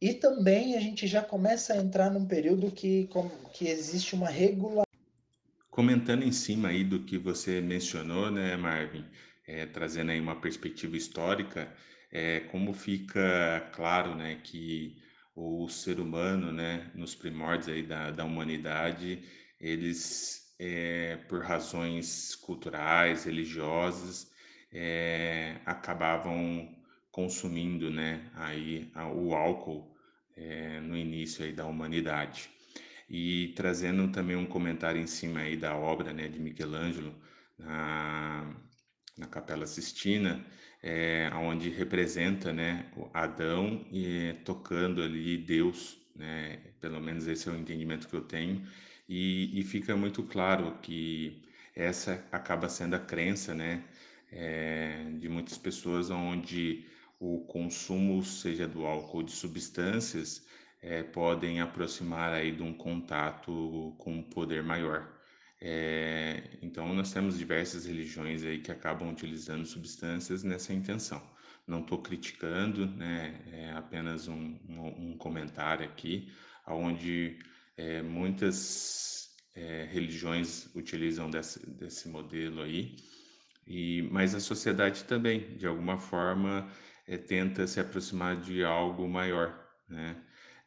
e 0.00 0.14
também 0.14 0.76
a 0.76 0.80
gente 0.80 1.06
já 1.06 1.22
começa 1.22 1.74
a 1.74 1.76
entrar 1.76 2.10
num 2.10 2.26
período 2.26 2.70
que, 2.70 3.08
que 3.52 3.68
existe 3.68 4.14
uma 4.14 4.28
regular. 4.28 4.86
Comentando 5.70 6.22
em 6.22 6.32
cima 6.32 6.68
aí 6.68 6.82
do 6.82 7.04
que 7.04 7.18
você 7.18 7.60
mencionou, 7.60 8.30
né, 8.30 8.56
Marvin, 8.56 9.04
é, 9.46 9.66
trazendo 9.66 10.10
aí 10.10 10.20
uma 10.20 10.40
perspectiva 10.40 10.96
histórica, 10.96 11.72
é, 12.10 12.40
como 12.40 12.72
fica 12.72 13.70
claro, 13.72 14.14
né, 14.14 14.40
que 14.42 14.96
o 15.34 15.68
ser 15.68 16.00
humano, 16.00 16.52
né, 16.52 16.90
nos 16.94 17.14
primórdios 17.14 17.68
aí 17.68 17.82
da, 17.82 18.10
da 18.10 18.24
humanidade, 18.24 19.22
eles, 19.60 20.54
é, 20.58 21.16
por 21.28 21.42
razões 21.42 22.34
culturais, 22.36 23.24
religiosas, 23.24 24.29
é, 24.72 25.56
acabavam 25.66 26.68
consumindo 27.10 27.90
né, 27.90 28.30
aí, 28.34 28.90
o 29.14 29.34
álcool 29.34 29.96
é, 30.36 30.80
no 30.80 30.96
início 30.96 31.44
aí 31.44 31.52
da 31.52 31.66
humanidade. 31.66 32.48
E 33.08 33.52
trazendo 33.56 34.08
também 34.08 34.36
um 34.36 34.46
comentário 34.46 35.00
em 35.00 35.06
cima 35.06 35.40
aí 35.40 35.56
da 35.56 35.74
obra 35.76 36.12
né, 36.12 36.28
de 36.28 36.38
Michelangelo, 36.38 37.14
na, 37.58 38.54
na 39.18 39.26
Capela 39.26 39.66
Sistina, 39.66 40.44
é, 40.82 41.30
onde 41.34 41.68
representa 41.68 42.52
né, 42.52 42.86
Adão 43.12 43.84
e 43.92 44.34
tocando 44.44 45.02
ali 45.02 45.36
Deus, 45.36 45.98
né, 46.14 46.58
pelo 46.80 47.00
menos 47.00 47.26
esse 47.26 47.48
é 47.48 47.52
o 47.52 47.56
entendimento 47.56 48.08
que 48.08 48.14
eu 48.14 48.22
tenho, 48.22 48.64
e, 49.08 49.58
e 49.58 49.62
fica 49.64 49.96
muito 49.96 50.22
claro 50.22 50.78
que 50.80 51.42
essa 51.74 52.24
acaba 52.30 52.68
sendo 52.68 52.94
a 52.94 52.98
crença 52.98 53.54
né, 53.54 53.82
é, 54.32 55.10
de 55.18 55.28
muitas 55.28 55.58
pessoas 55.58 56.10
onde 56.10 56.86
o 57.18 57.40
consumo, 57.40 58.22
seja 58.24 58.66
do 58.66 58.86
álcool 58.86 59.18
ou 59.18 59.22
de 59.22 59.32
substâncias, 59.32 60.46
é, 60.82 61.02
podem 61.02 61.60
aproximar 61.60 62.32
aí 62.32 62.52
de 62.52 62.62
um 62.62 62.72
contato 62.72 63.94
com 63.98 64.14
um 64.14 64.22
poder 64.22 64.62
maior. 64.62 65.20
É, 65.60 66.42
então 66.62 66.94
nós 66.94 67.12
temos 67.12 67.36
diversas 67.36 67.84
religiões 67.84 68.42
aí 68.42 68.60
que 68.60 68.72
acabam 68.72 69.10
utilizando 69.10 69.66
substâncias 69.66 70.42
nessa 70.42 70.72
intenção. 70.72 71.22
Não 71.66 71.82
estou 71.82 72.00
criticando, 72.00 72.86
né? 72.86 73.38
É 73.52 73.72
apenas 73.72 74.26
um, 74.26 74.58
um, 74.68 75.10
um 75.10 75.16
comentário 75.18 75.84
aqui, 75.84 76.32
onde 76.66 77.38
é, 77.76 78.02
muitas 78.02 79.18
religiões 79.90 80.74
utilizam 80.74 81.28
desse, 81.28 81.68
desse 81.68 82.08
modelo 82.08 82.62
aí, 82.62 82.96
e, 83.70 84.02
mas 84.10 84.34
a 84.34 84.40
sociedade 84.40 85.04
também, 85.04 85.56
de 85.56 85.64
alguma 85.64 85.96
forma, 85.96 86.68
é, 87.06 87.16
tenta 87.16 87.66
se 87.68 87.78
aproximar 87.78 88.40
de 88.40 88.64
algo 88.64 89.08
maior, 89.08 89.56
né? 89.88 90.16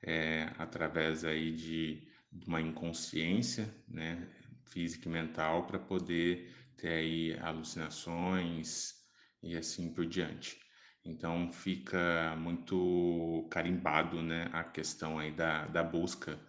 É, 0.02 0.50
através 0.58 1.26
aí 1.26 1.52
de, 1.52 2.08
de 2.32 2.48
uma 2.48 2.62
inconsciência, 2.62 3.74
né? 3.88 4.26
física 4.66 5.08
e 5.10 5.12
mental 5.12 5.68
para 5.68 5.78
poder 5.78 6.50
ter 6.78 6.88
aí 6.88 7.40
alucinações 7.42 8.94
e 9.42 9.56
assim 9.58 9.94
por 9.94 10.06
diante. 10.06 10.58
Então 11.06 11.52
fica 11.52 12.36
muito 12.38 13.46
carimbado, 13.52 14.22
né, 14.22 14.50
a 14.54 14.64
questão 14.64 15.20
aí 15.20 15.32
da, 15.32 15.68
da 15.68 15.84
busca 15.84 16.40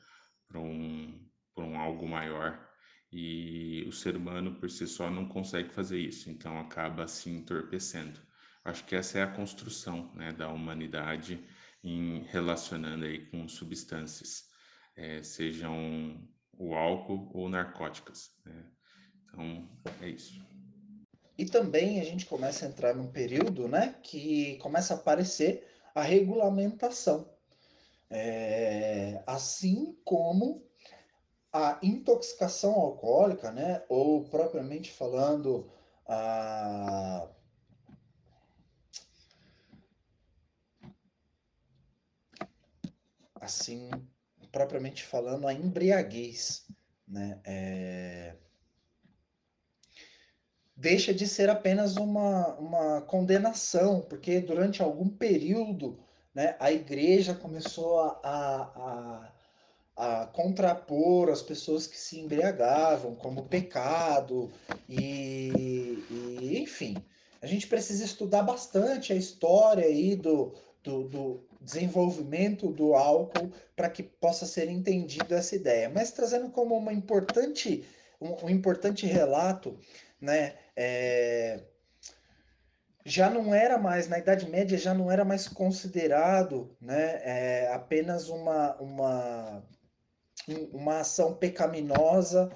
por 0.47 0.59
um, 0.59 1.21
por 1.53 1.64
um 1.64 1.79
algo 1.79 2.09
maior 2.09 2.63
e 3.16 3.85
o 3.87 3.92
ser 3.92 4.16
humano 4.16 4.57
por 4.57 4.68
si 4.68 4.88
só 4.88 5.09
não 5.09 5.29
consegue 5.29 5.72
fazer 5.72 6.00
isso, 6.00 6.29
então 6.29 6.59
acaba 6.59 7.07
se 7.07 7.31
entorpecendo. 7.31 8.18
Acho 8.64 8.85
que 8.85 8.96
essa 8.96 9.20
é 9.20 9.22
a 9.22 9.31
construção, 9.31 10.11
né, 10.16 10.33
da 10.33 10.48
humanidade 10.48 11.38
em 11.85 12.24
relacionando 12.24 13.05
aí 13.05 13.24
com 13.27 13.46
substâncias, 13.46 14.46
é, 14.96 15.22
sejam 15.22 16.20
o 16.59 16.74
álcool 16.74 17.31
ou 17.33 17.48
narcóticas. 17.48 18.33
Né? 18.44 18.64
Então, 19.29 19.68
é 20.00 20.09
isso. 20.09 20.44
E 21.38 21.44
também 21.44 22.00
a 22.00 22.05
gente 22.05 22.27
começa 22.27 22.66
a 22.66 22.68
entrar 22.68 22.96
num 22.96 23.12
período 23.12 23.68
né, 23.68 23.94
que 24.03 24.57
começa 24.59 24.94
a 24.94 24.96
aparecer 24.96 25.64
a 25.94 26.03
regulamentação. 26.03 27.33
É, 28.11 29.22
assim 29.24 29.96
como 30.05 30.64
a 31.55 31.79
intoxicação 31.85 32.75
alcoólica, 32.75 33.53
né, 33.53 33.85
ou 33.88 34.25
propriamente 34.25 34.90
falando, 34.90 35.71
a, 36.05 37.29
assim, 43.37 43.88
propriamente 44.51 45.05
falando, 45.05 45.47
a 45.47 45.55
embriaguez, 45.55 46.67
né? 47.07 47.40
É... 47.45 48.35
Deixa 50.77 51.14
de 51.14 51.29
ser 51.29 51.49
apenas 51.49 51.97
uma, 51.97 52.57
uma 52.57 53.03
condenação, 53.03 54.01
porque 54.01 54.40
durante 54.40 54.83
algum 54.83 55.09
período 55.09 56.01
né, 56.35 56.57
a 56.59 56.73
igreja 56.73 57.33
começou 57.33 58.01
a, 58.01 58.21
a, 58.25 58.62
a, 58.62 59.34
a 59.96 60.26
contrapor 60.26 61.30
as 61.30 61.42
pessoas 61.42 61.87
que 61.87 61.98
se 61.98 62.18
embriagavam 62.18 63.14
como 63.14 63.44
pecado, 63.44 64.50
e, 64.88 66.02
e 66.11 66.59
enfim, 66.59 66.96
a 67.40 67.46
gente 67.46 67.66
precisa 67.66 68.04
estudar 68.04 68.42
bastante 68.42 69.12
a 69.12 69.16
história 69.16 69.85
aí 69.85 70.16
do, 70.16 70.54
do, 70.83 71.09
do 71.09 71.46
desenvolvimento 71.61 72.68
do 72.68 72.94
álcool 72.94 73.52
para 73.76 73.88
que 73.88 74.02
possa 74.02 74.46
ser 74.46 74.68
entendido 74.68 75.35
essa 75.35 75.54
ideia. 75.54 75.88
Mas 75.88 76.11
trazendo 76.11 76.50
como 76.50 76.76
uma 76.76 76.92
importante, 76.92 77.85
um, 78.20 78.46
um 78.46 78.50
importante 78.50 79.07
relato, 79.07 79.78
né? 80.20 80.54
É, 80.76 81.61
já 83.04 83.28
não 83.28 83.54
era 83.54 83.76
mais, 83.76 84.09
na 84.09 84.18
Idade 84.18 84.48
Média, 84.48 84.78
já 84.78 84.94
não 84.94 85.11
era 85.11 85.24
mais 85.24 85.46
considerado 85.46 86.74
né, 86.80 87.20
é, 87.22 87.70
apenas 87.72 88.30
uma, 88.30 88.74
uma, 88.76 89.62
uma 90.72 91.00
ação 91.00 91.35
pecaminosa 91.35 92.50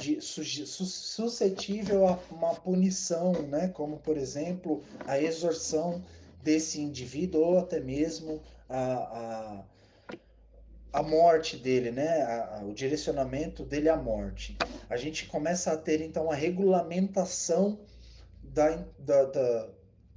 de, 0.00 0.20
suscetível 0.20 2.06
a 2.06 2.18
uma 2.30 2.54
punição, 2.54 3.32
né, 3.42 3.68
como, 3.68 3.98
por 3.98 4.16
exemplo, 4.16 4.82
a 5.06 5.20
exorção 5.20 6.02
desse 6.42 6.80
indivíduo 6.80 7.40
ou 7.40 7.58
até 7.58 7.80
mesmo 7.80 8.42
a, 8.68 8.84
a, 8.92 9.64
a 10.92 11.02
morte 11.02 11.56
dele, 11.56 11.90
né? 11.90 12.22
A, 12.22 12.58
a, 12.58 12.64
o 12.64 12.72
direcionamento 12.72 13.64
dele 13.64 13.88
à 13.88 13.96
morte. 13.96 14.56
A 14.88 14.96
gente 14.96 15.26
começa 15.26 15.72
a 15.72 15.76
ter 15.76 16.00
então 16.00 16.30
a 16.30 16.34
regulamentação 16.34 17.80
da, 18.42 18.84
da, 18.98 19.24
da 19.24 19.68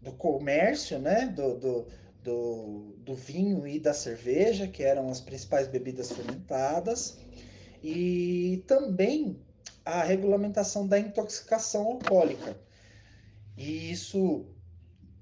do 0.02 0.14
comércio, 0.14 0.98
né? 1.00 1.28
Do, 1.28 1.58
do, 1.58 1.88
do, 2.24 2.96
do 3.00 3.16
vinho 3.16 3.68
e 3.68 3.80
da 3.80 3.94
cerveja, 3.94 4.68
que 4.68 4.84
eram 4.84 5.10
as 5.10 5.22
principais 5.22 5.68
bebidas 5.68 6.12
fermentadas, 6.12 7.18
e 7.84 8.64
também 8.68 9.40
a 9.86 10.04
regulamentação 10.04 10.88
da 10.88 11.00
intoxicação 11.00 11.86
alcoólica. 11.86 12.58
E 13.58 13.92
isso 13.92 14.46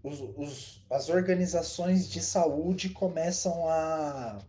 os, 0.03 0.21
os, 0.35 0.85
as 0.89 1.09
organizações 1.09 2.09
de 2.09 2.21
saúde 2.21 2.89
começam 2.89 3.67
a 3.67 4.39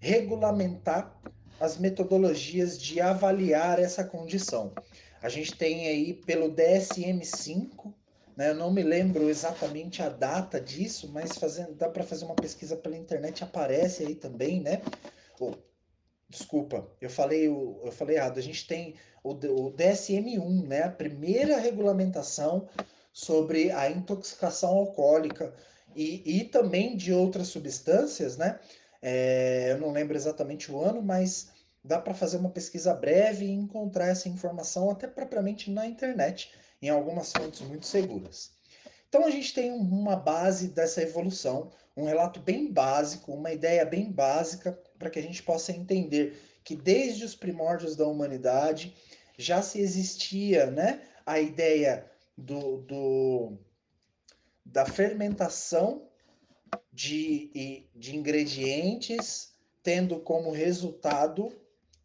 regulamentar 0.00 1.16
as 1.60 1.76
metodologias 1.76 2.80
de 2.80 3.00
avaliar 3.00 3.78
essa 3.78 4.04
condição. 4.04 4.72
A 5.20 5.28
gente 5.28 5.56
tem 5.56 5.88
aí 5.88 6.14
pelo 6.14 6.52
DSM-5, 6.54 7.92
né, 8.38 8.50
eu 8.50 8.54
não 8.54 8.70
me 8.72 8.84
lembro 8.84 9.28
exatamente 9.28 10.00
a 10.00 10.08
data 10.08 10.60
disso, 10.60 11.10
mas 11.12 11.36
fazendo, 11.36 11.74
dá 11.74 11.88
para 11.88 12.04
fazer 12.04 12.24
uma 12.24 12.36
pesquisa 12.36 12.76
pela 12.76 12.96
internet, 12.96 13.42
aparece 13.42 14.04
aí 14.04 14.14
também, 14.14 14.60
né? 14.60 14.80
Oh, 15.40 15.54
desculpa, 16.30 16.88
eu 17.00 17.10
falei, 17.10 17.48
eu 17.48 17.90
falei 17.90 18.16
errado. 18.16 18.38
A 18.38 18.40
gente 18.40 18.64
tem 18.64 18.94
o, 19.24 19.30
o 19.32 19.72
DSM-1, 19.72 20.68
né? 20.68 20.84
A 20.84 20.88
primeira 20.88 21.58
regulamentação 21.58 22.68
sobre 23.12 23.72
a 23.72 23.90
intoxicação 23.90 24.70
alcoólica 24.70 25.52
e, 25.96 26.38
e 26.38 26.44
também 26.44 26.96
de 26.96 27.12
outras 27.12 27.48
substâncias, 27.48 28.36
né? 28.36 28.60
É, 29.02 29.72
eu 29.72 29.78
não 29.78 29.90
lembro 29.90 30.16
exatamente 30.16 30.70
o 30.70 30.80
ano, 30.80 31.02
mas 31.02 31.48
dá 31.82 32.00
para 32.00 32.14
fazer 32.14 32.36
uma 32.36 32.50
pesquisa 32.50 32.94
breve 32.94 33.46
e 33.46 33.50
encontrar 33.50 34.06
essa 34.06 34.28
informação 34.28 34.90
até 34.90 35.08
propriamente 35.08 35.72
na 35.72 35.86
internet, 35.86 36.52
em 36.80 36.88
algumas 36.88 37.32
fontes 37.32 37.60
muito 37.60 37.86
seguras. 37.86 38.52
Então 39.08 39.24
a 39.24 39.30
gente 39.30 39.54
tem 39.54 39.72
uma 39.72 40.16
base 40.16 40.68
dessa 40.68 41.02
evolução, 41.02 41.70
um 41.96 42.04
relato 42.04 42.40
bem 42.40 42.70
básico, 42.70 43.32
uma 43.32 43.52
ideia 43.52 43.84
bem 43.84 44.12
básica 44.12 44.78
para 44.98 45.10
que 45.10 45.18
a 45.18 45.22
gente 45.22 45.42
possa 45.42 45.72
entender 45.72 46.38
que 46.62 46.76
desde 46.76 47.24
os 47.24 47.34
primórdios 47.34 47.96
da 47.96 48.06
humanidade 48.06 48.94
já 49.36 49.62
se 49.62 49.80
existia, 49.80 50.70
né, 50.70 51.02
a 51.24 51.40
ideia 51.40 52.10
do, 52.36 52.78
do 52.82 53.58
da 54.64 54.84
fermentação 54.84 56.06
de, 56.92 57.88
de 57.94 58.14
ingredientes, 58.14 59.52
tendo 59.82 60.20
como 60.20 60.50
resultado 60.50 61.50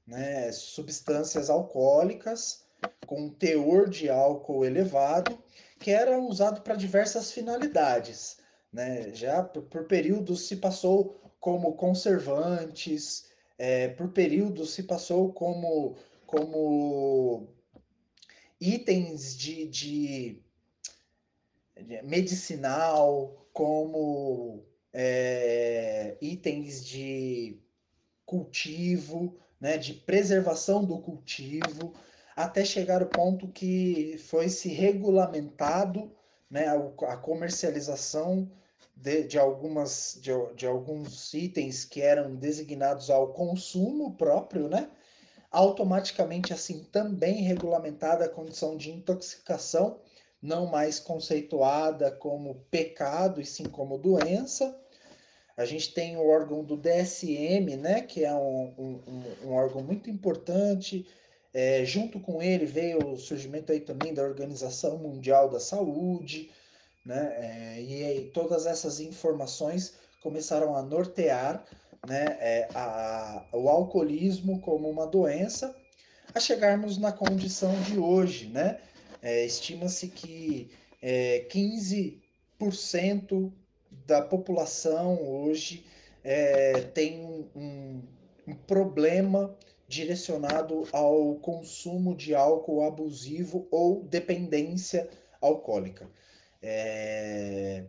né, 0.07 0.51
substâncias 0.51 1.49
alcoólicas 1.49 2.62
com 3.05 3.29
teor 3.29 3.89
de 3.89 4.09
álcool 4.09 4.65
elevado, 4.65 5.37
que 5.79 5.91
era 5.91 6.19
usado 6.19 6.61
para 6.61 6.75
diversas 6.75 7.31
finalidades. 7.31 8.37
Né? 8.71 9.13
Já 9.13 9.43
por, 9.43 9.63
por 9.63 9.85
períodos 9.85 10.47
se 10.47 10.55
passou 10.55 11.21
como 11.39 11.73
conservantes, 11.73 13.25
é, 13.57 13.89
por 13.89 14.09
períodos 14.09 14.73
se 14.73 14.83
passou 14.83 15.31
como, 15.33 15.95
como 16.25 17.47
itens 18.59 19.35
de, 19.37 19.67
de, 19.67 20.41
de 21.75 22.01
medicinal, 22.03 23.47
como 23.51 24.63
é, 24.91 26.17
itens 26.21 26.83
de 26.85 27.59
cultivo, 28.25 29.37
né, 29.59 29.77
de 29.77 29.93
preservação 29.93 30.83
do 30.83 30.99
cultivo, 30.99 31.93
até 32.35 32.65
chegar 32.65 33.01
o 33.01 33.07
ponto 33.07 33.47
que 33.47 34.17
foi 34.17 34.49
se 34.49 34.69
regulamentado 34.69 36.11
né, 36.49 36.67
a, 37.07 37.17
comercialização 37.17 38.49
de, 38.95 39.23
de, 39.23 39.39
algumas, 39.39 40.19
de, 40.21 40.31
de 40.55 40.67
alguns 40.67 41.33
itens 41.33 41.83
que 41.83 42.01
eram 42.01 42.35
designados 42.35 43.09
ao 43.09 43.33
consumo 43.33 44.15
próprio, 44.15 44.67
né? 44.67 44.89
automaticamente 45.53 46.51
assim 46.51 46.83
também 46.91 47.43
regulamentada 47.43 48.25
a 48.25 48.29
condição 48.29 48.75
de 48.75 48.91
intoxicação, 48.91 49.99
não 50.41 50.65
mais 50.65 50.99
conceituada 50.99 52.11
como 52.11 52.55
pecado 52.71 53.39
e 53.39 53.45
sim 53.45 53.65
como 53.65 53.99
doença. 53.99 54.75
A 55.55 55.63
gente 55.63 55.93
tem 55.93 56.17
o 56.17 56.27
órgão 56.27 56.63
do 56.63 56.75
DSM, 56.75 57.77
né, 57.77 58.01
que 58.01 58.25
é 58.25 58.33
um, 58.33 58.73
um, 58.75 59.23
um 59.45 59.53
órgão 59.53 59.83
muito 59.83 60.09
importante. 60.09 61.05
É, 61.53 61.85
junto 61.85 62.19
com 62.19 62.41
ele 62.41 62.65
veio 62.65 63.13
o 63.13 63.17
surgimento 63.17 63.71
aí 63.71 63.79
também 63.79 64.13
da 64.13 64.23
Organização 64.23 64.97
Mundial 64.97 65.49
da 65.49 65.59
Saúde, 65.59 66.49
né, 67.05 67.33
é, 67.37 67.81
e 67.81 68.03
aí 68.03 68.31
todas 68.33 68.65
essas 68.65 68.99
informações 68.99 69.93
começaram 70.21 70.75
a 70.75 70.81
nortear 70.81 71.63
né, 72.07 72.37
é, 72.39 72.67
a, 72.73 73.45
o 73.51 73.69
alcoolismo 73.69 74.59
como 74.61 74.89
uma 74.89 75.05
doença 75.05 75.75
a 76.33 76.39
chegarmos 76.39 76.97
na 76.97 77.11
condição 77.11 77.79
de 77.81 77.99
hoje, 77.99 78.47
né? 78.47 78.79
É, 79.21 79.45
Estima-se 79.45 80.07
que 80.07 80.71
é, 81.01 81.45
15% 81.49 83.51
da 84.05 84.21
população 84.21 85.21
hoje 85.21 85.85
é, 86.23 86.81
tem 86.93 87.19
um, 87.55 88.01
um 88.47 88.55
problema 88.67 89.55
direcionado 89.87 90.87
ao 90.91 91.35
consumo 91.35 92.15
de 92.15 92.33
álcool 92.33 92.83
abusivo 92.83 93.67
ou 93.71 94.03
dependência 94.03 95.09
alcoólica. 95.41 96.09
É... 96.61 97.85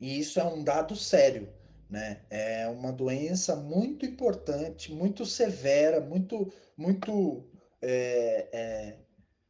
E 0.00 0.18
isso 0.18 0.40
é 0.40 0.44
um 0.44 0.64
dado 0.64 0.96
sério, 0.96 1.48
né? 1.88 2.22
É 2.28 2.66
uma 2.66 2.90
doença 2.90 3.54
muito 3.54 4.04
importante, 4.04 4.92
muito 4.92 5.24
severa, 5.24 6.00
muito, 6.00 6.52
muito 6.76 7.48
é, 7.80 8.48
é, 8.52 8.96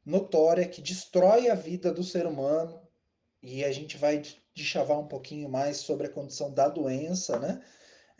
notória, 0.05 0.69
que 0.69 0.83
destrói 0.83 1.49
a 1.49 1.55
vida 1.55 1.93
do 1.93 2.03
ser 2.03 2.27
humano. 2.27 2.83
E 3.43 3.65
a 3.65 3.73
gente 3.73 3.97
vai 3.97 4.21
chavar 4.55 4.99
um 4.99 5.09
pouquinho 5.09 5.49
mais 5.49 5.79
sobre 5.79 6.07
a 6.07 6.11
condição 6.11 6.53
da 6.53 6.69
doença, 6.69 7.39
né? 7.39 7.63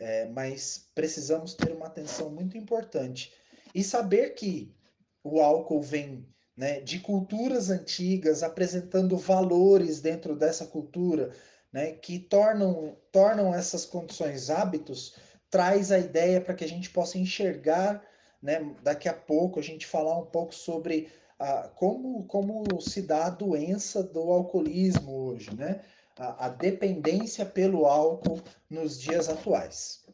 É, 0.03 0.25
mas 0.25 0.89
precisamos 0.93 1.53
ter 1.53 1.71
uma 1.71 1.85
atenção 1.85 2.29
muito 2.29 2.57
importante 2.57 3.31
e 3.73 3.81
saber 3.81 4.31
que 4.31 4.75
o 5.23 5.39
álcool 5.39 5.81
vem 5.81 6.27
né, 6.57 6.81
de 6.81 6.99
culturas 6.99 7.69
antigas, 7.69 8.43
apresentando 8.43 9.15
valores 9.15 10.01
dentro 10.01 10.35
dessa 10.35 10.65
cultura, 10.65 11.31
né, 11.71 11.93
que 11.93 12.19
tornam, 12.19 12.97
tornam 13.13 13.55
essas 13.55 13.85
condições 13.85 14.49
hábitos, 14.49 15.15
traz 15.49 15.89
a 15.89 15.97
ideia 15.97 16.41
para 16.41 16.53
que 16.53 16.65
a 16.65 16.69
gente 16.69 16.89
possa 16.89 17.17
enxergar, 17.17 18.05
né, 18.41 18.75
daqui 18.83 19.07
a 19.07 19.13
pouco, 19.13 19.57
a 19.57 19.63
gente 19.63 19.87
falar 19.87 20.19
um 20.19 20.25
pouco 20.25 20.53
sobre 20.53 21.09
a, 21.39 21.69
como, 21.69 22.25
como 22.25 22.81
se 22.81 23.03
dá 23.03 23.27
a 23.27 23.29
doença 23.29 24.03
do 24.03 24.19
alcoolismo 24.19 25.13
hoje, 25.27 25.55
né? 25.55 25.81
A, 26.17 26.45
a 26.45 26.49
dependência 26.49 27.45
pelo 27.45 27.85
álcool 27.85 28.41
nos 28.69 28.99
dias 28.99 29.29
atuais. 29.29 30.05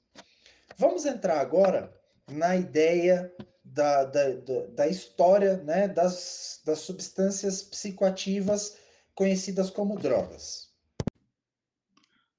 Vamos 0.77 1.05
entrar 1.05 1.39
agora 1.39 1.93
na 2.31 2.55
ideia 2.55 3.33
da, 3.63 4.05
da, 4.05 4.29
da, 4.31 4.65
da 4.67 4.87
história 4.87 5.57
né, 5.57 5.87
das, 5.87 6.61
das 6.65 6.79
substâncias 6.79 7.61
psicoativas 7.61 8.77
conhecidas 9.13 9.69
como 9.69 9.99
drogas. 9.99 10.69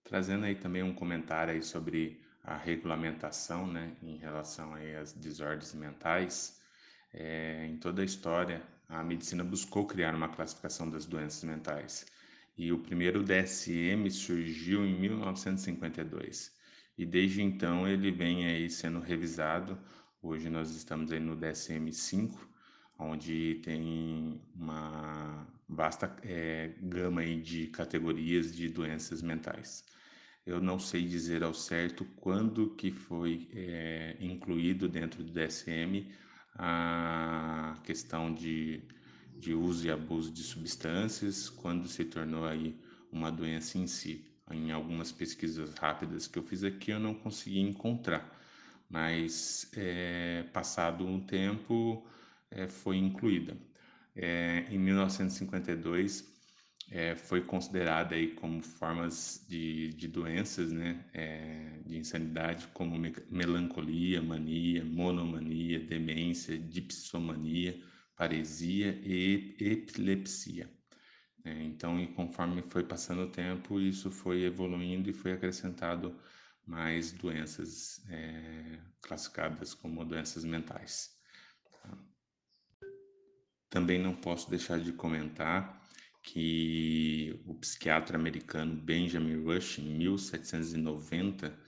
Trazendo 0.04 0.46
aí 0.46 0.54
também 0.54 0.82
um 0.82 0.94
comentário 0.94 1.52
aí 1.52 1.62
sobre 1.62 2.20
a 2.42 2.56
regulamentação 2.56 3.66
né, 3.66 3.94
em 4.02 4.16
relação 4.16 4.74
aí 4.74 4.96
às 4.96 5.12
desordens 5.12 5.74
mentais, 5.74 6.58
é, 7.12 7.66
em 7.66 7.76
toda 7.76 8.02
a 8.02 8.04
história 8.04 8.62
a 8.88 9.04
medicina 9.04 9.44
buscou 9.44 9.86
criar 9.86 10.14
uma 10.14 10.28
classificação 10.28 10.90
das 10.90 11.06
doenças 11.06 11.44
mentais 11.44 12.06
e 12.60 12.72
o 12.72 12.78
primeiro 12.78 13.22
DSM 13.24 14.10
surgiu 14.10 14.86
em 14.86 14.98
1952 15.00 16.52
e 16.96 17.06
desde 17.06 17.42
então 17.42 17.88
ele 17.88 18.10
vem 18.10 18.46
aí 18.46 18.68
sendo 18.68 19.00
revisado 19.00 19.78
Hoje 20.22 20.50
nós 20.50 20.70
estamos 20.76 21.10
aí 21.12 21.18
no 21.18 21.34
DSM-5, 21.34 22.36
onde 22.98 23.54
tem 23.64 24.38
uma 24.54 25.46
vasta 25.66 26.14
é, 26.22 26.74
gama 26.82 27.22
aí 27.22 27.40
de 27.40 27.68
categorias 27.68 28.54
de 28.54 28.68
doenças 28.68 29.22
mentais. 29.22 29.82
Eu 30.44 30.60
não 30.60 30.78
sei 30.78 31.06
dizer 31.06 31.42
ao 31.42 31.54
certo 31.54 32.04
quando 32.16 32.74
que 32.74 32.90
foi 32.90 33.48
é, 33.54 34.18
incluído 34.20 34.90
dentro 34.90 35.24
do 35.24 35.32
DSM 35.32 36.06
a 36.54 37.80
questão 37.82 38.34
de, 38.34 38.82
de 39.40 39.54
uso 39.54 39.86
e 39.86 39.90
abuso 39.90 40.30
de 40.30 40.42
substâncias, 40.42 41.48
quando 41.48 41.88
se 41.88 42.04
tornou 42.04 42.44
aí 42.44 42.78
uma 43.10 43.32
doença 43.32 43.78
em 43.78 43.86
si. 43.86 44.26
Em 44.50 44.70
algumas 44.70 45.10
pesquisas 45.12 45.74
rápidas 45.74 46.26
que 46.26 46.38
eu 46.38 46.42
fiz 46.42 46.64
aqui, 46.64 46.90
eu 46.90 47.00
não 47.00 47.14
consegui 47.14 47.60
encontrar 47.60 48.40
mas 48.90 49.70
é, 49.76 50.44
passado 50.52 51.06
um 51.06 51.20
tempo 51.20 52.04
é, 52.50 52.66
foi 52.66 52.96
incluída. 52.96 53.56
É, 54.16 54.66
em 54.68 54.78
1952 54.78 56.28
foi 57.18 57.40
considerada 57.40 58.16
aí 58.16 58.34
como 58.34 58.60
formas 58.60 59.46
de, 59.48 59.90
de 59.90 60.08
doenças, 60.08 60.72
né, 60.72 61.04
de 61.86 61.96
insanidade, 61.96 62.66
como 62.74 62.98
me 62.98 63.14
melancolia, 63.30 64.20
mania, 64.20 64.84
monomania, 64.84 65.78
demência, 65.78 66.58
dipsomania, 66.58 67.80
paresia 68.20 69.00
e 69.02 69.56
epilepsia. 69.58 70.70
então, 71.42 71.98
e 71.98 72.06
conforme 72.08 72.60
foi 72.68 72.84
passando 72.84 73.22
o 73.22 73.30
tempo, 73.30 73.80
isso 73.80 74.10
foi 74.10 74.42
evoluindo 74.42 75.08
e 75.08 75.14
foi 75.14 75.32
acrescentado 75.32 76.14
mais 76.66 77.12
doenças 77.12 78.04
é, 78.10 78.78
classificadas 79.00 79.72
como 79.72 80.04
doenças 80.04 80.44
mentais. 80.44 81.18
Também 83.70 83.98
não 83.98 84.14
posso 84.14 84.50
deixar 84.50 84.78
de 84.78 84.92
comentar 84.92 85.82
que 86.22 87.40
o 87.46 87.54
psiquiatra 87.54 88.18
americano 88.18 88.76
Benjamin 88.76 89.42
Rush, 89.42 89.78
em 89.78 89.96
1790, 89.96 91.58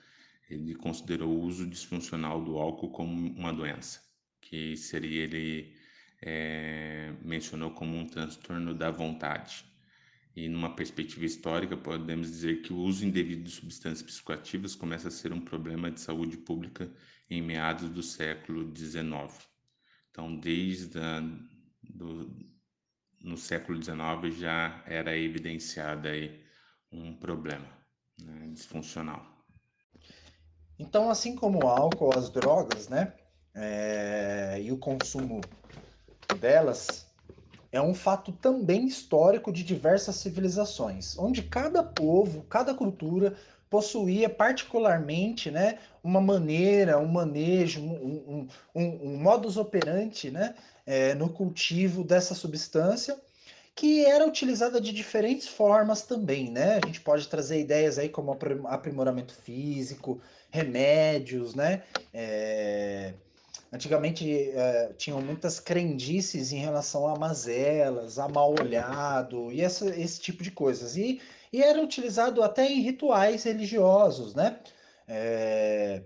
ele 0.50 0.74
considerou 0.74 1.30
o 1.30 1.40
uso 1.44 1.66
disfuncional 1.66 2.44
do 2.44 2.58
álcool 2.58 2.90
como 2.90 3.10
uma 3.38 3.54
doença, 3.54 4.02
que 4.38 4.76
seria 4.76 5.22
ele 5.22 5.80
é, 6.22 7.12
mencionou 7.24 7.72
como 7.72 7.96
um 7.96 8.06
transtorno 8.06 8.72
da 8.72 8.90
vontade. 8.90 9.64
E 10.34 10.48
numa 10.48 10.74
perspectiva 10.74 11.26
histórica, 11.26 11.76
podemos 11.76 12.28
dizer 12.28 12.62
que 12.62 12.72
o 12.72 12.78
uso 12.78 13.04
indevido 13.04 13.42
de 13.42 13.50
substâncias 13.50 14.02
psicoativas 14.02 14.74
começa 14.74 15.08
a 15.08 15.10
ser 15.10 15.32
um 15.32 15.40
problema 15.40 15.90
de 15.90 16.00
saúde 16.00 16.38
pública 16.38 16.90
em 17.28 17.42
meados 17.42 17.90
do 17.90 18.02
século 18.02 18.74
XIX. 18.74 19.04
Então, 20.10 20.34
desde 20.34 20.98
a, 20.98 21.20
do, 21.82 22.34
no 23.20 23.36
século 23.36 23.82
XIX 23.82 24.34
já 24.38 24.82
era 24.86 25.16
evidenciado 25.16 26.08
aí 26.08 26.42
um 26.90 27.14
problema 27.14 27.68
né, 28.22 28.48
disfuncional. 28.52 29.26
Então, 30.78 31.10
assim 31.10 31.34
como 31.36 31.64
o 31.64 31.68
álcool, 31.68 32.16
as 32.16 32.30
drogas, 32.30 32.88
né, 32.88 33.14
é, 33.54 34.60
e 34.62 34.72
o 34.72 34.78
consumo 34.78 35.40
delas 36.34 37.06
é 37.72 37.80
um 37.80 37.94
fato 37.94 38.30
também 38.32 38.86
histórico 38.86 39.50
de 39.50 39.64
diversas 39.64 40.16
civilizações, 40.16 41.18
onde 41.18 41.42
cada 41.42 41.82
povo, 41.82 42.42
cada 42.42 42.74
cultura 42.74 43.34
possuía 43.70 44.28
particularmente 44.28 45.50
né, 45.50 45.78
uma 46.04 46.20
maneira, 46.20 46.98
um 46.98 47.08
manejo, 47.08 47.80
um, 47.80 47.94
um, 47.94 48.48
um, 48.74 48.84
um 48.84 49.16
modus 49.16 49.56
operandi 49.56 50.30
né, 50.30 50.54
é, 50.84 51.14
no 51.14 51.30
cultivo 51.30 52.04
dessa 52.04 52.34
substância 52.34 53.18
que 53.74 54.04
era 54.04 54.26
utilizada 54.26 54.78
de 54.78 54.92
diferentes 54.92 55.48
formas 55.48 56.02
também, 56.02 56.50
né? 56.50 56.74
A 56.76 56.86
gente 56.86 57.00
pode 57.00 57.26
trazer 57.26 57.58
ideias 57.58 57.98
aí 57.98 58.06
como 58.06 58.36
aprimoramento 58.66 59.34
físico, 59.34 60.20
remédios, 60.50 61.54
né? 61.54 61.82
É 62.12 63.14
Antigamente 63.72 64.50
é, 64.50 64.92
tinham 64.98 65.22
muitas 65.22 65.58
crendices 65.58 66.52
em 66.52 66.58
relação 66.58 67.06
a 67.08 67.18
mazelas, 67.18 68.18
a 68.18 68.28
mal 68.28 68.54
olhado 68.60 69.50
e 69.50 69.62
essa, 69.62 69.88
esse 69.98 70.20
tipo 70.20 70.42
de 70.42 70.50
coisas. 70.50 70.94
E, 70.94 71.22
e 71.50 71.62
era 71.62 71.80
utilizado 71.80 72.42
até 72.42 72.70
em 72.70 72.82
rituais 72.82 73.44
religiosos, 73.44 74.34
né? 74.34 74.60
É, 75.08 76.02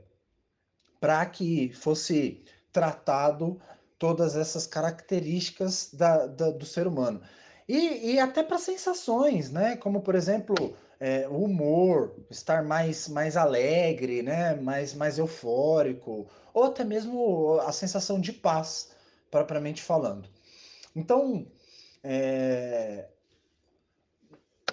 para 1.00 1.26
que 1.26 1.72
fosse 1.72 2.44
tratado 2.72 3.60
todas 3.98 4.36
essas 4.36 4.66
características 4.66 5.90
da, 5.92 6.26
da, 6.26 6.50
do 6.50 6.64
ser 6.64 6.86
humano. 6.86 7.20
E, 7.68 8.12
e 8.12 8.20
até 8.20 8.44
para 8.44 8.58
sensações, 8.58 9.50
né? 9.50 9.76
Como, 9.76 10.02
por 10.02 10.14
exemplo, 10.14 10.76
é, 10.98 11.26
o 11.28 11.44
humor, 11.44 12.14
estar 12.30 12.62
mais, 12.62 13.08
mais 13.08 13.36
alegre, 13.36 14.22
né? 14.22 14.54
mais, 14.54 14.94
mais 14.94 15.18
eufórico, 15.18 16.26
ou 16.56 16.64
até 16.64 16.82
mesmo 16.82 17.60
a 17.60 17.70
sensação 17.70 18.18
de 18.18 18.32
paz, 18.32 18.90
propriamente 19.30 19.82
falando. 19.82 20.26
Então, 20.94 21.46
é, 22.02 23.10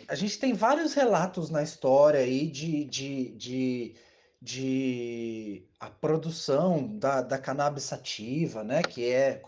a 0.07 0.15
gente 0.15 0.39
tem 0.39 0.53
vários 0.53 0.93
relatos 0.93 1.49
na 1.49 1.61
história 1.61 2.21
aí 2.21 2.47
de, 2.47 2.85
de, 2.85 3.31
de, 3.35 3.95
de 4.41 5.67
a 5.77 5.89
produção 5.89 6.97
da, 6.97 7.21
da 7.21 7.37
cannabis 7.37 7.83
sativa, 7.83 8.63
né? 8.63 8.81
que 8.81 9.03
é, 9.11 9.41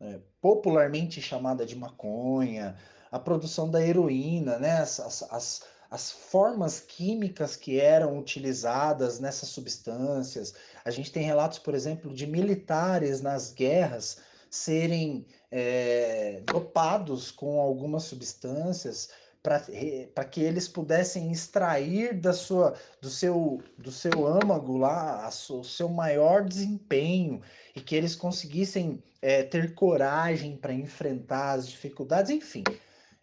é 0.00 0.20
popularmente 0.40 1.20
chamada 1.20 1.66
de 1.66 1.76
maconha, 1.76 2.74
a 3.12 3.18
produção 3.18 3.70
da 3.70 3.86
heroína, 3.86 4.58
né? 4.58 4.78
as, 4.78 4.98
as, 4.98 5.22
as 5.24 5.62
as 5.94 6.10
formas 6.10 6.80
químicas 6.80 7.54
que 7.54 7.78
eram 7.78 8.18
utilizadas 8.18 9.20
nessas 9.20 9.50
substâncias. 9.50 10.52
A 10.84 10.90
gente 10.90 11.12
tem 11.12 11.22
relatos, 11.22 11.60
por 11.60 11.72
exemplo, 11.72 12.12
de 12.12 12.26
militares 12.26 13.20
nas 13.20 13.52
guerras 13.52 14.18
serem 14.50 15.24
é, 15.52 16.42
dopados 16.46 17.30
com 17.30 17.60
algumas 17.60 18.02
substâncias 18.02 19.10
para 19.40 20.24
que 20.24 20.40
eles 20.40 20.66
pudessem 20.66 21.30
extrair 21.30 22.18
da 22.18 22.32
sua, 22.32 22.74
do, 23.00 23.08
seu, 23.08 23.62
do 23.78 23.92
seu 23.92 24.26
âmago 24.26 24.76
lá 24.76 25.30
o 25.48 25.62
seu 25.62 25.88
maior 25.88 26.44
desempenho 26.44 27.40
e 27.76 27.80
que 27.80 27.94
eles 27.94 28.16
conseguissem 28.16 29.00
é, 29.22 29.44
ter 29.44 29.74
coragem 29.74 30.56
para 30.56 30.72
enfrentar 30.72 31.52
as 31.52 31.68
dificuldades, 31.68 32.32
enfim. 32.32 32.64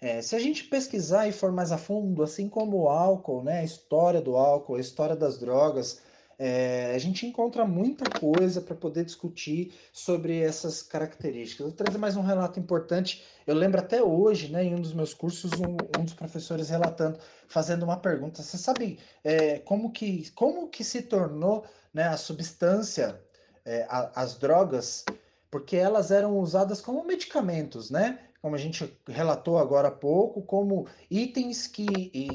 É, 0.02 0.20
se 0.20 0.36
a 0.36 0.40
gente 0.40 0.64
pesquisar 0.64 1.28
e 1.28 1.32
for 1.32 1.52
mais 1.52 1.72
a 1.72 1.78
fundo, 1.78 2.24
assim 2.24 2.50
como 2.50 2.76
o 2.78 2.90
álcool, 2.90 3.44
né, 3.44 3.60
a 3.60 3.64
história 3.64 4.20
do 4.20 4.36
álcool, 4.36 4.76
a 4.76 4.80
história 4.80 5.16
das 5.16 5.38
drogas, 5.38 6.02
é, 6.40 6.96
a 6.96 6.98
gente 6.98 7.24
encontra 7.24 7.64
muita 7.66 8.10
coisa 8.20 8.60
para 8.62 8.76
poder 8.76 9.06
discutir 9.06 9.76
sobre 9.94 10.40
essas 10.40 10.82
características. 10.82 11.68
Vou 11.68 11.76
trazer 11.76 12.00
mais 12.00 12.18
um 12.18 12.24
relato 12.24 12.60
importante. 12.60 13.24
Eu 13.46 13.54
lembro 13.54 13.80
até 13.80 14.02
hoje, 14.02 14.52
né, 14.52 14.64
em 14.64 14.74
um 14.74 14.82
dos 14.82 14.92
meus 14.92 15.14
cursos, 15.14 15.52
um, 15.60 15.78
um 16.00 16.04
dos 16.04 16.16
professores 16.16 16.70
relatando, 16.70 17.20
fazendo 17.48 17.84
uma 17.84 17.98
pergunta. 17.98 18.42
Você 18.42 18.58
sabe 18.58 18.98
é, 19.24 19.60
como, 19.60 19.92
que, 19.92 20.32
como 20.32 20.68
que 20.68 20.84
se 20.84 21.04
tornou 21.04 21.64
né, 21.94 22.08
a 22.08 22.18
substância, 22.18 23.22
é, 23.64 23.86
a, 23.88 24.24
as 24.24 24.36
drogas, 24.36 25.06
porque 25.52 25.76
elas 25.78 26.10
eram 26.10 26.40
usadas 26.40 26.82
como 26.82 27.06
medicamentos, 27.06 27.92
né? 27.92 28.18
Como 28.42 28.56
a 28.56 28.58
gente 28.58 28.92
relatou 29.08 29.58
agora 29.58 29.90
há 29.90 29.92
pouco, 29.92 30.42
como 30.42 30.88
itens 31.10 31.68
que, 31.68 31.86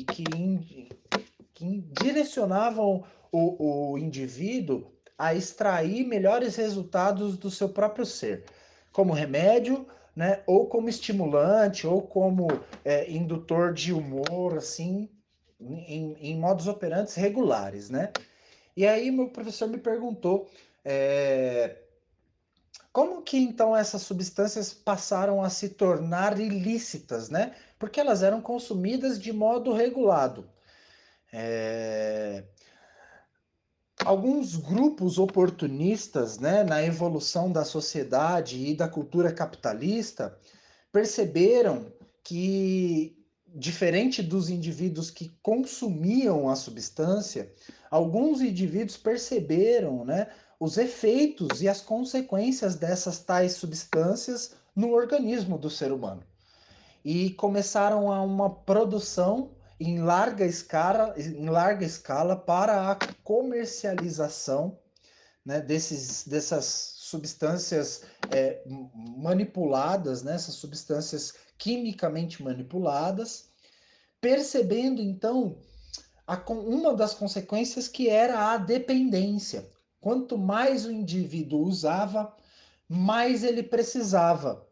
que, 0.05 0.89
que 1.53 1.81
direcionavam 2.01 3.05
o, 3.33 3.93
o 3.93 3.99
indivíduo 3.99 4.93
a 5.19 5.35
extrair 5.35 6.07
melhores 6.07 6.57
resultados 6.57 7.37
do 7.37 7.51
seu 7.51 7.69
próprio 7.69 8.07
ser, 8.07 8.45
como 8.93 9.13
remédio, 9.13 9.87
né, 10.15 10.43
ou 10.47 10.67
como 10.67 10.89
estimulante, 10.89 11.87
ou 11.87 12.03
como 12.03 12.47
é, 12.85 13.11
indutor 13.11 13.73
de 13.73 13.93
humor, 13.93 14.57
assim, 14.57 15.09
em, 15.61 16.17
em 16.21 16.39
modos 16.39 16.69
operantes 16.69 17.15
regulares, 17.15 17.91
né? 17.91 18.13
E 18.77 18.87
aí 18.87 19.11
meu 19.11 19.29
professor 19.29 19.69
me 19.69 19.79
perguntou 19.79 20.51
é, 20.85 21.77
como 22.97 23.21
que 23.21 23.37
então 23.37 23.77
essas 23.77 24.01
substâncias 24.01 24.73
passaram 24.73 25.43
a 25.43 25.51
se 25.51 25.69
tornar 25.69 26.41
ilícitas, 26.41 27.29
né? 27.29 27.55
Porque 27.79 28.01
elas 28.01 28.23
eram 28.23 28.41
consumidas 28.41 29.21
de 29.21 29.35
modo 29.35 29.71
regulado. 29.75 30.49
É, 31.31 32.43
alguns 34.03 34.57
grupos 34.57 35.19
oportunistas 35.19 36.39
né, 36.39 36.65
na 36.65 36.83
evolução 36.83 37.53
da 37.53 37.67
sociedade 37.67 38.67
e 38.67 38.75
da 38.75 38.89
cultura 38.89 39.31
capitalista 39.31 40.35
perceberam 40.91 41.93
que, 42.25 43.15
diferente 43.47 44.23
dos 44.23 44.49
indivíduos 44.49 45.11
que 45.11 45.37
consumiam 45.43 46.49
a 46.49 46.57
substância, 46.57 47.53
alguns 47.91 48.41
indivíduos 48.41 48.97
perceberam 48.97 50.03
né, 50.03 50.29
os 50.59 50.79
efeitos 50.79 51.63
e 51.63 51.69
as 51.69 51.81
consequências 51.81 52.77
dessas 52.77 53.19
tais 53.19 53.53
substâncias 53.53 54.55
no 54.75 54.93
organismo 54.93 55.59
do 55.59 55.71
ser 55.71 55.93
humano. 55.93 56.23
E 57.05 57.31
começaram 57.31 58.13
a 58.13 58.23
uma 58.23 58.51
produção 58.51 59.55
em 59.79 60.01
larga 60.01 60.45
escala, 60.45 61.15
em 61.19 61.49
larga 61.49 61.85
escala 61.85 62.37
para 62.37 62.91
a 62.91 62.99
comercialização 63.23 64.79
né, 65.45 65.61
desses, 65.61 66.27
dessas 66.27 66.65
substâncias 66.97 68.03
é, 68.31 68.63
manipuladas, 68.67 70.23
né, 70.23 70.35
essas 70.35 70.57
substâncias 70.57 71.35
quimicamente 71.57 72.43
manipuladas, 72.43 73.51
percebendo 74.21 75.01
então 75.01 75.61
a, 76.27 76.37
uma 76.51 76.95
das 76.95 77.15
consequências 77.15 77.87
que 77.87 78.09
era 78.09 78.53
a 78.53 78.57
dependência. 78.57 79.71
Quanto 80.07 80.39
mais 80.39 80.87
o 80.87 80.93
indivíduo 80.93 81.67
usava, 81.67 82.33
mais 82.89 83.43
ele 83.43 83.65
precisava 83.65 84.65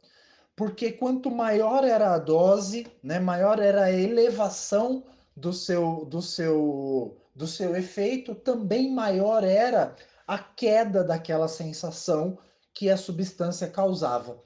porque 0.56 0.92
quanto 0.92 1.30
maior 1.30 1.84
era 1.84 2.14
a 2.14 2.18
dose, 2.18 2.86
né, 3.02 3.18
maior 3.18 3.58
era 3.58 3.84
a 3.84 3.92
elevação 3.92 5.02
do 5.36 5.52
seu, 5.52 6.04
do 6.04 6.22
seu, 6.22 7.16
do 7.34 7.46
seu 7.46 7.74
efeito, 7.74 8.34
também 8.34 8.92
maior 8.92 9.42
era 9.42 9.96
a 10.26 10.38
queda 10.38 11.02
daquela 11.02 11.48
sensação 11.48 12.38
que 12.72 12.88
a 12.88 12.96
substância 12.96 13.68
causava. 13.68 14.40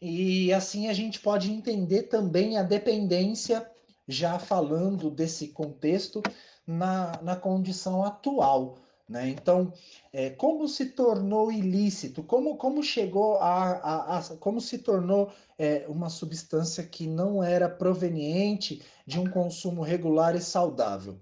E 0.00 0.52
assim 0.52 0.88
a 0.88 0.92
gente 0.92 1.18
pode 1.18 1.50
entender 1.50 2.04
também 2.04 2.56
a 2.56 2.62
dependência, 2.62 3.68
já 4.06 4.38
falando 4.38 5.10
desse 5.10 5.48
contexto, 5.48 6.22
na, 6.64 7.18
na 7.22 7.34
condição 7.34 8.04
atual. 8.04 8.78
Né? 9.08 9.30
Então, 9.30 9.72
é, 10.12 10.28
como 10.28 10.68
se 10.68 10.86
tornou 10.86 11.50
ilícito? 11.50 12.22
Como, 12.22 12.56
como 12.56 12.82
chegou 12.82 13.38
a, 13.38 13.72
a, 13.72 14.18
a 14.18 14.36
como 14.36 14.60
se 14.60 14.78
tornou 14.78 15.32
é, 15.58 15.86
uma 15.88 16.10
substância 16.10 16.84
que 16.84 17.06
não 17.06 17.42
era 17.42 17.68
proveniente 17.70 18.82
de 19.06 19.18
um 19.18 19.28
consumo 19.30 19.82
regular 19.82 20.36
e 20.36 20.40
saudável? 20.40 21.18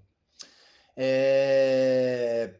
É... 0.97 2.55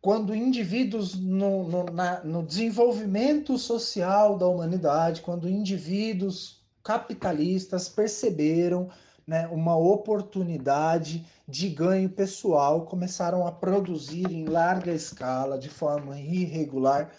Quando 0.00 0.34
indivíduos 0.34 1.14
no, 1.14 1.68
no, 1.68 1.84
na, 1.84 2.24
no 2.24 2.44
desenvolvimento 2.44 3.58
social 3.58 4.38
da 4.38 4.48
humanidade, 4.48 5.20
quando 5.20 5.48
indivíduos 5.48 6.64
capitalistas 6.82 7.88
perceberam 7.88 8.90
né, 9.26 9.48
uma 9.48 9.76
oportunidade 9.76 11.24
de 11.46 11.68
ganho 11.68 12.08
pessoal, 12.08 12.86
começaram 12.86 13.46
a 13.46 13.52
produzir 13.52 14.30
em 14.30 14.46
larga 14.46 14.92
escala, 14.92 15.58
de 15.58 15.68
forma 15.68 16.18
irregular, 16.18 17.10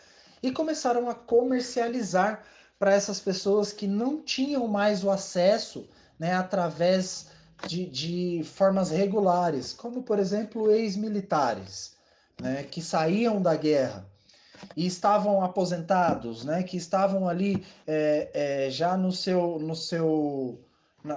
e 0.42 0.52
começaram 0.52 1.10
a 1.10 1.16
comercializar 1.16 2.44
para 2.78 2.94
essas 2.94 3.20
pessoas 3.20 3.72
que 3.72 3.88
não 3.88 4.22
tinham 4.22 4.68
mais 4.68 5.04
o 5.04 5.10
acesso 5.10 5.88
né, 6.20 6.34
através 6.34 7.28
de, 7.68 7.86
de 7.86 8.44
formas 8.44 8.90
regulares, 8.90 9.74
como 9.74 10.04
por 10.04 10.20
exemplo 10.20 10.70
ex-militares, 10.72 11.96
né, 12.42 12.64
que 12.64 12.82
saíam 12.82 13.42
da 13.42 13.56
guerra 13.56 14.06
e 14.76 14.86
estavam 14.86 15.44
aposentados, 15.44 16.44
né, 16.44 16.64
que 16.64 16.78
estavam 16.78 17.28
ali 17.28 17.66
é, 17.88 18.30
é, 18.66 18.70
já 18.70 18.98
no 18.98 19.12
seu, 19.12 19.60
no 19.60 19.76
seu 19.76 20.60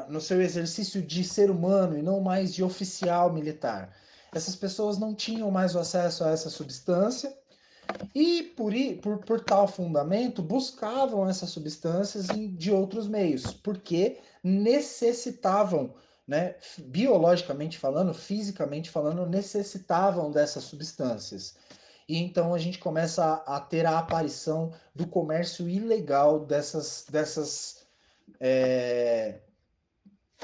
no 0.08 0.20
seu 0.20 0.42
exercício 0.42 1.00
de 1.00 1.22
ser 1.22 1.50
humano 1.50 1.96
e 1.96 2.02
não 2.02 2.20
mais 2.20 2.52
de 2.52 2.64
oficial 2.64 3.32
militar. 3.32 3.94
Essas 4.34 4.56
pessoas 4.56 4.98
não 4.98 5.14
tinham 5.14 5.50
mais 5.50 5.74
o 5.74 5.78
acesso 5.78 6.24
a 6.24 6.30
essa 6.30 6.50
substância 6.50 7.32
e, 8.14 8.42
por, 8.56 8.72
por, 9.00 9.18
por 9.18 9.40
tal 9.40 9.68
fundamento, 9.68 10.42
buscavam 10.42 11.28
essas 11.28 11.50
substâncias 11.50 12.26
de 12.26 12.72
outros 12.72 13.06
meios, 13.06 13.52
porque 13.52 14.18
necessitavam, 14.42 15.94
né, 16.26 16.56
biologicamente 16.78 17.78
falando, 17.78 18.12
fisicamente 18.12 18.90
falando, 18.90 19.24
necessitavam 19.24 20.30
dessas 20.30 20.64
substâncias. 20.64 21.54
E 22.08 22.18
então 22.18 22.54
a 22.54 22.58
gente 22.58 22.78
começa 22.78 23.24
a, 23.24 23.56
a 23.56 23.60
ter 23.60 23.86
a 23.86 23.98
aparição 23.98 24.72
do 24.94 25.06
comércio 25.06 25.68
ilegal 25.68 26.40
dessas, 26.40 27.06
dessas 27.08 27.86
é, 28.40 29.40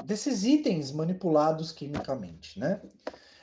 desses 0.03 0.43
itens 0.43 0.91
manipulados 0.91 1.71
quimicamente, 1.71 2.59
né? 2.59 2.81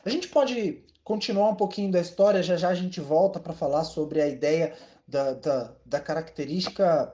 A 0.04 0.08
gente 0.08 0.28
pode 0.28 0.84
continuar 1.04 1.50
um 1.50 1.54
pouquinho 1.54 1.90
da 1.90 2.00
história, 2.00 2.42
já 2.42 2.56
já 2.56 2.68
a 2.68 2.74
gente 2.74 3.00
volta 3.00 3.38
para 3.38 3.52
falar 3.52 3.84
sobre 3.84 4.20
a 4.20 4.28
ideia 4.28 4.74
da, 5.06 5.32
da, 5.34 5.72
da 5.84 6.00
característica 6.00 7.12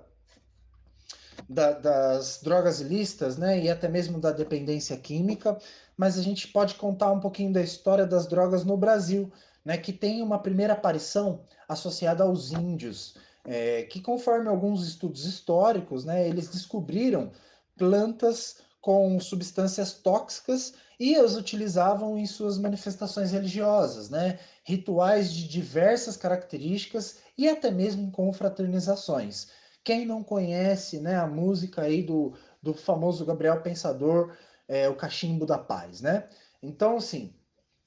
da, 1.48 1.72
das 1.72 2.40
drogas 2.42 2.80
ilícitas, 2.80 3.36
né, 3.36 3.58
e 3.62 3.70
até 3.70 3.88
mesmo 3.88 4.20
da 4.20 4.32
dependência 4.32 4.96
química, 4.96 5.58
mas 5.96 6.18
a 6.18 6.22
gente 6.22 6.48
pode 6.48 6.74
contar 6.74 7.12
um 7.12 7.20
pouquinho 7.20 7.52
da 7.52 7.62
história 7.62 8.06
das 8.06 8.26
drogas 8.26 8.64
no 8.64 8.76
Brasil, 8.76 9.32
né, 9.64 9.76
que 9.76 9.92
tem 9.92 10.22
uma 10.22 10.38
primeira 10.38 10.72
aparição 10.72 11.40
associada 11.68 12.24
aos 12.24 12.52
índios, 12.52 13.16
é, 13.44 13.82
que 13.84 14.00
conforme 14.00 14.48
alguns 14.48 14.86
estudos 14.86 15.24
históricos, 15.24 16.04
né, 16.04 16.28
eles 16.28 16.48
descobriram 16.48 17.30
plantas 17.76 18.58
com 18.86 19.18
substâncias 19.18 19.94
tóxicas 19.94 20.74
e 20.96 21.16
as 21.16 21.34
utilizavam 21.34 22.16
em 22.16 22.24
suas 22.24 22.56
manifestações 22.56 23.32
religiosas, 23.32 24.08
né? 24.08 24.38
rituais 24.62 25.32
de 25.32 25.48
diversas 25.48 26.16
características 26.16 27.16
e 27.36 27.48
até 27.48 27.68
mesmo 27.68 28.04
em 28.04 28.12
confraternizações. 28.12 29.48
Quem 29.82 30.06
não 30.06 30.22
conhece 30.22 31.00
né, 31.00 31.16
a 31.16 31.26
música 31.26 31.82
aí 31.82 32.00
do, 32.00 32.34
do 32.62 32.72
famoso 32.72 33.26
Gabriel 33.26 33.60
Pensador, 33.60 34.36
é, 34.68 34.88
o 34.88 34.94
cachimbo 34.94 35.44
da 35.44 35.58
paz, 35.58 36.00
né? 36.00 36.28
Então, 36.62 36.98
assim, 36.98 37.34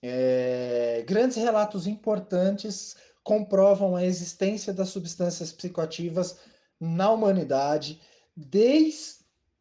é, 0.03 1.01
grandes 1.07 1.37
relatos 1.37 1.87
importantes 1.87 2.97
comprovam 3.23 3.95
a 3.95 4.03
existência 4.03 4.73
das 4.73 4.89
substâncias 4.89 5.53
psicoativas 5.53 6.39
na 6.77 7.09
humanidade 7.09 8.01
desde 8.35 9.18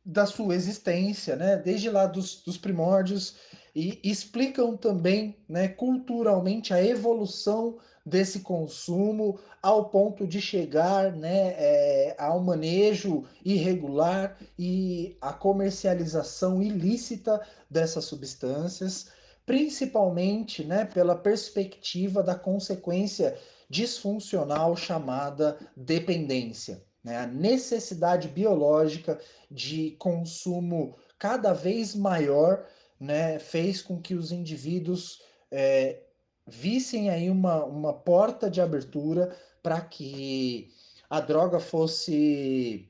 da 0.08 0.24
sua 0.24 0.54
existência, 0.54 1.36
né? 1.36 1.58
Desde 1.58 1.90
lá 1.90 2.06
dos, 2.06 2.42
dos 2.42 2.56
primórdios 2.56 3.36
e 3.76 4.00
explicam 4.02 4.74
também, 4.74 5.36
né, 5.46 5.68
culturalmente 5.68 6.72
a 6.72 6.82
evolução 6.82 7.76
desse 8.04 8.40
consumo 8.40 9.38
ao 9.62 9.90
ponto 9.90 10.26
de 10.26 10.40
chegar 10.40 11.12
né, 11.12 11.54
é, 11.58 12.16
ao 12.18 12.40
manejo 12.40 13.24
irregular 13.44 14.38
e 14.58 15.14
a 15.20 15.30
comercialização 15.30 16.62
ilícita 16.62 17.46
dessas 17.68 18.06
substâncias, 18.06 19.10
principalmente 19.44 20.64
né, 20.64 20.86
pela 20.86 21.14
perspectiva 21.14 22.22
da 22.22 22.34
consequência 22.34 23.36
disfuncional 23.68 24.74
chamada 24.74 25.58
dependência. 25.76 26.87
Né, 27.08 27.16
a 27.16 27.26
necessidade 27.26 28.28
biológica 28.28 29.18
de 29.50 29.92
consumo 29.92 30.94
cada 31.18 31.54
vez 31.54 31.94
maior 31.94 32.66
né, 33.00 33.38
fez 33.38 33.80
com 33.80 33.98
que 33.98 34.14
os 34.14 34.30
indivíduos 34.30 35.22
é, 35.50 36.02
vissem 36.46 37.08
aí 37.08 37.30
uma, 37.30 37.64
uma 37.64 37.94
porta 37.94 38.50
de 38.50 38.60
abertura 38.60 39.34
para 39.62 39.80
que 39.80 40.70
a 41.08 41.18
droga 41.18 41.58
fosse 41.58 42.86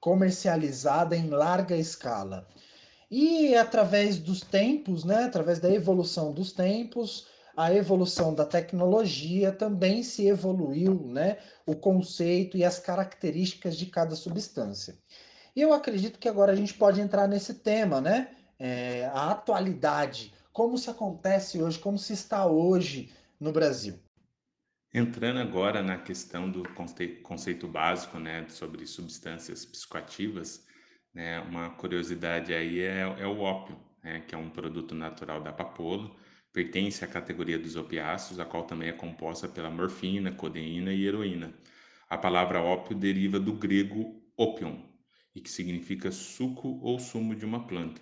comercializada 0.00 1.14
em 1.14 1.28
larga 1.28 1.76
escala. 1.76 2.48
E 3.10 3.54
através 3.56 4.18
dos 4.18 4.40
tempos, 4.40 5.04
né, 5.04 5.24
através 5.24 5.60
da 5.60 5.70
evolução 5.70 6.32
dos 6.32 6.50
tempos, 6.50 7.26
a 7.56 7.72
evolução 7.72 8.34
da 8.34 8.44
tecnologia 8.44 9.50
também 9.50 10.02
se 10.02 10.26
evoluiu, 10.26 11.06
né, 11.06 11.38
o 11.64 11.74
conceito 11.74 12.56
e 12.56 12.64
as 12.64 12.78
características 12.78 13.76
de 13.76 13.86
cada 13.86 14.14
substância. 14.14 14.98
E 15.54 15.62
eu 15.62 15.72
acredito 15.72 16.18
que 16.18 16.28
agora 16.28 16.52
a 16.52 16.56
gente 16.56 16.74
pode 16.74 17.00
entrar 17.00 17.26
nesse 17.26 17.54
tema, 17.54 18.00
né, 18.00 18.36
é, 18.58 19.06
a 19.06 19.30
atualidade 19.30 20.34
como 20.52 20.78
se 20.78 20.88
acontece 20.88 21.62
hoje, 21.62 21.78
como 21.78 21.98
se 21.98 22.12
está 22.12 22.46
hoje 22.46 23.12
no 23.38 23.52
Brasil. 23.52 23.98
Entrando 24.92 25.38
agora 25.38 25.82
na 25.82 25.98
questão 25.98 26.50
do 26.50 26.62
conceito 27.22 27.68
básico, 27.68 28.18
né, 28.18 28.46
sobre 28.48 28.86
substâncias 28.86 29.66
psicoativas, 29.66 30.66
né, 31.12 31.40
uma 31.40 31.70
curiosidade 31.70 32.54
aí 32.54 32.80
é, 32.80 33.00
é 33.00 33.26
o 33.26 33.40
ópio, 33.40 33.78
né, 34.02 34.20
que 34.20 34.34
é 34.34 34.38
um 34.38 34.48
produto 34.48 34.94
natural 34.94 35.42
da 35.42 35.52
papoula, 35.52 36.10
pertence 36.56 37.04
à 37.04 37.06
categoria 37.06 37.58
dos 37.58 37.76
opiáceos, 37.76 38.40
a 38.40 38.44
qual 38.46 38.64
também 38.64 38.88
é 38.88 38.92
composta 38.92 39.46
pela 39.46 39.70
morfina, 39.70 40.32
codeína 40.32 40.90
e 40.90 41.06
heroína. 41.06 41.52
A 42.08 42.16
palavra 42.16 42.62
ópio 42.62 42.96
deriva 42.96 43.38
do 43.38 43.52
grego 43.52 44.24
opium, 44.38 44.82
e 45.34 45.40
que 45.42 45.50
significa 45.50 46.10
suco 46.10 46.80
ou 46.80 46.98
sumo 46.98 47.36
de 47.36 47.44
uma 47.44 47.66
planta. 47.66 48.00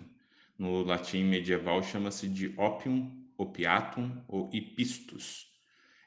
No 0.57 0.83
latim 0.83 1.25
medieval 1.25 1.83
chama-se 1.83 2.29
de 2.29 2.53
opium, 2.55 3.27
opiatum 3.37 4.23
ou 4.25 4.49
ipistus, 4.53 5.51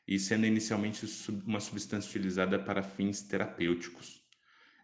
e 0.07 0.19
sendo 0.19 0.47
inicialmente 0.47 1.05
uma 1.47 1.61
substância 1.61 2.09
utilizada 2.09 2.59
para 2.59 2.83
fins 2.83 3.21
terapêuticos. 3.21 4.23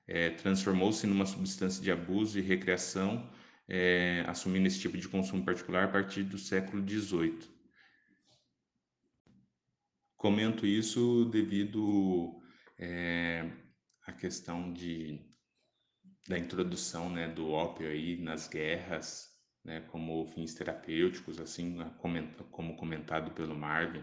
É, 0.07 0.29
Transformou-se 0.29 1.07
numa 1.07 1.25
substância 1.25 1.83
de 1.83 1.91
abuso 1.91 2.39
e 2.39 2.43
recreação, 2.43 3.27
é, 3.67 4.23
assumindo 4.29 4.67
esse 4.67 4.81
tipo 4.81 4.99
de 4.99 5.09
consumo 5.09 5.43
particular 5.43 5.85
a 5.85 5.89
partir 5.89 6.25
do 6.25 6.37
século 6.37 6.87
XVIII. 6.87 7.54
Comento 10.25 10.67
isso 10.67 11.27
devido 11.27 12.41
é, 12.79 13.47
à 14.07 14.11
questão 14.11 14.73
de, 14.73 15.21
da 16.27 16.39
introdução 16.39 17.11
né, 17.11 17.29
do 17.29 17.51
ópio 17.51 17.87
aí 17.87 18.17
nas 18.17 18.49
guerras 18.49 19.29
né, 19.63 19.83
como 19.89 20.27
fins 20.29 20.55
terapêuticos, 20.55 21.39
assim 21.39 21.77
né, 21.77 21.93
como 22.51 22.75
comentado 22.75 23.33
pelo 23.33 23.55
Marvin, 23.55 24.03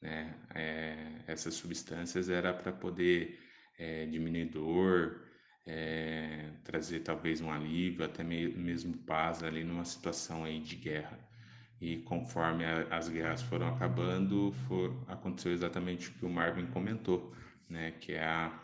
né, 0.00 0.34
é, 0.52 1.22
essas 1.28 1.54
substâncias 1.54 2.28
era 2.28 2.52
para 2.52 2.72
poder 2.72 3.38
é, 3.78 4.06
diminuir 4.06 4.46
dor, 4.46 5.22
é, 5.64 6.54
trazer 6.64 7.04
talvez 7.04 7.40
um 7.40 7.52
alívio, 7.52 8.04
até 8.04 8.24
mesmo 8.24 8.98
paz 9.04 9.44
ali 9.44 9.62
numa 9.62 9.84
situação 9.84 10.42
aí 10.42 10.58
de 10.58 10.74
guerra. 10.74 11.31
E 11.82 11.96
conforme 12.02 12.64
a, 12.64 12.86
as 12.96 13.08
guerras 13.08 13.42
foram 13.42 13.66
acabando, 13.66 14.52
for, 14.68 14.96
aconteceu 15.08 15.52
exatamente 15.52 16.10
o 16.10 16.12
que 16.12 16.24
o 16.24 16.30
Marvin 16.30 16.66
comentou, 16.66 17.34
né, 17.68 17.90
que 17.90 18.12
é 18.12 18.24
a, 18.24 18.56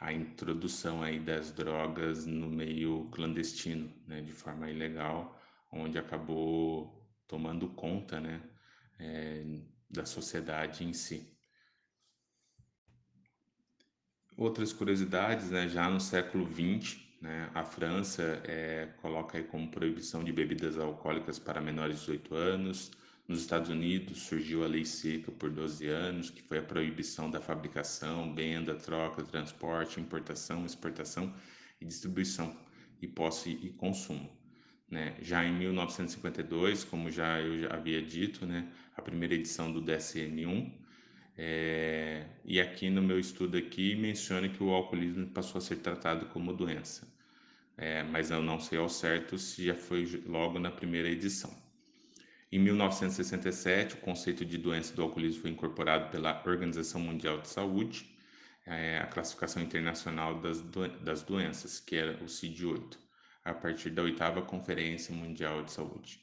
a 0.00 0.12
introdução 0.12 1.04
aí 1.04 1.20
das 1.20 1.52
drogas 1.52 2.26
no 2.26 2.50
meio 2.50 3.08
clandestino, 3.12 3.88
né, 4.08 4.20
de 4.22 4.32
forma 4.32 4.68
ilegal, 4.68 5.40
onde 5.70 5.98
acabou 5.98 7.08
tomando 7.28 7.68
conta 7.68 8.20
né, 8.20 8.42
é, 8.98 9.44
da 9.88 10.04
sociedade 10.04 10.82
em 10.82 10.92
si. 10.92 11.32
Outras 14.36 14.72
curiosidades, 14.72 15.48
né, 15.48 15.68
já 15.68 15.88
no 15.88 16.00
século 16.00 16.44
XX, 16.52 16.98
né, 17.22 17.48
a 17.54 17.64
França 17.64 18.42
é, 18.44 18.88
coloca 19.00 19.38
aí 19.38 19.44
como 19.44 19.70
proibição 19.70 20.24
de 20.24 20.32
bebidas 20.32 20.76
alcoólicas 20.76 21.38
para 21.38 21.60
menores 21.60 22.00
de 22.00 22.06
18 22.06 22.34
anos. 22.34 22.90
Nos 23.28 23.40
Estados 23.40 23.70
Unidos 23.70 24.22
surgiu 24.22 24.64
a 24.64 24.66
Lei 24.66 24.84
Seca 24.84 25.30
por 25.30 25.48
12 25.48 25.86
anos, 25.86 26.30
que 26.30 26.42
foi 26.42 26.58
a 26.58 26.62
proibição 26.62 27.30
da 27.30 27.40
fabricação, 27.40 28.34
venda, 28.34 28.74
troca, 28.74 29.22
transporte, 29.22 30.00
importação, 30.00 30.66
exportação 30.66 31.32
e 31.80 31.84
distribuição 31.84 32.56
e 33.00 33.06
posse 33.06 33.50
e 33.62 33.70
consumo. 33.70 34.28
Né? 34.90 35.16
Já 35.22 35.44
em 35.44 35.56
1952, 35.56 36.82
como 36.82 37.08
já 37.08 37.40
eu 37.40 37.60
já 37.60 37.72
havia 37.72 38.02
dito, 38.02 38.44
né, 38.44 38.68
a 38.96 39.00
primeira 39.00 39.34
edição 39.34 39.72
do 39.72 39.80
DSM-1, 39.80 40.72
é, 41.36 42.26
e 42.44 42.60
aqui 42.60 42.90
no 42.90 43.00
meu 43.00 43.18
estudo 43.18 43.56
aqui 43.56 43.94
menciona 43.94 44.48
que 44.48 44.62
o 44.62 44.70
alcoolismo 44.70 45.26
passou 45.28 45.58
a 45.58 45.62
ser 45.62 45.76
tratado 45.76 46.26
como 46.26 46.52
doença, 46.52 47.08
é, 47.76 48.02
mas 48.02 48.30
eu 48.30 48.42
não 48.42 48.60
sei 48.60 48.78
ao 48.78 48.88
certo 48.88 49.38
se 49.38 49.64
já 49.64 49.74
foi 49.74 50.22
logo 50.26 50.58
na 50.58 50.70
primeira 50.70 51.08
edição. 51.08 51.50
Em 52.50 52.58
1967, 52.58 53.94
o 53.94 53.98
conceito 53.98 54.44
de 54.44 54.58
doença 54.58 54.94
do 54.94 55.02
alcoolismo 55.02 55.42
foi 55.42 55.50
incorporado 55.50 56.10
pela 56.10 56.42
Organização 56.46 57.00
Mundial 57.00 57.40
de 57.40 57.48
Saúde, 57.48 58.06
é, 58.66 58.98
a 58.98 59.06
classificação 59.06 59.62
internacional 59.62 60.40
das, 60.40 60.60
do, 60.60 60.86
das 61.00 61.22
doenças, 61.22 61.80
que 61.80 61.96
era 61.96 62.22
o 62.22 62.26
CID-8 62.26 62.98
a 63.44 63.52
partir 63.52 63.90
da 63.90 64.02
oitava 64.02 64.42
Conferência 64.42 65.14
Mundial 65.14 65.64
de 65.64 65.72
Saúde. 65.72 66.20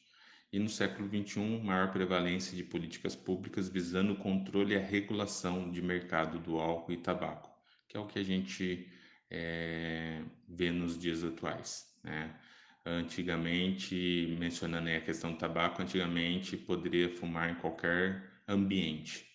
E 0.52 0.58
no 0.58 0.70
século 0.70 1.08
XXI, 1.08 1.62
maior 1.64 1.91
prevalência 1.91 2.56
de 2.56 2.64
políticas 2.64 3.16
públicas 3.16 3.70
visando 3.70 4.14
o 4.14 4.18
controle 4.18 4.74
e 4.74 4.78
a 4.78 4.82
regulação 4.82 5.70
de 5.70 5.82
mercado 5.82 6.39
do 6.39 6.58
álcool 6.58 6.93
e 6.93 6.97
tabaco, 6.97 7.52
que 7.88 7.97
é 7.97 8.00
o 8.00 8.08
que 8.08 8.20
a 8.20 8.24
gente 8.24 8.89
é, 9.30 10.21
vê 10.47 10.71
nos 10.71 10.97
dias 10.97 11.23
atuais. 11.23 11.88
Né? 12.03 12.34
Antigamente, 12.86 14.36
mencionando 14.39 14.89
a 14.89 15.01
questão 15.01 15.34
do 15.34 15.38
tabaco, 15.38 15.82
antigamente 15.82 16.57
poderia 16.57 17.09
fumar 17.09 17.49
em 17.49 17.55
qualquer 17.55 18.41
ambiente. 18.47 19.27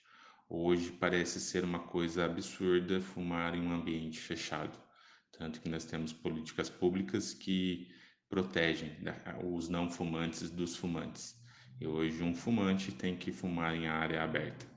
Hoje 0.48 0.90
parece 0.92 1.40
ser 1.40 1.64
uma 1.64 1.80
coisa 1.80 2.24
absurda 2.24 3.00
fumar 3.00 3.54
em 3.54 3.60
um 3.60 3.72
ambiente 3.72 4.18
fechado. 4.18 4.78
Tanto 5.32 5.60
que 5.60 5.68
nós 5.68 5.84
temos 5.84 6.12
políticas 6.12 6.70
públicas 6.70 7.34
que 7.34 7.88
protegem 8.28 8.96
né, 9.00 9.16
os 9.42 9.68
não 9.68 9.90
fumantes 9.90 10.50
dos 10.50 10.76
fumantes. 10.76 11.36
E 11.80 11.86
hoje 11.86 12.22
um 12.22 12.34
fumante 12.34 12.92
tem 12.92 13.16
que 13.16 13.32
fumar 13.32 13.74
em 13.74 13.86
área 13.86 14.22
aberta. 14.22 14.73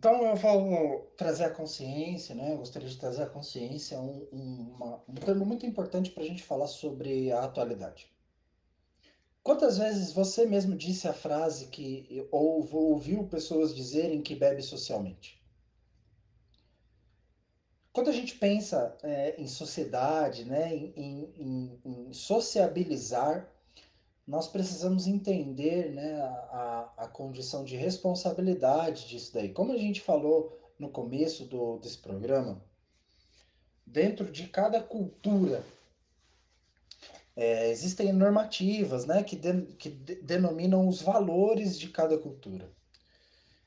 Então 0.00 0.24
eu 0.24 0.34
vou 0.34 1.12
trazer 1.14 1.44
a 1.44 1.50
consciência, 1.50 2.34
né? 2.34 2.54
Eu 2.54 2.56
gostaria 2.56 2.88
de 2.88 2.96
trazer 2.96 3.22
a 3.22 3.28
consciência 3.28 4.00
um, 4.00 4.26
um, 4.32 4.72
uma, 4.74 5.04
um 5.06 5.12
termo 5.12 5.44
muito 5.44 5.66
importante 5.66 6.10
para 6.10 6.22
a 6.22 6.26
gente 6.26 6.42
falar 6.42 6.68
sobre 6.68 7.30
a 7.30 7.44
atualidade. 7.44 8.10
Quantas 9.42 9.76
vezes 9.76 10.10
você 10.10 10.46
mesmo 10.46 10.74
disse 10.74 11.06
a 11.06 11.12
frase 11.12 11.66
que 11.66 12.26
ou 12.30 12.66
ouviu 12.74 13.24
pessoas 13.24 13.74
dizerem 13.74 14.22
que 14.22 14.34
bebe 14.34 14.62
socialmente? 14.62 15.38
quando 17.92 18.08
a 18.08 18.12
gente 18.12 18.36
pensa 18.36 18.96
é, 19.02 19.34
em 19.36 19.46
sociedade, 19.46 20.44
né, 20.44 20.74
em, 20.74 21.34
em, 21.36 21.80
em, 21.84 22.12
sociabilizar, 22.12 23.46
nós 24.30 24.46
precisamos 24.46 25.08
entender 25.08 25.90
né, 25.90 26.20
a, 26.22 26.88
a 26.98 27.08
condição 27.08 27.64
de 27.64 27.74
responsabilidade 27.74 29.08
disso 29.08 29.34
daí. 29.34 29.48
Como 29.48 29.72
a 29.72 29.76
gente 29.76 30.00
falou 30.00 30.56
no 30.78 30.88
começo 30.88 31.44
do, 31.46 31.78
desse 31.78 31.98
programa, 31.98 32.62
dentro 33.84 34.30
de 34.30 34.46
cada 34.46 34.80
cultura, 34.80 35.64
é, 37.34 37.70
existem 37.70 38.12
normativas 38.12 39.04
né, 39.04 39.24
que, 39.24 39.34
de, 39.34 39.62
que 39.72 39.90
de, 39.90 40.14
denominam 40.22 40.86
os 40.86 41.02
valores 41.02 41.76
de 41.76 41.88
cada 41.88 42.16
cultura. 42.16 42.70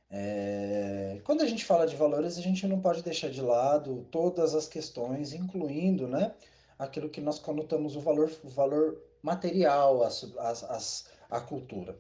É, 0.10 1.20
quando 1.26 1.42
a 1.42 1.46
gente 1.46 1.66
fala 1.66 1.86
de 1.86 1.98
valores, 1.98 2.38
a 2.38 2.42
gente 2.42 2.66
não 2.68 2.80
pode 2.80 3.04
deixar 3.04 3.30
de 3.30 3.42
lado 3.42 4.08
todas 4.10 4.56
as 4.56 4.66
questões, 4.66 5.34
incluindo 5.34 6.08
né, 6.08 6.34
aquilo 6.80 7.10
que 7.10 7.20
nós 7.20 7.38
conotamos 7.38 7.98
o 7.98 8.00
valor, 8.00 8.32
o 8.46 8.48
valor 8.48 9.12
material, 9.24 10.02
a 11.30 11.40
cultura. 11.42 11.98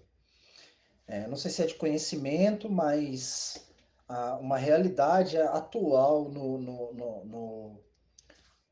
É, 1.07 1.25
não 1.27 1.35
sei 1.37 1.49
se 1.49 1.63
é 1.63 1.65
de 1.65 1.75
conhecimento, 1.75 2.69
mas 2.69 3.65
a, 4.07 4.35
uma 4.35 4.57
realidade 4.57 5.37
atual 5.37 6.29
no, 6.29 6.57
no, 6.57 6.93
no, 6.93 7.25
no, 7.25 7.79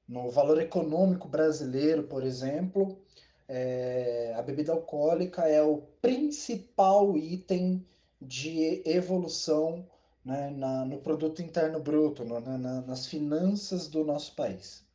no 0.07 0.29
valor 0.29 0.61
econômico 0.61 1.27
brasileiro, 1.27 2.03
por 2.03 2.23
exemplo, 2.23 2.99
é, 3.47 4.33
a 4.37 4.41
bebida 4.41 4.71
alcoólica 4.71 5.47
é 5.47 5.61
o 5.63 5.77
principal 6.01 7.17
item 7.17 7.85
de 8.21 8.81
evolução 8.85 9.85
né, 10.23 10.51
na, 10.51 10.85
no 10.85 10.99
produto 10.99 11.41
interno 11.41 11.79
bruto, 11.79 12.23
no, 12.23 12.39
na, 12.39 12.81
nas 12.81 13.07
finanças 13.07 13.87
do 13.87 14.03
nosso 14.03 14.35
país. 14.35 14.85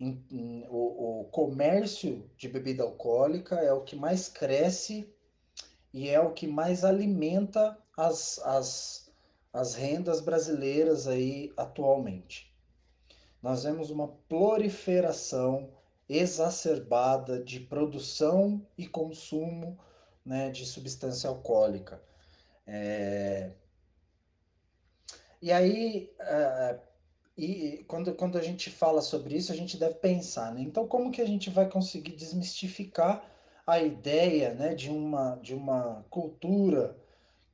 Em, 0.00 0.24
em, 0.30 0.66
o, 0.68 1.20
o 1.20 1.24
comércio 1.26 2.28
de 2.36 2.48
bebida 2.48 2.82
alcoólica 2.82 3.56
é 3.56 3.72
o 3.72 3.82
que 3.82 3.94
mais 3.94 4.28
cresce 4.28 5.08
e 5.92 6.08
é 6.08 6.20
o 6.20 6.32
que 6.32 6.46
mais 6.46 6.84
alimenta 6.84 7.78
as, 7.96 8.38
as, 8.40 9.10
as 9.52 9.74
rendas 9.74 10.20
brasileiras 10.20 11.06
aí 11.06 11.52
atualmente. 11.56 12.52
Nós 13.42 13.64
vemos 13.64 13.90
uma 13.90 14.08
proliferação 14.28 15.70
exacerbada 16.08 17.42
de 17.42 17.60
produção 17.60 18.64
e 18.76 18.86
consumo 18.86 19.78
né, 20.24 20.50
de 20.50 20.64
substância 20.66 21.28
alcoólica. 21.28 22.02
É... 22.66 23.52
E 25.40 25.50
aí, 25.50 26.14
uh, 26.20 26.80
e 27.36 27.84
quando, 27.88 28.14
quando 28.14 28.36
a 28.36 28.42
gente 28.42 28.70
fala 28.70 29.00
sobre 29.00 29.36
isso, 29.36 29.52
a 29.52 29.56
gente 29.56 29.76
deve 29.76 29.94
pensar, 29.94 30.52
né? 30.52 30.60
Então, 30.60 30.86
como 30.86 31.10
que 31.10 31.22
a 31.22 31.26
gente 31.26 31.48
vai 31.48 31.68
conseguir 31.68 32.12
desmistificar 32.12 33.24
a 33.66 33.80
ideia 33.80 34.54
né, 34.54 34.74
de, 34.74 34.90
uma, 34.90 35.36
de 35.36 35.54
uma 35.54 36.04
cultura 36.10 36.96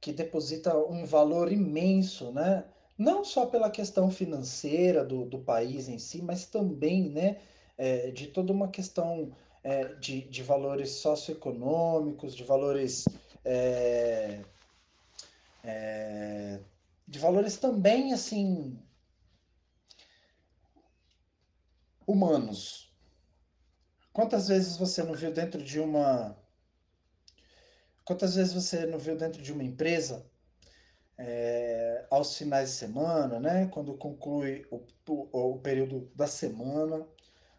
que 0.01 0.12
deposita 0.12 0.76
um 0.76 1.05
valor 1.05 1.53
imenso, 1.53 2.33
né? 2.33 2.64
Não 2.97 3.24
só 3.24 3.47
pela 3.47 3.70
questão 3.70 4.11
financeira 4.11 5.05
do, 5.05 5.24
do 5.24 5.39
país 5.39 5.89
em 5.89 5.99
si, 5.99 6.20
mas 6.22 6.47
também 6.47 7.09
né, 7.11 7.39
é, 7.76 8.11
de 8.11 8.26
toda 8.26 8.53
uma 8.53 8.68
questão 8.68 9.31
é, 9.62 9.85
de, 9.95 10.22
de 10.22 10.43
valores 10.43 10.91
socioeconômicos, 10.93 12.35
de 12.35 12.43
valores 12.43 13.05
é, 13.45 14.41
é, 15.62 16.59
de 17.07 17.18
valores 17.18 17.57
também 17.57 18.12
assim 18.12 18.76
humanos. 22.09 22.90
Quantas 24.14 24.48
vezes 24.48 24.78
você 24.78 25.02
não 25.02 25.14
viu 25.14 25.30
dentro 25.30 25.62
de 25.62 25.78
uma 25.78 26.34
quantas 28.02 28.36
vezes 28.36 28.54
você 28.54 28.86
não 28.86 28.98
viu 28.98 29.14
dentro 29.14 29.42
de 29.42 29.52
uma 29.52 29.62
empresa 29.62 30.26
é, 31.18 32.06
aos 32.11 32.38
finais 32.38 32.70
de 32.70 32.76
semana, 32.76 33.38
né, 33.38 33.66
quando 33.66 33.92
conclui 33.98 34.66
o, 34.70 34.80
o, 35.06 35.52
o 35.52 35.59
período 35.59 36.11
da 36.14 36.26
semana, 36.26 37.06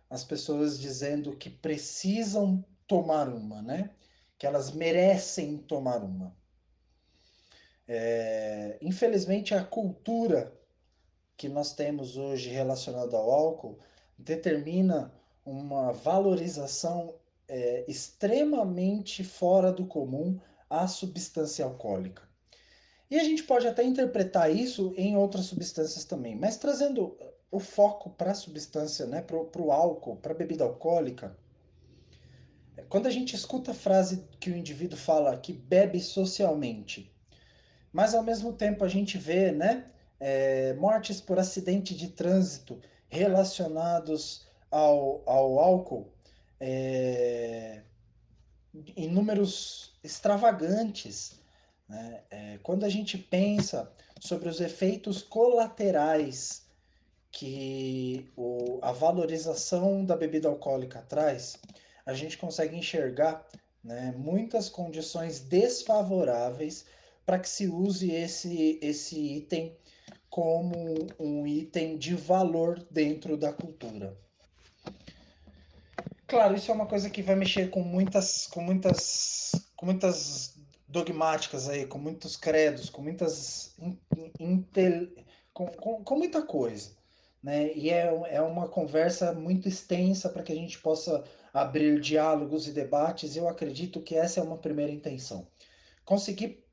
as 0.10 0.24
pessoas 0.24 0.80
dizendo 0.80 1.36
que 1.38 1.52
precisam 1.52 2.66
tomar 2.88 3.30
uma, 3.30 3.62
né, 3.62 3.92
que 4.40 4.48
elas 4.48 4.72
merecem 4.72 5.58
tomar 5.58 6.04
uma. 6.04 6.36
É, 7.88 8.80
infelizmente, 8.82 9.54
a 9.54 9.64
cultura 9.64 10.52
que 11.38 11.48
nós 11.48 11.74
temos 11.74 12.18
hoje 12.18 12.50
relacionada 12.50 13.16
ao 13.16 13.30
álcool 13.30 13.78
determina 14.20 15.14
uma 15.46 15.92
valorização 15.92 17.16
é, 17.48 17.84
extremamente 17.88 19.24
fora 19.24 19.72
do 19.72 19.86
comum 19.86 20.40
à 20.70 20.88
substância 20.88 21.66
alcoólica. 21.66 22.22
E 23.10 23.20
a 23.20 23.24
gente 23.24 23.44
pode 23.44 23.68
até 23.68 23.84
interpretar 23.84 24.54
isso 24.54 24.94
em 24.96 25.16
outras 25.16 25.46
substâncias 25.46 26.06
também, 26.06 26.36
mas 26.36 26.58
trazendo 26.58 27.18
o 27.52 27.60
foco 27.60 28.12
para 28.12 28.32
a 28.32 28.36
substância, 28.36 29.08
né, 29.08 29.22
para 29.22 29.62
o 29.62 29.72
álcool, 29.72 30.18
para 30.18 30.34
a 30.34 30.38
bebida 30.38 30.64
alcoólica, 30.64 31.36
quando 32.88 33.08
a 33.08 33.12
gente 33.12 33.36
escuta 33.36 33.72
a 33.72 33.74
frase 33.74 34.24
que 34.40 34.52
o 34.52 34.56
indivíduo 34.56 34.98
fala 34.98 35.38
que 35.38 35.52
bebe 35.52 36.00
socialmente, 36.00 37.12
mas 37.92 38.14
ao 38.14 38.22
mesmo 38.22 38.54
tempo 38.54 38.86
a 38.86 38.88
gente 38.88 39.18
vê 39.18 39.52
né, 39.52 39.86
é, 40.20 40.74
mortes 40.74 41.20
por 41.20 41.40
acidente 41.40 41.96
de 41.96 42.10
trânsito 42.10 42.80
relacionados 43.10 44.48
ao, 44.72 45.22
ao 45.26 45.60
álcool 45.60 46.12
é, 46.60 47.82
em 48.96 49.10
números 49.10 49.94
extravagantes. 50.04 51.40
Né? 51.88 52.22
É, 52.30 52.60
quando 52.62 52.84
a 52.86 52.90
gente 52.90 53.18
pensa 53.18 53.92
sobre 54.20 54.50
os 54.50 54.60
efeitos 54.62 55.22
colaterais 55.22 56.68
que 57.32 58.30
o, 58.36 58.80
a 58.82 58.92
valorização 58.92 60.04
da 60.04 60.16
bebida 60.16 60.48
alcoólica 60.48 61.02
traz, 61.08 61.58
a 62.06 62.14
gente 62.14 62.38
consegue 62.38 62.76
enxergar 62.76 63.48
né, 63.84 64.14
muitas 64.18 64.68
condições 64.68 65.40
desfavoráveis 65.40 66.86
para 67.26 67.40
que 67.40 67.48
se 67.48 67.68
use 67.68 68.12
esse, 68.12 68.80
esse 68.82 69.18
item 69.20 69.76
como 70.30 71.08
um 71.20 71.48
item 71.48 71.98
de 71.98 72.16
valor 72.16 72.86
dentro 72.92 73.36
da 73.36 73.52
cultura. 73.52 74.18
Claro, 76.28 76.56
isso 76.56 76.70
é 76.70 76.74
uma 76.74 76.86
coisa 76.86 77.10
que 77.10 77.24
vai 77.24 77.36
mexer 77.36 77.72
com 77.72 77.82
muitas, 77.82 78.46
com 78.46 78.62
muitas, 78.62 79.52
com 79.76 79.88
muitas 79.88 80.56
dogmáticas 80.88 81.68
aí, 81.68 81.88
com 81.88 81.98
muitos 81.98 82.38
credos, 82.38 82.90
com 82.90 83.02
muitas, 83.02 83.76
intel, 84.40 85.08
com, 85.52 85.66
com, 85.68 86.04
com 86.04 86.16
muita 86.16 86.44
coisa, 86.44 86.92
né? 87.42 87.74
E 87.74 87.90
é, 87.90 88.06
é 88.30 88.42
uma 88.42 88.68
conversa 88.68 89.34
muito 89.34 89.68
extensa 89.68 90.30
para 90.30 90.44
que 90.44 90.52
a 90.52 90.56
gente 90.56 90.78
possa 90.80 91.24
abrir 91.52 92.00
diálogos 92.00 92.68
e 92.68 92.72
debates. 92.72 93.36
Eu 93.36 93.48
acredito 93.48 94.02
que 94.02 94.16
essa 94.16 94.40
é 94.40 94.44
uma 94.44 94.58
primeira 94.58 94.92
intenção. 94.92 95.48
Conseguir 96.06 96.64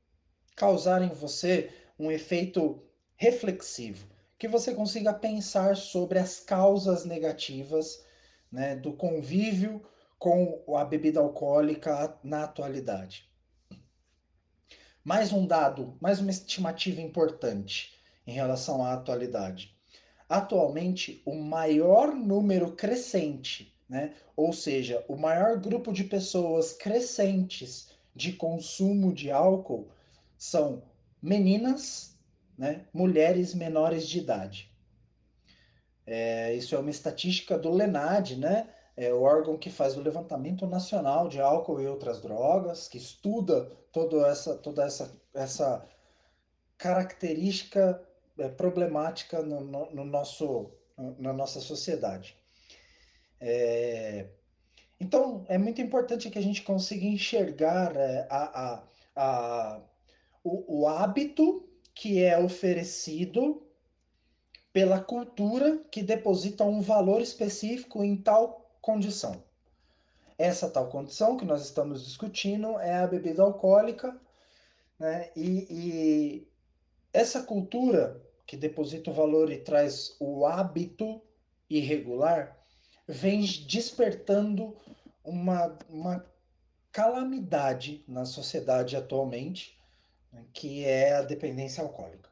causar 0.55 1.01
em 1.01 1.09
você 1.09 1.71
um 1.99 2.11
efeito 2.11 2.86
reflexivo, 3.17 4.07
que 4.37 4.47
você 4.47 4.73
consiga 4.73 5.11
pensar 5.11 5.75
sobre 5.75 6.19
as 6.19 6.39
causas 6.39 7.03
negativas 7.03 8.05
né, 8.51 8.75
do 8.75 8.93
convívio 8.93 9.83
com 10.19 10.63
a 10.75 10.85
bebida 10.85 11.19
alcoólica 11.19 12.17
na 12.23 12.43
atualidade. 12.43 13.27
Mais 15.03 15.33
um 15.33 15.45
dado, 15.47 15.97
mais 15.99 16.19
uma 16.19 16.29
estimativa 16.29 17.01
importante 17.01 17.93
em 18.25 18.33
relação 18.33 18.83
à 18.83 18.93
atualidade. 18.93 19.75
Atualmente, 20.29 21.21
o 21.25 21.33
maior 21.33 22.13
número 22.13 22.73
crescente, 22.73 23.73
né, 23.87 24.13
ou 24.35 24.51
seja, 24.51 25.03
o 25.07 25.15
maior 25.15 25.57
grupo 25.57 25.93
de 25.93 26.03
pessoas 26.03 26.73
crescentes 26.73 27.89
de 28.13 28.33
consumo 28.33 29.13
de 29.13 29.31
álcool 29.31 29.89
são 30.37 30.83
meninas, 31.21 32.16
né, 32.57 32.85
mulheres 32.93 33.53
menores 33.53 34.07
de 34.07 34.19
idade. 34.19 34.71
É, 36.05 36.53
isso 36.55 36.73
é 36.75 36.79
uma 36.79 36.89
estatística 36.89 37.57
do 37.57 37.69
LENAD, 37.69 38.37
né, 38.37 38.69
é 38.95 39.13
o 39.13 39.21
órgão 39.21 39.57
que 39.57 39.69
faz 39.69 39.95
o 39.95 40.01
levantamento 40.01 40.65
nacional 40.65 41.27
de 41.27 41.39
álcool 41.39 41.79
e 41.79 41.87
outras 41.87 42.19
drogas, 42.21 42.87
que 42.87 42.97
estuda 42.97 43.65
toda 43.91 44.27
essa, 44.27 44.55
toda 44.57 44.83
essa, 44.83 45.15
essa 45.33 45.85
característica 46.77 48.01
é, 48.39 48.49
problemática 48.49 49.41
no, 49.41 49.61
no, 49.61 49.91
no, 49.91 50.05
nosso, 50.05 50.71
na 51.19 51.31
nossa 51.31 51.59
sociedade. 51.59 52.35
É, 53.39 54.29
então, 54.99 55.45
é 55.47 55.57
muito 55.59 55.79
importante 55.79 56.29
que 56.29 56.39
a 56.39 56.43
gente 56.43 56.63
consiga 56.63 57.05
enxergar 57.05 57.95
é, 57.95 58.27
a, 58.29 58.63
a, 58.63 58.83
a 59.15 59.81
o, 60.43 60.81
o 60.81 60.87
hábito 60.87 61.66
que 61.97 62.23
é 62.23 62.37
oferecido 62.37 63.63
pela 64.71 64.99
cultura 64.99 65.79
que 65.89 66.03
deposita 66.03 66.63
um 66.63 66.79
valor 66.79 67.21
específico 67.21 68.03
em 68.03 68.15
tal 68.15 68.69
condição. 68.79 69.43
Essa 70.37 70.69
tal 70.69 70.89
condição 70.89 71.35
que 71.35 71.43
nós 71.43 71.63
estamos 71.63 72.05
discutindo 72.05 72.77
é 72.77 72.99
a 72.99 73.07
bebida 73.07 73.41
alcoólica, 73.41 74.15
né? 74.99 75.31
E, 75.35 75.67
e 75.71 76.47
essa 77.11 77.41
cultura 77.41 78.21
que 78.45 78.55
deposita 78.55 79.09
o 79.09 79.13
valor 79.15 79.51
e 79.51 79.57
traz 79.57 80.15
o 80.19 80.45
hábito 80.45 81.19
irregular 81.67 82.55
vem 83.07 83.41
despertando 83.41 84.77
uma, 85.23 85.75
uma 85.89 86.23
calamidade 86.91 88.03
na 88.07 88.23
sociedade 88.23 88.95
atualmente, 88.95 89.76
que 90.53 90.83
é 90.85 91.15
a 91.15 91.21
dependência 91.21 91.83
alcoólica. 91.83 92.29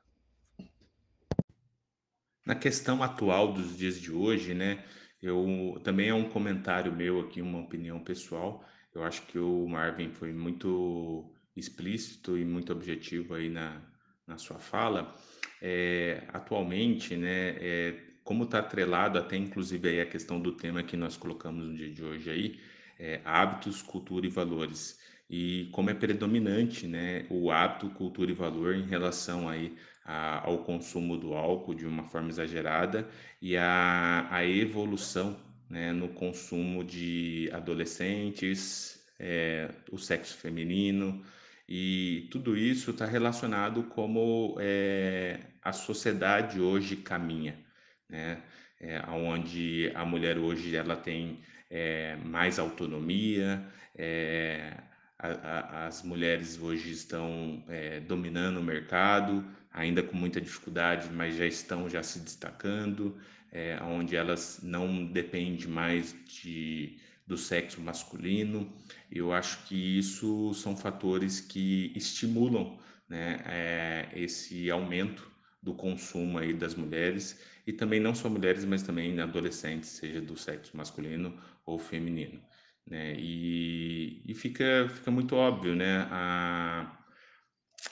Na 2.45 2.55
questão 2.55 3.01
atual 3.01 3.53
dos 3.53 3.75
dias 3.75 3.99
de 3.99 4.11
hoje, 4.11 4.53
né, 4.53 4.83
eu 5.21 5.79
também 5.83 6.09
é 6.09 6.13
um 6.13 6.29
comentário 6.29 6.93
meu 6.93 7.19
aqui, 7.19 7.41
uma 7.41 7.59
opinião 7.59 7.99
pessoal. 7.99 8.63
Eu 8.93 9.03
acho 9.03 9.23
que 9.23 9.39
o 9.39 9.67
Marvin 9.67 10.11
foi 10.11 10.31
muito 10.31 11.33
explícito 11.55 12.37
e 12.37 12.45
muito 12.45 12.71
objetivo 12.71 13.33
aí 13.33 13.49
na, 13.49 13.81
na 14.27 14.37
sua 14.37 14.59
fala. 14.59 15.15
É, 15.61 16.23
atualmente, 16.29 17.15
né, 17.15 17.55
é, 17.59 17.95
como 18.23 18.43
está 18.43 18.59
atrelado 18.59 19.17
até 19.17 19.35
inclusive 19.37 19.89
aí 19.89 20.01
a 20.01 20.05
questão 20.05 20.39
do 20.39 20.51
tema 20.51 20.83
que 20.83 20.95
nós 20.97 21.17
colocamos 21.17 21.65
no 21.65 21.75
dia 21.75 21.91
de 21.91 22.03
hoje 22.03 22.29
aí, 22.29 22.59
é, 22.99 23.21
hábitos, 23.25 23.81
cultura 23.81 24.25
e 24.25 24.29
valores. 24.29 24.99
E 25.29 25.69
como 25.71 25.89
é 25.89 25.93
predominante 25.93 26.87
né, 26.87 27.25
o 27.29 27.51
hábito, 27.51 27.89
cultura 27.89 28.29
e 28.31 28.33
valor 28.33 28.75
em 28.75 28.85
relação 28.85 29.49
aí 29.49 29.75
a, 30.03 30.45
ao 30.45 30.59
consumo 30.59 31.17
do 31.17 31.33
álcool 31.33 31.73
de 31.73 31.85
uma 31.85 32.03
forma 32.03 32.29
exagerada 32.29 33.07
e 33.41 33.57
a, 33.57 34.27
a 34.29 34.45
evolução 34.45 35.35
né, 35.69 35.91
no 35.91 36.09
consumo 36.09 36.83
de 36.83 37.49
adolescentes, 37.51 39.03
é, 39.19 39.69
o 39.91 39.97
sexo 39.97 40.37
feminino, 40.37 41.23
e 41.67 42.27
tudo 42.31 42.55
isso 42.55 42.91
está 42.91 43.05
relacionado 43.05 43.83
como 43.83 44.55
é, 44.59 45.39
a 45.63 45.73
sociedade 45.73 46.59
hoje 46.61 46.95
caminha, 46.97 47.59
né? 48.07 48.43
É, 48.79 49.01
onde 49.09 49.91
a 49.95 50.05
mulher 50.05 50.37
hoje 50.37 50.75
ela 50.75 50.95
tem 50.97 51.39
é, 51.69 52.17
mais 52.17 52.59
autonomia, 52.59 53.65
é, 53.95 54.73
a, 55.17 55.27
a, 55.27 55.87
as 55.87 56.03
mulheres 56.03 56.59
hoje 56.59 56.91
estão 56.91 57.63
é, 57.67 57.99
dominando 57.99 58.57
o 58.57 58.63
mercado, 58.63 59.45
ainda 59.71 60.03
com 60.03 60.15
muita 60.15 60.41
dificuldade, 60.41 61.09
mas 61.11 61.35
já 61.35 61.45
estão 61.45 61.89
já 61.89 62.03
se 62.03 62.19
destacando, 62.19 63.17
é, 63.51 63.79
onde 63.81 64.15
elas 64.15 64.59
não 64.61 65.05
dependem 65.05 65.67
mais 65.67 66.15
de, 66.25 66.97
do 67.25 67.37
sexo 67.37 67.81
masculino. 67.81 68.71
Eu 69.11 69.31
acho 69.33 69.65
que 69.65 69.97
isso 69.97 70.53
são 70.53 70.75
fatores 70.75 71.39
que 71.39 71.91
estimulam 71.95 72.77
né, 73.07 73.41
é, 73.45 74.09
esse 74.15 74.69
aumento 74.69 75.31
do 75.61 75.73
consumo 75.73 76.37
aí 76.37 76.53
das 76.53 76.75
mulheres 76.75 77.39
e 77.65 77.73
também 77.73 77.99
não 77.99 78.13
só 78.13 78.29
mulheres, 78.29 78.63
mas 78.65 78.83
também 78.83 79.19
adolescentes, 79.19 79.89
seja 79.89 80.21
do 80.21 80.37
sexo 80.37 80.75
masculino 80.77 81.35
ou 81.65 81.79
feminino. 81.79 82.39
Né? 82.87 83.15
E, 83.17 84.21
e 84.25 84.33
fica, 84.33 84.87
fica 84.93 85.09
muito 85.09 85.35
óbvio 85.35 85.75
né? 85.75 86.07
a, 86.11 86.97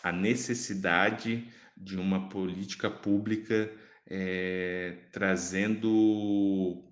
a 0.03 0.11
necessidade 0.11 1.47
de 1.75 1.97
uma 1.97 2.29
política 2.29 2.89
pública 2.89 3.71
é, 4.07 4.97
trazendo 5.11 6.83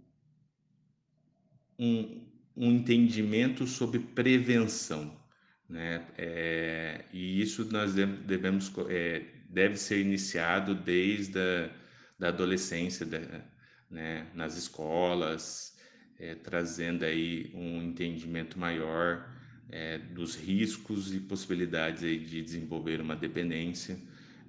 um, 1.78 2.28
um 2.58 2.72
entendimento 2.72 3.68
sobre 3.68 4.00
prevenção. 4.00 5.20
Né? 5.70 6.06
É, 6.18 7.06
e 7.14 7.42
isso 7.42 7.66
nós 7.72 7.94
devemos, 7.94 8.72
é, 8.90 9.26
deve 9.50 9.78
ser 9.78 10.02
iniciado 10.02 10.74
desde 10.74 11.40
a 11.40 11.82
da 12.22 12.28
adolescência, 12.28 13.04
né? 13.90 14.28
nas 14.36 14.56
escolas, 14.56 15.71
é, 16.22 16.36
trazendo 16.36 17.04
aí 17.04 17.52
um 17.56 17.82
entendimento 17.82 18.60
maior 18.60 19.28
é, 19.72 19.98
dos 19.98 20.36
riscos 20.36 21.14
e 21.14 21.20
possibilidades 21.20 22.04
aí 22.04 22.20
de 22.20 22.44
desenvolver 22.44 23.02
uma 23.02 23.16
dependência 23.16 23.98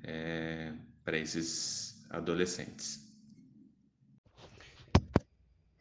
é, 0.04 0.72
para 1.02 1.16
esses 1.16 2.04
adolescentes. 2.10 3.00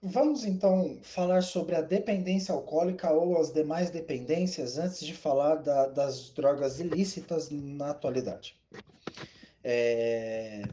Vamos 0.04 0.46
então 0.46 0.98
falar 1.04 1.44
sobre 1.44 1.76
a 1.76 1.82
dependência 1.82 2.54
alcoólica 2.56 3.12
ou 3.12 3.40
as 3.40 3.52
demais 3.52 3.92
dependências 3.92 4.78
antes 4.78 5.06
de 5.06 5.14
falar 5.14 5.56
da, 5.56 5.88
das 5.88 6.32
drogas 6.32 6.80
ilícitas 6.80 7.52
na 7.52 7.92
atualidade. 7.92 8.56
É... 9.64 10.64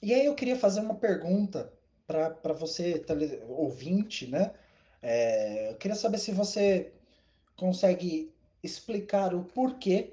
E 0.00 0.14
aí 0.14 0.24
eu 0.24 0.34
queria 0.34 0.56
fazer 0.56 0.80
uma 0.80 0.94
pergunta 0.94 1.75
para 2.06 2.52
você, 2.52 3.04
ouvinte, 3.48 4.26
né? 4.26 4.52
É, 5.02 5.70
eu 5.70 5.76
queria 5.76 5.96
saber 5.96 6.18
se 6.18 6.32
você 6.32 6.92
consegue 7.56 8.32
explicar 8.62 9.34
o 9.34 9.44
porquê 9.44 10.12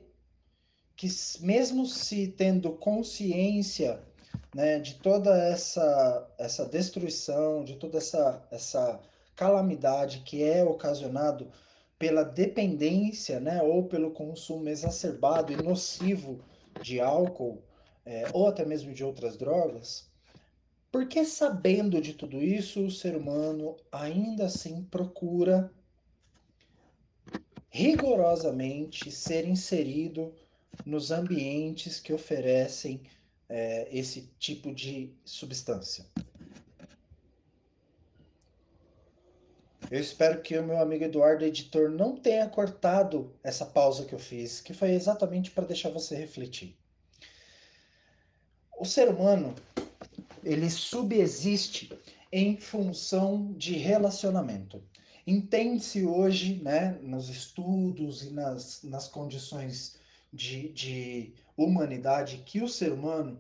que 0.96 1.08
mesmo 1.42 1.86
se 1.86 2.28
tendo 2.28 2.72
consciência 2.74 4.00
né, 4.54 4.80
de 4.80 4.96
toda 4.96 5.36
essa, 5.36 6.28
essa 6.38 6.66
destruição, 6.66 7.64
de 7.64 7.76
toda 7.76 7.98
essa, 7.98 8.46
essa 8.52 9.00
calamidade 9.36 10.20
que 10.20 10.44
é 10.44 10.64
ocasionado 10.64 11.52
pela 11.98 12.24
dependência 12.24 13.40
né, 13.40 13.62
ou 13.64 13.86
pelo 13.88 14.12
consumo 14.12 14.70
exacerbado 14.70 15.52
e 15.52 15.56
nocivo 15.56 16.44
de 16.82 17.00
álcool 17.00 17.64
é, 18.06 18.26
ou 18.34 18.48
até 18.48 18.66
mesmo 18.66 18.94
de 18.94 19.04
outras 19.04 19.38
drogas, 19.38 20.12
porque 20.94 21.26
sabendo 21.26 22.00
de 22.00 22.14
tudo 22.14 22.40
isso, 22.44 22.86
o 22.86 22.92
ser 22.92 23.18
humano 23.18 23.76
ainda 23.92 24.46
assim 24.46 24.84
procura 24.84 25.74
rigorosamente 27.68 29.10
ser 29.10 29.48
inserido 29.48 30.32
nos 30.86 31.10
ambientes 31.10 32.00
que 32.00 32.14
oferecem 32.14 33.02
é, 33.50 33.88
esse 33.92 34.30
tipo 34.38 34.72
de 34.72 35.12
substância. 35.26 36.06
Eu 39.90 40.00
espero 40.00 40.44
que 40.44 40.56
o 40.60 40.64
meu 40.64 40.78
amigo 40.78 41.06
Eduardo, 41.06 41.44
editor, 41.44 41.90
não 41.90 42.16
tenha 42.16 42.48
cortado 42.48 43.34
essa 43.44 43.66
pausa 43.66 44.06
que 44.06 44.14
eu 44.14 44.20
fiz, 44.20 44.62
que 44.62 44.76
foi 44.76 44.92
exatamente 44.92 45.50
para 45.50 45.66
deixar 45.66 45.90
você 45.90 46.16
refletir. 46.16 46.78
O 48.78 48.86
ser 48.86 49.10
humano, 49.10 49.56
ele 50.44 50.70
subexiste 50.70 51.98
em 52.32 52.58
função 52.58 53.54
de 53.54 53.74
relacionamento. 53.74 54.82
Entende-se 55.26 56.06
hoje, 56.06 56.62
né, 56.62 56.98
nos 57.02 57.30
estudos 57.30 58.24
e 58.24 58.32
nas, 58.32 58.84
nas 58.84 59.08
condições 59.08 59.96
de, 60.32 60.70
de 60.70 61.34
humanidade, 61.56 62.44
que 62.46 62.62
o 62.62 62.68
ser 62.68 62.92
humano 62.92 63.40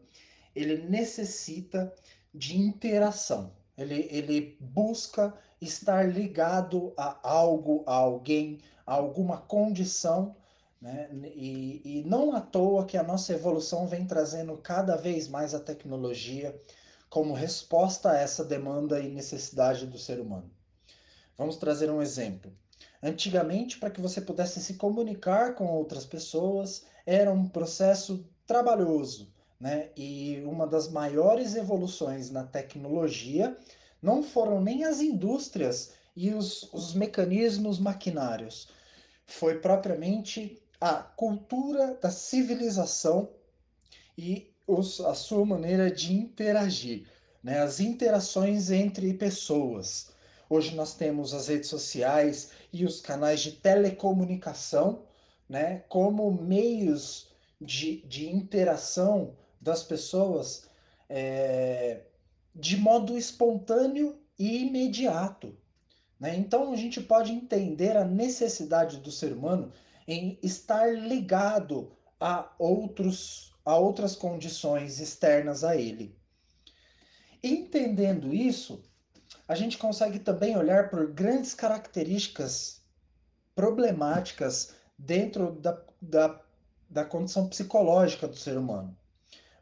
ele 0.56 0.88
necessita 0.88 1.93
de 2.34 2.58
interação. 2.58 3.51
Ele, 3.78 4.08
ele 4.12 4.58
busca 4.60 5.34
estar 5.60 6.08
ligado 6.08 6.93
a 6.95 7.18
algo, 7.28 7.84
a 7.88 7.95
alguém, 7.95 8.60
a 8.86 8.93
alguma 8.93 9.38
condição, 9.38 10.36
né? 10.84 11.10
E, 11.34 11.82
e 11.86 12.04
não 12.06 12.36
à 12.36 12.41
toa 12.41 12.86
que 12.86 12.97
a 12.97 13.04
nossa 13.04 13.34
evolução 13.34 13.88
vem 13.88 14.06
trazendo 14.06 14.58
cada 14.58 14.97
vez 14.97 15.30
mais 15.30 15.54
a 15.54 15.60
tecnologia 15.60 16.54
como 17.14 17.36
resposta 17.36 18.09
a 18.09 18.18
essa 18.18 18.43
demanda 18.43 18.99
e 18.99 19.07
necessidade 19.07 19.86
do 19.86 19.99
ser 19.99 20.20
humano. 20.20 20.49
Vamos 21.38 21.57
trazer 21.57 21.91
um 21.91 22.01
exemplo. 22.01 22.51
Antigamente, 23.03 23.78
para 23.78 23.91
que 23.91 24.01
você 24.01 24.20
pudesse 24.20 24.59
se 24.59 24.74
comunicar 24.74 25.53
com 25.53 25.68
outras 25.68 26.07
pessoas, 26.07 26.88
era 27.05 27.32
um 27.32 27.47
processo 27.47 28.28
trabalhoso, 28.47 29.32
né? 29.59 29.91
E 29.95 30.41
uma 30.43 30.66
das 30.66 30.89
maiores 30.89 31.53
evoluções 31.53 32.32
na 32.32 32.45
tecnologia 32.45 33.55
não 34.01 34.24
foram 34.24 34.59
nem 34.59 34.84
as 34.84 34.99
indústrias 34.99 35.93
e 36.16 36.34
os, 36.34 36.64
os 36.74 36.95
mecanismos 36.95 37.78
maquinários, 37.78 38.70
foi 39.28 39.59
propriamente 39.59 40.59
a 40.82 40.95
cultura 40.95 41.95
da 42.01 42.09
civilização 42.09 43.30
e 44.18 44.53
os, 44.66 44.99
a 45.01 45.14
sua 45.14 45.45
maneira 45.45 45.91
de 45.91 46.14
interagir, 46.14 47.07
né? 47.43 47.59
as 47.59 47.80
interações 47.80 48.72
entre 48.72 49.14
pessoas. 49.14 50.11
Hoje 50.49 50.76
nós 50.76 50.95
temos 50.95 51.34
as 51.34 51.47
redes 51.47 51.70
sociais 51.70 52.51
e 52.72 52.86
os 52.86 53.01
canais 53.01 53.41
de 53.41 53.53
telecomunicação 53.53 55.03
né? 55.49 55.84
como 55.89 56.32
meios 56.32 57.28
de, 57.59 58.01
de 58.07 58.30
interação 58.30 59.36
das 59.59 59.84
pessoas 59.84 60.68
é, 61.09 62.01
de 62.55 62.78
modo 62.78 63.18
espontâneo 63.18 64.18
e 64.38 64.64
imediato. 64.66 65.55
Né? 66.20 66.36
Então 66.36 66.72
a 66.72 66.76
gente 66.76 67.01
pode 67.01 67.32
entender 67.32 67.97
a 67.97 68.05
necessidade 68.05 68.97
do 68.97 69.11
ser 69.11 69.34
humano 69.34 69.72
em 70.07 70.38
estar 70.41 70.88
ligado 70.88 71.91
a 72.20 72.51
outros 72.57 73.53
a 73.66 73.78
outras 73.78 74.16
condições 74.16 74.99
externas 74.99 75.64
a 75.64 75.76
ele. 75.76 76.18
Entendendo 77.41 78.34
isso, 78.34 78.84
a 79.47 79.55
gente 79.55 79.78
consegue 79.78 80.20
também 80.20 80.57
olhar 80.57 80.89
por 80.89 81.11
grandes 81.11 81.53
características 81.53 82.82
problemáticas 83.55 84.74
dentro 84.97 85.51
da, 85.51 85.82
da, 86.01 86.41
da 86.89 87.05
condição 87.05 87.47
psicológica 87.47 88.28
do 88.28 88.36
ser 88.36 88.57
humano. 88.57 88.95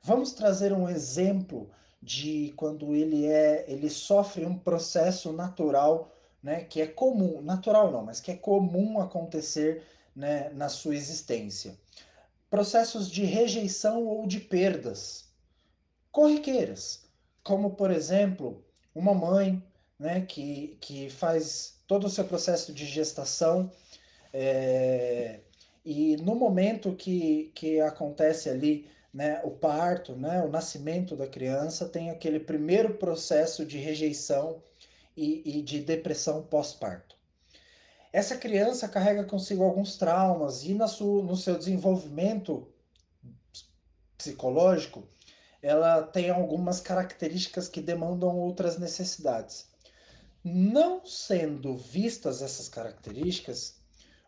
Vamos 0.03 0.33
trazer 0.33 0.73
um 0.73 0.89
exemplo 0.89 1.69
de 2.01 2.53
quando 2.55 2.95
ele 2.95 3.27
é 3.27 3.65
ele 3.67 3.89
sofre 3.89 4.45
um 4.45 4.57
processo 4.57 5.31
natural, 5.31 6.11
né, 6.41 6.63
que 6.63 6.81
é 6.81 6.87
comum, 6.87 7.41
natural 7.41 7.91
não, 7.91 8.03
mas 8.03 8.19
que 8.19 8.31
é 8.31 8.35
comum 8.35 8.99
acontecer, 8.99 9.83
né, 10.15 10.49
na 10.49 10.67
sua 10.69 10.95
existência. 10.95 11.77
Processos 12.51 13.09
de 13.09 13.25
rejeição 13.25 14.05
ou 14.05 14.27
de 14.27 14.39
perdas 14.39 15.33
corriqueiras, 16.11 17.09
como 17.43 17.71
por 17.71 17.89
exemplo, 17.89 18.63
uma 18.93 19.15
mãe, 19.15 19.63
né, 19.97 20.21
que, 20.21 20.77
que 20.79 21.09
faz 21.09 21.81
todo 21.87 22.05
o 22.05 22.09
seu 22.09 22.25
processo 22.25 22.71
de 22.71 22.85
gestação 22.85 23.71
é, 24.33 25.39
e 25.83 26.15
no 26.17 26.35
momento 26.35 26.95
que, 26.95 27.51
que 27.55 27.79
acontece 27.79 28.49
ali 28.49 28.87
né, 29.13 29.41
o 29.43 29.51
parto, 29.51 30.15
né, 30.15 30.41
o 30.41 30.49
nascimento 30.49 31.15
da 31.15 31.27
criança, 31.27 31.87
tem 31.87 32.09
aquele 32.09 32.39
primeiro 32.39 32.93
processo 32.95 33.65
de 33.65 33.77
rejeição 33.77 34.61
e, 35.15 35.57
e 35.57 35.61
de 35.61 35.81
depressão 35.81 36.43
pós-parto. 36.43 37.10
Essa 38.13 38.35
criança 38.35 38.89
carrega 38.89 39.23
consigo 39.23 39.63
alguns 39.63 39.97
traumas 39.97 40.63
e 40.63 40.73
na 40.73 40.87
sua, 40.87 41.23
no 41.23 41.37
seu 41.37 41.57
desenvolvimento 41.57 42.67
psicológico, 44.17 45.07
ela 45.61 46.03
tem 46.03 46.29
algumas 46.29 46.79
características 46.79 47.67
que 47.67 47.81
demandam 47.81 48.37
outras 48.37 48.77
necessidades. 48.77 49.67
Não 50.43 51.05
sendo 51.05 51.77
vistas 51.77 52.41
essas 52.41 52.67
características, 52.67 53.75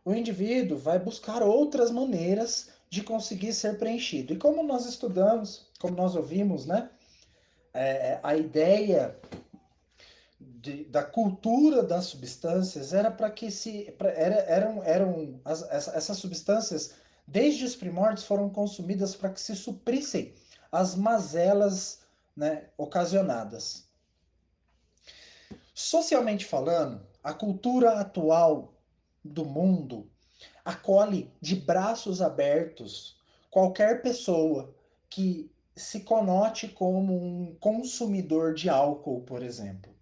o 0.05 0.13
indivíduo 0.13 0.77
vai 0.77 0.99
buscar 0.99 1.41
outras 1.41 1.91
maneiras 1.91 2.69
de 2.89 3.01
conseguir 3.01 3.53
ser 3.53 3.77
preenchido. 3.79 4.33
E 4.33 4.37
como 4.37 4.63
nós 4.63 4.85
estudamos, 4.85 5.65
como 5.79 5.95
nós 5.95 6.15
ouvimos, 6.15 6.65
né, 6.65 6.89
é, 7.73 8.19
a 8.21 8.35
ideia 8.35 9.17
de, 10.61 10.85
da 10.85 11.03
cultura 11.03 11.83
das 11.83 12.05
substâncias 12.05 12.93
era 12.93 13.11
para 13.11 13.29
que 13.29 13.51
se 13.51 13.91
pra, 13.97 14.09
era, 14.09 14.35
eram 14.35 14.83
eram 14.83 15.41
as, 15.43 15.61
essas 15.89 16.17
substâncias 16.17 16.95
desde 17.27 17.65
os 17.65 17.75
primórdios 17.75 18.25
foram 18.25 18.49
consumidas 18.49 19.15
para 19.15 19.29
que 19.29 19.41
se 19.41 19.55
suprissem 19.55 20.33
as 20.71 20.95
mazelas 20.95 22.01
né, 22.35 22.69
ocasionadas. 22.77 23.87
Socialmente 25.73 26.45
falando, 26.45 27.05
a 27.23 27.33
cultura 27.33 27.99
atual 27.99 28.73
do 29.23 29.45
mundo 29.45 30.09
acolhe 30.65 31.31
de 31.41 31.55
braços 31.55 32.21
abertos 32.21 33.17
qualquer 33.49 34.01
pessoa 34.01 34.73
que 35.09 35.49
se 35.75 36.01
conote 36.01 36.67
como 36.67 37.15
um 37.15 37.55
consumidor 37.55 38.53
de 38.53 38.69
álcool, 38.69 39.21
por 39.21 39.41
exemplo. 39.41 39.92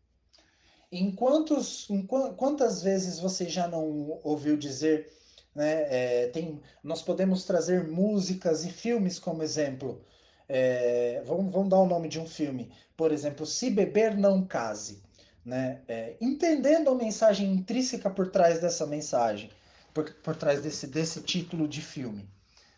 Em, 0.92 1.12
quantos, 1.12 1.90
em 1.90 2.06
quantas 2.06 2.84
vezes 2.84 3.20
você 3.20 3.48
já 3.48 3.68
não 3.68 4.20
ouviu 4.24 4.58
dizer, 4.58 5.12
né, 5.56 5.86
é, 5.90 6.28
tem, 6.28 6.60
nós 6.84 7.02
podemos 7.02 7.46
trazer 7.46 7.88
músicas 7.88 8.66
e 8.66 8.72
filmes 8.72 9.18
como 9.18 9.44
exemplo. 9.44 10.04
É, 10.50 11.24
vamos, 11.26 11.54
vamos 11.54 11.70
dar 11.70 11.78
o 11.78 11.88
nome 11.88 12.10
de 12.10 12.20
um 12.20 12.28
filme. 12.28 12.72
Por 12.98 13.12
exemplo, 13.12 13.46
Se 13.46 13.70
Beber 13.70 14.18
Não 14.18 14.46
Case. 14.46 15.02
Né? 15.46 15.82
É, 15.88 16.16
entendendo 16.22 16.90
a 16.90 16.96
mensagem 16.96 17.52
intrínseca 17.52 18.10
por 18.10 18.30
trás 18.30 18.60
dessa 18.60 18.86
mensagem 18.86 19.50
por, 19.94 20.12
por 20.16 20.36
trás 20.36 20.62
desse, 20.62 20.88
desse 20.88 21.22
título 21.22 21.68
de 21.68 21.82
filme. 21.82 22.28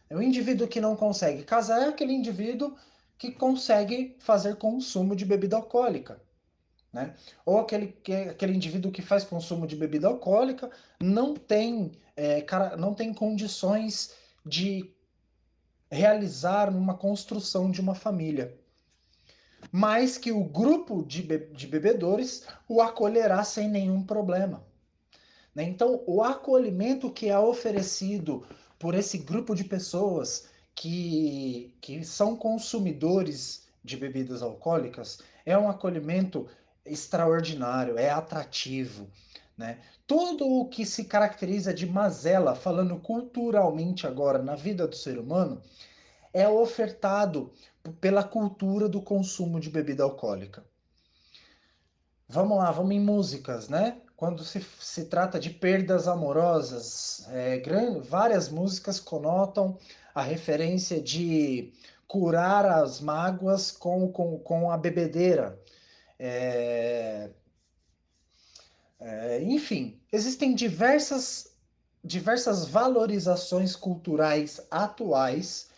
O 0.09 0.22
indivíduo 0.22 0.68
que 0.68 0.82
não 0.82 0.95
consegue 0.95 1.43
casar 1.43 1.82
é 1.82 1.88
aquele 1.88 2.14
indivíduo 2.14 2.76
que 3.18 3.32
consegue 3.32 4.16
fazer 4.20 4.55
consumo 4.57 5.16
de 5.16 5.26
bebida 5.26 5.55
alcoólica. 5.55 6.22
Né? 6.93 7.15
Ou 7.43 7.57
aquele, 7.57 7.97
aquele 8.29 8.53
indivíduo 8.53 8.91
que 8.91 9.01
faz 9.01 9.23
consumo 9.23 9.65
de 9.65 9.75
bebida 9.75 10.07
alcoólica 10.07 10.69
não 11.01 11.33
tem, 11.33 11.91
é, 12.15 12.39
cara, 12.41 12.77
não 12.77 12.93
tem 12.93 13.11
condições 13.11 14.13
de 14.45 14.93
realizar 15.91 16.69
uma 16.69 16.95
construção 16.95 17.71
de 17.71 17.81
uma 17.81 17.95
família. 17.95 18.55
Mas 19.71 20.17
que 20.19 20.31
o 20.31 20.43
grupo 20.43 21.03
de, 21.03 21.23
be 21.23 21.39
de 21.51 21.65
bebedores 21.65 22.45
o 22.69 22.79
acolherá 22.81 23.43
sem 23.43 23.67
nenhum 23.67 24.03
problema. 24.03 24.63
Né? 25.55 25.63
Então, 25.63 26.03
o 26.05 26.21
acolhimento 26.21 27.09
que 27.09 27.27
é 27.27 27.39
oferecido 27.39 28.45
por 28.77 28.93
esse 28.93 29.17
grupo 29.17 29.55
de 29.55 29.63
pessoas 29.63 30.47
que, 30.75 31.75
que 31.81 32.03
são 32.03 32.35
consumidores 32.35 33.67
de 33.83 33.97
bebidas 33.97 34.41
alcoólicas 34.41 35.19
é 35.45 35.57
um 35.57 35.69
acolhimento 35.69 36.47
extraordinário, 36.86 37.97
é 37.97 38.09
atrativo. 38.09 39.09
Né? 39.57 39.79
Tudo 40.07 40.47
o 40.47 40.67
que 40.67 40.86
se 40.86 41.05
caracteriza 41.05 41.73
de 41.73 41.86
mazela, 41.86 42.55
falando 42.55 42.97
culturalmente 42.99 44.07
agora 44.07 44.41
na 44.41 44.55
vida 44.55 44.88
do 44.88 44.95
ser 44.95 45.17
humano, 45.17 45.61
é 46.34 46.47
ofertado 46.47 47.53
pela 48.01 48.23
cultura 48.23 48.89
do 48.89 49.01
consumo 49.01 49.59
de 49.59 49.69
bebida 49.69 50.03
alcoólica. 50.03 50.65
Vamos 52.27 52.57
lá, 52.57 52.71
vamos 52.71 52.95
em 52.95 52.99
músicas, 52.99 53.69
né? 53.69 54.01
quando 54.23 54.41
se, 54.41 54.65
se 54.79 55.03
trata 55.03 55.38
de 55.38 55.49
perdas 55.49 56.07
amorosas, 56.07 57.27
é, 57.29 57.61
várias 58.07 58.47
músicas 58.47 58.97
conotam 58.97 59.77
a 60.15 60.21
referência 60.21 61.01
de 61.01 61.73
curar 62.07 62.65
as 62.65 63.01
mágoas 63.01 63.69
com, 63.69 64.07
com, 64.13 64.39
com 64.39 64.71
a 64.71 64.77
bebedeira. 64.77 65.59
É, 66.20 67.30
é, 68.99 69.43
enfim, 69.43 69.99
existem 70.11 70.55
diversas, 70.55 71.53
diversas 72.03 72.66
valorizações 72.66 73.76
culturais 73.76 74.61
atuais 74.72 75.70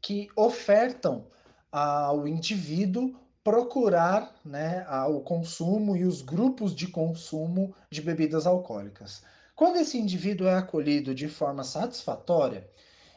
que 0.00 0.28
ofertam 0.36 1.26
ao 1.72 2.26
indivíduo 2.26 3.14
procurar 3.42 4.34
né, 4.44 4.86
o 5.08 5.20
consumo 5.20 5.96
e 5.96 6.04
os 6.04 6.22
grupos 6.22 6.74
de 6.74 6.86
consumo 6.86 7.74
de 7.90 8.02
bebidas 8.02 8.46
alcoólicas. 8.46 9.22
Quando 9.56 9.76
esse 9.76 9.98
indivíduo 9.98 10.46
é 10.46 10.54
acolhido 10.54 11.14
de 11.14 11.28
forma 11.28 11.64
satisfatória, 11.64 12.68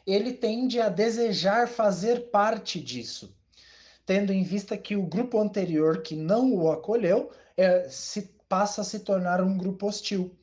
ele 0.07 0.33
tende 0.33 0.79
a 0.79 0.89
desejar 0.89 1.67
fazer 1.67 2.31
parte 2.31 2.79
disso, 2.79 3.35
tendo 4.05 4.31
em 4.31 4.43
vista 4.43 4.77
que 4.77 4.95
o 4.95 5.03
grupo 5.05 5.39
anterior 5.39 6.01
que 6.01 6.15
não 6.15 6.53
o 6.53 6.71
acolheu 6.71 7.31
é, 7.55 7.87
se 7.89 8.33
passa 8.49 8.81
a 8.81 8.83
se 8.83 8.99
tornar 8.99 9.41
um 9.41 9.57
grupo 9.57 9.87
hostil. 9.87 10.35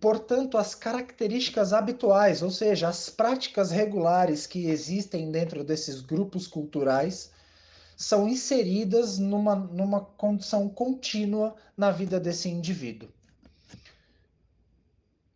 Portanto, 0.00 0.58
as 0.58 0.74
características 0.74 1.72
habituais, 1.72 2.42
ou 2.42 2.50
seja, 2.50 2.88
as 2.88 3.08
práticas 3.08 3.70
regulares 3.70 4.46
que 4.46 4.66
existem 4.66 5.30
dentro 5.30 5.62
desses 5.62 6.00
grupos 6.00 6.46
culturais, 6.46 7.30
são 7.96 8.28
inseridas 8.28 9.18
numa, 9.18 9.54
numa 9.54 10.00
condição 10.00 10.68
contínua 10.68 11.54
na 11.76 11.90
vida 11.90 12.18
desse 12.18 12.48
indivíduo. 12.48 13.08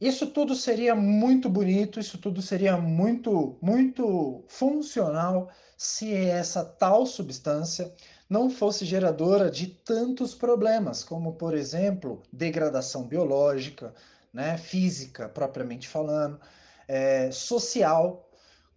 Isso 0.01 0.27
tudo 0.27 0.55
seria 0.55 0.95
muito 0.95 1.49
bonito, 1.49 1.99
isso 1.99 2.19
tudo 2.19 2.43
seria 2.43 2.77
muito, 2.77 3.57
muito 3.63 4.45
funcional 4.47 5.49
se 5.77 6.15
essa 6.15 6.65
tal 6.65 7.05
substância 7.07 7.93
não 8.29 8.51
fosse 8.51 8.85
geradora 8.85 9.51
de 9.51 9.67
tantos 9.67 10.35
problemas, 10.35 11.05
como, 11.05 11.35
por 11.35 11.55
exemplo, 11.55 12.23
degradação 12.33 13.05
biológica, 13.05 13.95
né, 14.33 14.59
física, 14.59 15.29
propriamente 15.29 15.87
falando, 15.87 16.41
é, 16.89 17.31
social, 17.31 18.29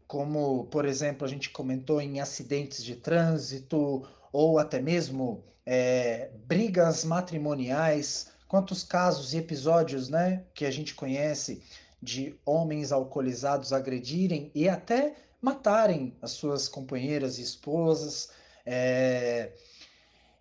como, 0.07 0.65
por 0.65 0.85
exemplo, 0.85 1.25
a 1.25 1.29
gente 1.29 1.49
comentou 1.49 2.01
em 2.01 2.19
acidentes 2.19 2.83
de 2.83 2.95
trânsito 2.95 4.07
ou 4.31 4.57
até 4.57 4.81
mesmo 4.81 5.43
é, 5.65 6.31
brigas 6.47 7.03
matrimoniais. 7.03 8.31
Quantos 8.47 8.83
casos 8.83 9.33
e 9.33 9.37
episódios 9.37 10.09
né, 10.09 10.43
que 10.53 10.65
a 10.65 10.71
gente 10.71 10.95
conhece 10.95 11.61
de 12.01 12.39
homens 12.45 12.91
alcoolizados 12.91 13.71
agredirem 13.71 14.51
e 14.55 14.67
até 14.67 15.15
matarem 15.41 16.15
as 16.21 16.31
suas 16.31 16.67
companheiras 16.67 17.37
e 17.37 17.41
esposas. 17.41 18.31
É... 18.65 19.51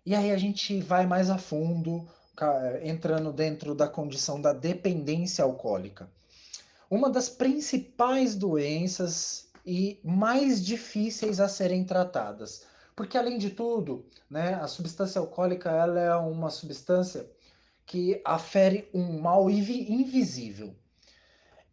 E 0.05 0.15
aí 0.15 0.31
a 0.31 0.37
gente 0.37 0.81
vai 0.81 1.05
mais 1.05 1.29
a 1.29 1.37
fundo, 1.37 2.07
entrando 2.81 3.31
dentro 3.31 3.75
da 3.75 3.87
condição 3.87 4.41
da 4.41 4.53
dependência 4.53 5.43
alcoólica. 5.43 6.09
Uma 6.89 7.09
das 7.09 7.29
principais 7.29 8.35
doenças 8.35 9.49
e 9.65 9.99
mais 10.03 10.63
difíceis 10.65 11.39
a 11.39 11.47
serem 11.47 11.83
tratadas, 11.83 12.65
Porque 12.95 13.17
além 13.17 13.37
de 13.37 13.51
tudo, 13.51 14.05
né, 14.29 14.55
a 14.55 14.67
substância 14.67 15.19
alcoólica 15.19 15.69
ela 15.69 15.99
é 15.99 16.15
uma 16.15 16.49
substância 16.49 17.25
que 17.85 18.21
afere 18.25 18.89
um 18.93 19.21
mal 19.21 19.49
invisível. 19.49 20.75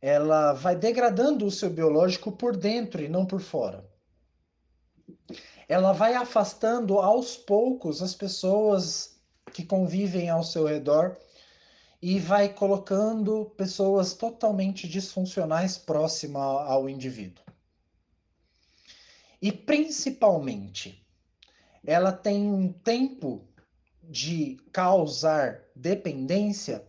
Ela 0.01 0.53
vai 0.53 0.77
degradando 0.77 1.47
o 1.47 1.51
seu 1.51 1.71
biológico 1.71 2.31
por 2.33 2.57
dentro 2.57 3.03
e 3.03 3.09
não 3.09 3.25
por 3.25 3.41
fora. 3.41 3.85
Ela 5.69 5.93
vai 5.93 6.15
afastando 6.15 6.99
aos 6.99 7.37
poucos 7.37 8.03
as 8.03 8.15
pessoas 8.15 9.17
que 9.53 9.65
convivem 9.65 10.29
ao 10.29 10.45
seu 10.45 10.67
redor 10.67 11.17
e 12.01 12.21
vai 12.21 12.49
colocando 12.49 13.47
pessoas 13.57 14.15
totalmente 14.15 14.87
disfuncionais 14.87 15.79
próximas 15.79 16.43
ao 16.43 16.89
indivíduo. 16.89 17.45
E 19.41 19.51
principalmente, 19.51 21.05
ela 21.85 22.13
tem 22.13 22.51
um 22.51 22.73
tempo 22.73 23.47
de 24.03 24.57
causar 24.73 25.63
dependência 25.75 26.87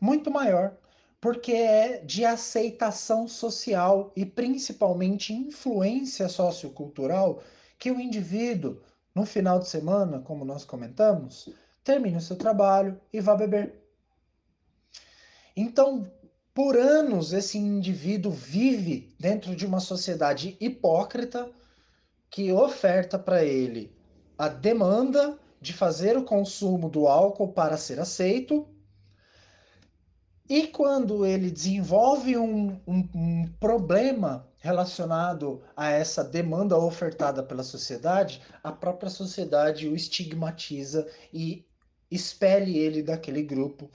muito 0.00 0.30
maior, 0.30 0.76
porque 1.24 1.52
é 1.52 2.02
de 2.04 2.22
aceitação 2.22 3.26
social 3.26 4.12
e 4.14 4.26
principalmente 4.26 5.32
influência 5.32 6.28
sociocultural 6.28 7.42
que 7.78 7.90
o 7.90 7.98
indivíduo, 7.98 8.82
no 9.14 9.24
final 9.24 9.58
de 9.58 9.66
semana, 9.66 10.18
como 10.18 10.44
nós 10.44 10.66
comentamos, 10.66 11.48
termine 11.82 12.18
o 12.18 12.20
seu 12.20 12.36
trabalho 12.36 13.00
e 13.10 13.22
vá 13.22 13.34
beber. 13.34 13.74
Então, 15.56 16.06
por 16.52 16.76
anos, 16.76 17.32
esse 17.32 17.56
indivíduo 17.56 18.30
vive 18.30 19.16
dentro 19.18 19.56
de 19.56 19.64
uma 19.64 19.80
sociedade 19.80 20.58
hipócrita 20.60 21.50
que 22.28 22.52
oferta 22.52 23.18
para 23.18 23.42
ele 23.42 23.96
a 24.36 24.46
demanda 24.46 25.38
de 25.58 25.72
fazer 25.72 26.18
o 26.18 26.24
consumo 26.24 26.90
do 26.90 27.08
álcool 27.08 27.48
para 27.48 27.78
ser 27.78 27.98
aceito. 27.98 28.68
E 30.48 30.66
quando 30.66 31.24
ele 31.24 31.50
desenvolve 31.50 32.36
um, 32.36 32.78
um, 32.86 33.08
um 33.14 33.48
problema 33.58 34.46
relacionado 34.58 35.62
a 35.74 35.88
essa 35.88 36.22
demanda 36.22 36.76
ofertada 36.76 37.42
pela 37.42 37.62
sociedade, 37.62 38.42
a 38.62 38.70
própria 38.70 39.08
sociedade 39.08 39.88
o 39.88 39.96
estigmatiza 39.96 41.06
e 41.32 41.64
expele 42.10 42.76
ele 42.76 43.02
daquele 43.02 43.42
grupo, 43.42 43.90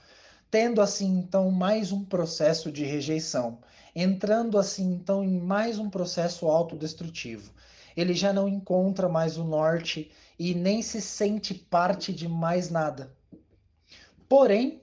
tendo 0.50 0.80
assim 0.80 1.18
então 1.18 1.52
mais 1.52 1.92
um 1.92 2.04
processo 2.04 2.72
de 2.72 2.84
rejeição, 2.84 3.60
entrando 3.94 4.58
assim 4.58 4.92
então 4.92 5.22
em 5.22 5.38
mais 5.40 5.78
um 5.78 5.88
processo 5.88 6.48
autodestrutivo. 6.48 7.52
Ele 7.96 8.12
já 8.12 8.32
não 8.32 8.48
encontra 8.48 9.08
mais 9.08 9.38
o 9.38 9.44
norte 9.44 10.10
e 10.36 10.52
nem 10.52 10.82
se 10.82 11.00
sente 11.00 11.54
parte 11.54 12.12
de 12.12 12.26
mais 12.26 12.70
nada. 12.70 13.14
Porém, 14.28 14.79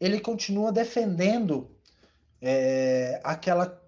ele 0.00 0.18
continua 0.18 0.72
defendendo 0.72 1.70
é, 2.40 3.20
aquela 3.22 3.78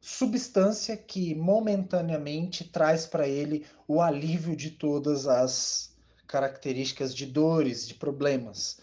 substância 0.00 0.96
que 0.96 1.34
momentaneamente 1.34 2.64
traz 2.64 3.06
para 3.06 3.26
ele 3.26 3.64
o 3.88 4.02
alívio 4.02 4.54
de 4.54 4.70
todas 4.70 5.26
as 5.26 5.94
características 6.26 7.14
de 7.14 7.24
dores, 7.24 7.88
de 7.88 7.94
problemas. 7.94 8.80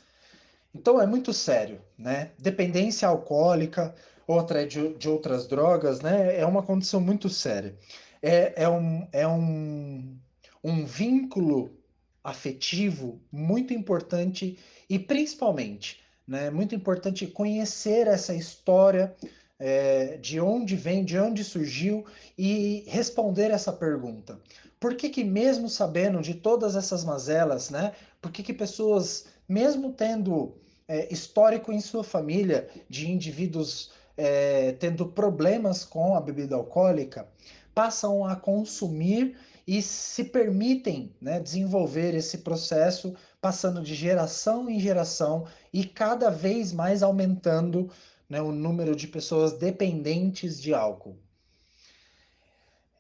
Então 0.74 1.00
é 1.00 1.06
muito 1.06 1.32
sério, 1.32 1.82
né? 1.98 2.32
Dependência 2.40 3.08
alcoólica, 3.08 3.94
outra 4.26 4.64
é 4.64 4.66
de, 4.66 4.96
de 4.96 5.08
outras 5.08 5.48
drogas, 5.48 6.02
né? 6.02 6.38
É 6.40 6.46
uma 6.46 6.64
condição 6.64 7.00
muito 7.00 7.30
séria. 7.30 7.78
É, 8.22 8.64
é, 8.64 8.70
um, 8.70 9.08
é 9.12 9.28
um, 9.28 10.18
um 10.64 10.86
vínculo 10.86 11.78
afetivo 12.24 13.22
muito 13.32 13.74
importante 13.74 14.58
e 14.90 14.98
principalmente, 14.98 16.01
né? 16.28 16.50
Muito 16.50 16.76
importante 16.76 17.28
conhecer 17.28 18.08
essa 18.08 18.34
história 18.34 19.16
é, 19.60 20.18
de 20.18 20.40
onde 20.40 20.76
vem, 20.76 21.06
de 21.06 21.18
onde 21.18 21.44
surgiu 21.44 22.06
e 22.38 22.84
responder 22.88 23.52
essa 23.52 23.72
pergunta. 23.72 24.40
Por 24.80 24.96
que 24.96 25.10
que 25.10 25.24
mesmo 25.24 25.70
sabendo 25.70 26.22
de 26.22 26.34
todas 26.34 26.76
essas 26.76 27.04
mazelas, 27.04 27.70
né? 27.70 27.94
Por 28.22 28.32
que 28.32 28.42
que 28.42 28.54
pessoas, 28.54 29.26
mesmo 29.48 29.94
tendo 29.94 30.56
é, 30.88 31.12
histórico 31.14 31.72
em 31.72 31.80
sua 31.80 32.04
família 32.04 32.68
de 32.90 33.10
indivíduos 33.10 33.92
é, 34.18 34.74
tendo 34.74 35.06
problemas 35.06 35.84
com 35.84 36.16
a 36.16 36.22
bebida 36.22 36.56
alcoólica, 36.56 37.28
passam 37.74 38.26
a 38.26 38.36
consumir 38.36 39.38
e 39.68 39.82
se 39.82 40.26
permitem 40.26 41.16
né, 41.22 41.40
desenvolver 41.40 42.14
esse 42.14 42.40
processo, 42.40 43.16
passando 43.42 43.82
de 43.82 43.96
geração 43.96 44.70
em 44.70 44.80
geração 44.80 45.48
e 45.74 45.84
cada 45.84 46.30
vez 46.30 46.72
mais 46.72 47.02
aumentando 47.02 47.90
né, 48.30 48.40
o 48.40 48.52
número 48.52 48.96
de 48.96 49.08
pessoas 49.08 49.54
dependentes 49.54 50.62
de 50.62 50.74
álcool. 50.74 51.18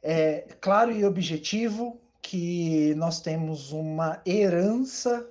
É 0.04 0.48
claro 0.60 0.92
e 0.92 1.06
objetivo 1.06 2.02
que 2.22 2.96
nós 2.96 3.22
temos 3.22 3.72
uma 3.72 4.20
herança 4.26 5.28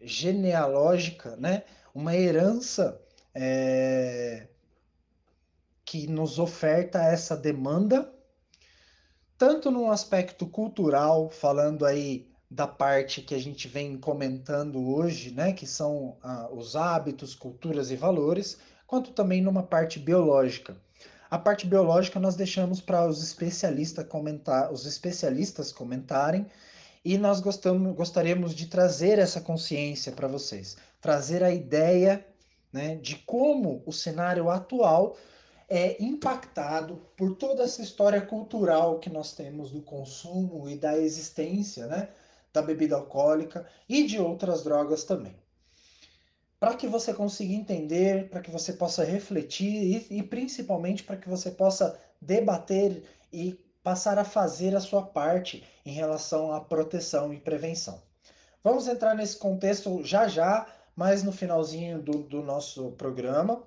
genealógica, 0.00 1.34
né? 1.36 1.62
uma 1.94 2.14
herança 2.14 3.00
é, 3.34 4.48
que 5.84 6.06
nos 6.06 6.38
oferta 6.38 7.02
essa 7.02 7.36
demanda, 7.36 8.12
tanto 9.38 9.70
no 9.70 9.90
aspecto 9.90 10.46
cultural, 10.46 11.30
falando 11.30 11.84
aí 11.84 12.31
da 12.52 12.66
parte 12.66 13.22
que 13.22 13.34
a 13.34 13.38
gente 13.38 13.66
vem 13.66 13.96
comentando 13.96 14.86
hoje, 14.86 15.30
né, 15.30 15.54
que 15.54 15.66
são 15.66 16.18
ah, 16.22 16.50
os 16.52 16.76
hábitos, 16.76 17.34
culturas 17.34 17.90
e 17.90 17.96
valores, 17.96 18.58
quanto 18.86 19.12
também 19.12 19.40
numa 19.40 19.62
parte 19.62 19.98
biológica. 19.98 20.76
A 21.30 21.38
parte 21.38 21.66
biológica 21.66 22.20
nós 22.20 22.36
deixamos 22.36 22.78
para 22.78 23.06
os 23.06 23.22
especialistas 23.22 24.06
comentar, 24.06 24.70
os 24.70 24.84
especialistas 24.84 25.72
comentarem, 25.72 26.46
e 27.02 27.16
nós 27.16 27.40
gostamos, 27.40 27.96
gostaríamos 27.96 28.54
de 28.54 28.66
trazer 28.66 29.18
essa 29.18 29.40
consciência 29.40 30.12
para 30.12 30.28
vocês, 30.28 30.76
trazer 31.00 31.42
a 31.42 31.50
ideia 31.50 32.24
né, 32.70 32.96
de 32.96 33.16
como 33.16 33.82
o 33.86 33.92
cenário 33.92 34.50
atual 34.50 35.16
é 35.70 35.96
impactado 36.02 37.00
por 37.16 37.34
toda 37.34 37.62
essa 37.62 37.80
história 37.80 38.20
cultural 38.20 38.98
que 38.98 39.08
nós 39.08 39.32
temos 39.32 39.70
do 39.70 39.80
consumo 39.80 40.68
e 40.68 40.76
da 40.76 40.98
existência 40.98 41.86
né, 41.86 42.08
da 42.52 42.62
bebida 42.62 42.96
alcoólica 42.96 43.66
e 43.88 44.04
de 44.06 44.18
outras 44.18 44.62
drogas 44.62 45.04
também. 45.04 45.34
Para 46.60 46.76
que 46.76 46.86
você 46.86 47.12
consiga 47.12 47.54
entender, 47.54 48.28
para 48.28 48.40
que 48.40 48.50
você 48.50 48.72
possa 48.72 49.04
refletir 49.04 50.06
e, 50.10 50.18
e 50.18 50.22
principalmente 50.22 51.02
para 51.02 51.16
que 51.16 51.28
você 51.28 51.50
possa 51.50 51.98
debater 52.20 53.02
e 53.32 53.58
passar 53.82 54.18
a 54.18 54.24
fazer 54.24 54.76
a 54.76 54.80
sua 54.80 55.02
parte 55.02 55.64
em 55.84 55.92
relação 55.92 56.52
à 56.52 56.60
proteção 56.60 57.32
e 57.34 57.40
prevenção. 57.40 58.00
Vamos 58.62 58.86
entrar 58.86 59.14
nesse 59.14 59.36
contexto 59.38 60.04
já 60.04 60.28
já, 60.28 60.66
mais 60.94 61.22
no 61.22 61.32
finalzinho 61.32 62.00
do, 62.00 62.22
do 62.22 62.42
nosso 62.42 62.92
programa, 62.92 63.64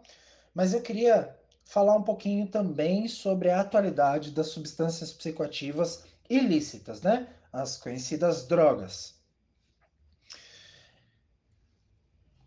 mas 0.53 0.73
eu 0.73 0.81
queria 0.81 1.35
falar 1.65 1.95
um 1.95 2.03
pouquinho 2.03 2.47
também 2.47 3.07
sobre 3.07 3.49
a 3.49 3.59
atualidade 3.59 4.31
das 4.31 4.47
substâncias 4.47 5.11
psicoativas 5.11 6.03
ilícitas, 6.29 7.01
né? 7.01 7.27
As 7.55 7.77
conhecidas 7.77 8.45
drogas. 8.45 9.15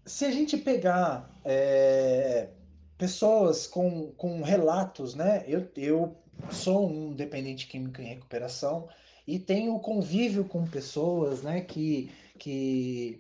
Se 0.05 0.27
a 0.27 0.31
gente 0.31 0.59
pegar 0.59 1.35
é, 1.47 2.51
pessoas 2.99 3.67
com, 3.67 4.13
com 4.13 4.43
relatos, 4.43 5.15
né? 5.15 5.47
Eu, 5.49 5.67
eu 5.77 6.15
sou 6.51 6.91
um 6.91 7.15
dependente 7.15 7.67
químico 7.67 8.03
em 8.03 8.05
recuperação 8.05 8.87
e 9.27 9.39
tenho 9.39 9.81
convívio 9.81 10.45
com 10.45 10.67
pessoas, 10.67 11.43
né, 11.43 11.63
que, 11.63 12.13
que 12.39 13.19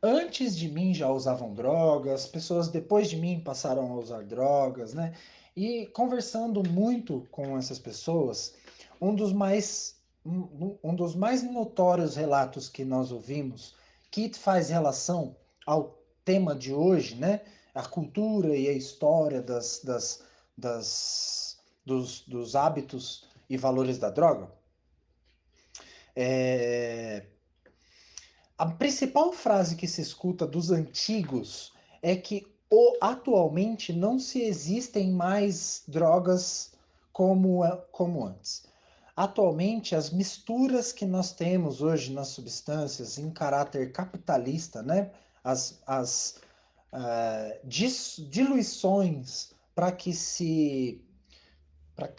antes 0.00 0.56
de 0.56 0.68
mim 0.68 0.94
já 0.94 1.10
usavam 1.10 1.54
drogas, 1.54 2.26
pessoas 2.26 2.68
depois 2.68 3.10
de 3.10 3.16
mim 3.16 3.40
passaram 3.40 3.90
a 3.90 3.96
usar 3.96 4.22
drogas, 4.22 4.94
né? 4.94 5.12
E 5.56 5.86
conversando 5.86 6.62
muito 6.70 7.26
com 7.32 7.58
essas 7.58 7.80
pessoas, 7.80 8.54
um 9.00 9.12
dos 9.12 9.32
mais 9.32 9.95
um, 10.82 10.94
dos 10.94 11.14
mais 11.14 11.42
notórios 11.42 12.16
relatos 12.16 12.68
que 12.68 12.84
nós 12.84 13.12
ouvimos 13.12 13.74
que 14.10 14.32
faz 14.34 14.68
relação 14.68 15.36
ao 15.64 15.98
tema 16.24 16.54
de 16.54 16.72
hoje, 16.72 17.14
né? 17.14 17.42
A 17.74 17.86
cultura 17.86 18.56
e 18.56 18.68
a 18.68 18.72
história 18.72 19.42
das, 19.42 19.80
das, 19.84 20.24
das 20.56 21.58
dos, 21.84 22.22
dos 22.22 22.56
hábitos 22.56 23.28
e 23.48 23.56
valores 23.56 23.98
da 23.98 24.10
droga? 24.10 24.50
É... 26.14 27.26
A 28.58 28.66
principal 28.66 29.32
frase 29.32 29.76
que 29.76 29.86
se 29.86 30.00
escuta 30.00 30.46
dos 30.46 30.70
antigos 30.70 31.72
é 32.02 32.16
que 32.16 32.46
atualmente 33.00 33.92
não 33.92 34.18
se 34.18 34.42
existem 34.42 35.12
mais 35.12 35.84
drogas 35.86 36.72
como, 37.12 37.60
como 37.92 38.24
antes. 38.24 38.66
Atualmente 39.16 39.94
as 39.96 40.10
misturas 40.10 40.92
que 40.92 41.06
nós 41.06 41.32
temos 41.32 41.80
hoje 41.80 42.12
nas 42.12 42.28
substâncias 42.28 43.16
em 43.16 43.30
caráter 43.30 43.90
capitalista, 43.90 44.82
né? 44.82 45.10
as, 45.46 45.80
as 45.86 46.40
uh, 46.92 47.58
diluições 47.64 49.54
para 49.74 49.92
que 49.92 50.12
se 50.12 51.02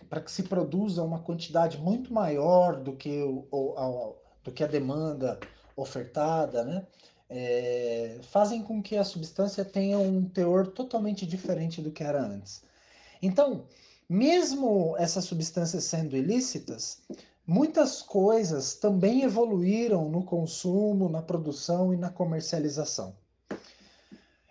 para 0.10 0.22
que 0.22 0.32
se 0.32 0.42
produza 0.42 1.04
uma 1.04 1.20
quantidade 1.20 1.78
muito 1.78 2.12
maior 2.12 2.78
do 2.78 2.96
que, 2.96 3.22
o, 3.22 3.48
o, 3.52 4.16
do 4.44 4.52
que 4.52 4.64
a 4.64 4.68
demanda 4.68 5.40
ofertada, 5.76 6.64
né? 6.64 6.88
É, 7.30 8.18
fazem 8.24 8.64
com 8.64 8.82
que 8.82 8.98
a 8.98 9.04
substância 9.04 9.64
tenha 9.64 10.00
um 10.00 10.28
teor 10.28 10.66
totalmente 10.66 11.28
diferente 11.28 11.80
do 11.80 11.92
que 11.92 12.04
era 12.04 12.20
antes. 12.20 12.64
Então, 13.22 13.68
mesmo 14.10 14.96
essas 14.98 15.26
substâncias 15.26 15.84
sendo 15.84 16.16
ilícitas, 16.16 17.02
muitas 17.46 18.02
coisas 18.02 18.76
também 18.76 19.24
evoluíram 19.24 20.10
no 20.10 20.24
consumo, 20.24 21.10
na 21.10 21.22
produção 21.22 21.94
e 21.94 21.98
na 21.98 22.10
comercialização. 22.10 23.16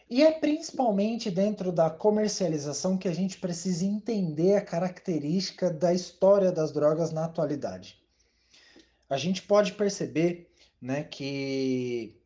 E 0.08 0.22
é 0.22 0.30
principalmente 0.30 1.30
dentro 1.30 1.72
da 1.72 1.90
comercialização 1.90 2.96
que 2.96 3.08
a 3.08 3.14
gente 3.14 3.38
precisa 3.38 3.84
entender 3.84 4.54
a 4.54 4.64
característica 4.64 5.68
da 5.68 5.92
história 5.92 6.52
das 6.52 6.70
drogas 6.70 7.10
na 7.10 7.24
atualidade. 7.24 8.00
A 9.10 9.16
gente 9.16 9.42
pode 9.42 9.72
perceber 9.72 10.48
né, 10.80 11.02
que 11.02 12.16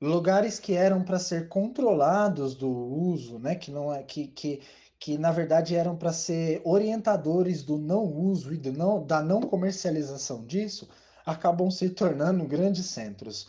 lugares 0.00 0.58
que 0.58 0.74
eram 0.74 1.04
para 1.04 1.20
ser 1.20 1.48
controlados 1.48 2.54
do 2.54 2.68
uso, 2.68 3.38
né, 3.38 3.54
que 3.54 3.70
não 3.70 3.92
é 3.92 4.02
que, 4.02 4.26
que 4.26 4.60
que 5.04 5.18
na 5.18 5.30
verdade 5.30 5.76
eram 5.76 5.94
para 5.94 6.14
ser 6.14 6.62
orientadores 6.64 7.62
do 7.62 7.76
não 7.76 8.06
uso 8.06 8.54
e 8.54 8.56
do 8.56 8.72
não, 8.72 9.04
da 9.04 9.22
não 9.22 9.42
comercialização 9.42 10.46
disso, 10.46 10.88
acabam 11.26 11.70
se 11.70 11.90
tornando 11.90 12.42
grandes 12.46 12.86
centros. 12.86 13.48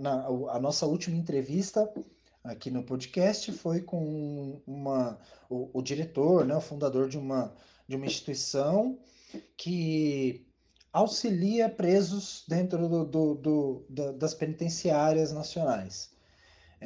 Na, 0.00 0.26
a 0.26 0.58
nossa 0.58 0.84
última 0.84 1.16
entrevista 1.16 1.88
aqui 2.42 2.72
no 2.72 2.82
podcast 2.82 3.52
foi 3.52 3.82
com 3.82 4.60
uma, 4.66 5.16
o, 5.48 5.70
o 5.72 5.80
diretor, 5.80 6.44
né, 6.44 6.56
o 6.56 6.60
fundador 6.60 7.08
de 7.08 7.18
uma, 7.18 7.54
de 7.86 7.94
uma 7.94 8.06
instituição 8.06 8.98
que 9.56 10.44
auxilia 10.92 11.68
presos 11.68 12.44
dentro 12.48 12.88
do, 12.88 13.04
do, 13.04 13.84
do, 13.88 14.12
das 14.14 14.34
penitenciárias 14.34 15.30
nacionais. 15.30 16.13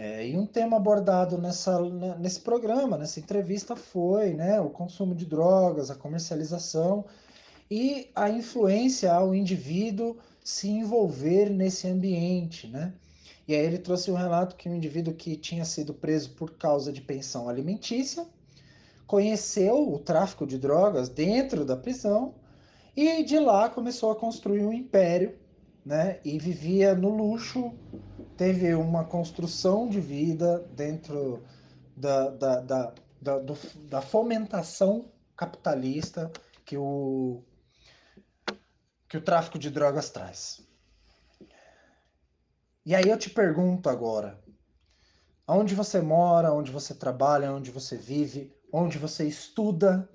É, 0.01 0.28
e 0.28 0.38
um 0.38 0.46
tema 0.46 0.76
abordado 0.76 1.36
nessa, 1.38 1.76
nesse 2.20 2.40
programa, 2.40 2.96
nessa 2.96 3.18
entrevista, 3.18 3.74
foi 3.74 4.32
né, 4.32 4.61
o 4.61 4.70
consumo 4.70 5.12
de 5.12 5.26
drogas, 5.26 5.90
a 5.90 5.96
comercialização 5.96 7.05
e 7.68 8.09
a 8.14 8.30
influência 8.30 9.12
ao 9.12 9.34
indivíduo 9.34 10.16
se 10.44 10.68
envolver 10.68 11.51
nesse 11.51 11.88
ambiente. 11.88 12.68
Né? 12.68 12.92
E 13.49 13.57
aí 13.57 13.66
ele 13.66 13.76
trouxe 13.76 14.09
um 14.09 14.14
relato 14.14 14.55
que 14.55 14.68
um 14.68 14.76
indivíduo 14.76 15.12
que 15.14 15.34
tinha 15.34 15.64
sido 15.64 15.92
preso 15.92 16.30
por 16.30 16.53
causa 16.53 16.92
de 16.92 17.01
pensão 17.01 17.49
alimentícia 17.49 18.24
conheceu 19.05 19.92
o 19.92 19.99
tráfico 19.99 20.46
de 20.46 20.59
drogas 20.59 21.09
dentro 21.09 21.64
da 21.64 21.76
prisão 21.76 22.36
e 22.94 23.24
de 23.24 23.40
lá 23.40 23.68
começou 23.68 24.12
a 24.12 24.16
construir 24.16 24.64
um 24.64 24.72
império 24.72 25.34
né? 25.84 26.20
e 26.24 26.38
vivia 26.38 26.94
no 26.94 27.09
luxo 27.09 27.74
teve 28.39 28.72
uma 28.72 29.05
construção 29.05 29.89
de 29.89 30.01
vida 30.01 30.61
dentro 30.70 31.43
da, 31.97 32.30
da, 32.30 32.61
da, 32.61 32.95
da, 33.20 33.39
do, 33.41 33.59
da 33.89 34.01
fomentação 34.01 35.11
capitalista 35.36 36.30
que 36.64 36.76
o, 36.76 37.43
que 39.09 39.16
o 39.16 39.20
tráfico 39.20 39.59
de 39.59 39.70
drogas 39.70 40.09
traz. 40.11 40.64
E 42.86 42.95
aí 42.95 43.09
eu 43.09 43.18
te 43.18 43.28
pergunto 43.28 43.91
agora, 43.91 44.41
onde 45.47 45.74
você 45.74 46.01
mora, 46.01 46.53
onde 46.53 46.70
você 46.70 46.95
trabalha, 46.95 47.53
onde 47.53 47.72
você 47.72 47.97
vive, 47.97 48.55
onde 48.72 48.99
você 48.99 49.26
estuda, 49.26 50.09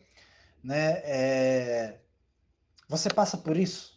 né? 0.63 1.01
É... 1.03 1.99
Você 2.87 3.09
passa 3.09 3.37
por 3.37 3.57
isso? 3.57 3.92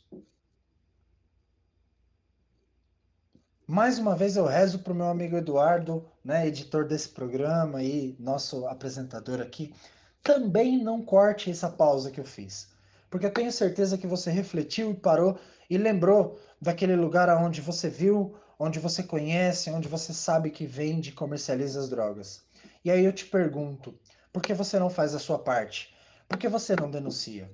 Mais 3.69 3.99
uma 3.99 4.15
vez 4.15 4.37
eu 4.37 4.45
rezo 4.47 4.79
para 4.79 4.93
o 4.93 4.97
meu 4.97 5.09
amigo 5.09 5.37
Eduardo, 5.37 6.09
né, 6.25 6.47
editor 6.47 6.87
desse 6.87 7.09
programa 7.09 7.83
e 7.83 8.15
nosso 8.17 8.65
apresentador 8.69 9.41
aqui, 9.41 9.75
também 10.23 10.81
não 10.81 11.03
corte 11.03 11.51
essa 11.51 11.69
pausa 11.69 12.13
que 12.13 12.21
eu 12.21 12.25
fiz. 12.25 12.69
Porque 13.11 13.27
eu 13.27 13.33
tenho 13.33 13.51
certeza 13.51 13.99
que 13.99 14.07
você 14.07 14.31
refletiu 14.31 14.93
e 14.93 14.95
parou 14.95 15.37
e 15.69 15.77
lembrou 15.77 16.39
daquele 16.63 16.95
lugar 16.95 17.29
onde 17.43 17.61
você 17.61 17.89
viu, 17.91 18.37
onde 18.57 18.79
você 18.79 19.03
conhece, 19.03 19.69
onde 19.69 19.89
você 19.89 20.15
sabe 20.15 20.51
que 20.51 20.65
vende 20.65 21.11
e 21.11 21.15
comercializa 21.15 21.81
as 21.81 21.89
drogas. 21.89 22.45
E 22.85 22.91
aí 22.91 23.05
eu 23.05 23.13
te 23.13 23.27
pergunto, 23.27 23.99
por 24.33 24.43
que 24.43 24.55
você 24.55 24.79
não 24.79 24.89
faz 24.89 25.13
a 25.13 25.19
sua 25.19 25.41
parte? 25.41 25.93
Por 26.29 26.39
que 26.39 26.49
você 26.49 26.77
não 26.77 26.89
denuncia? 26.89 27.51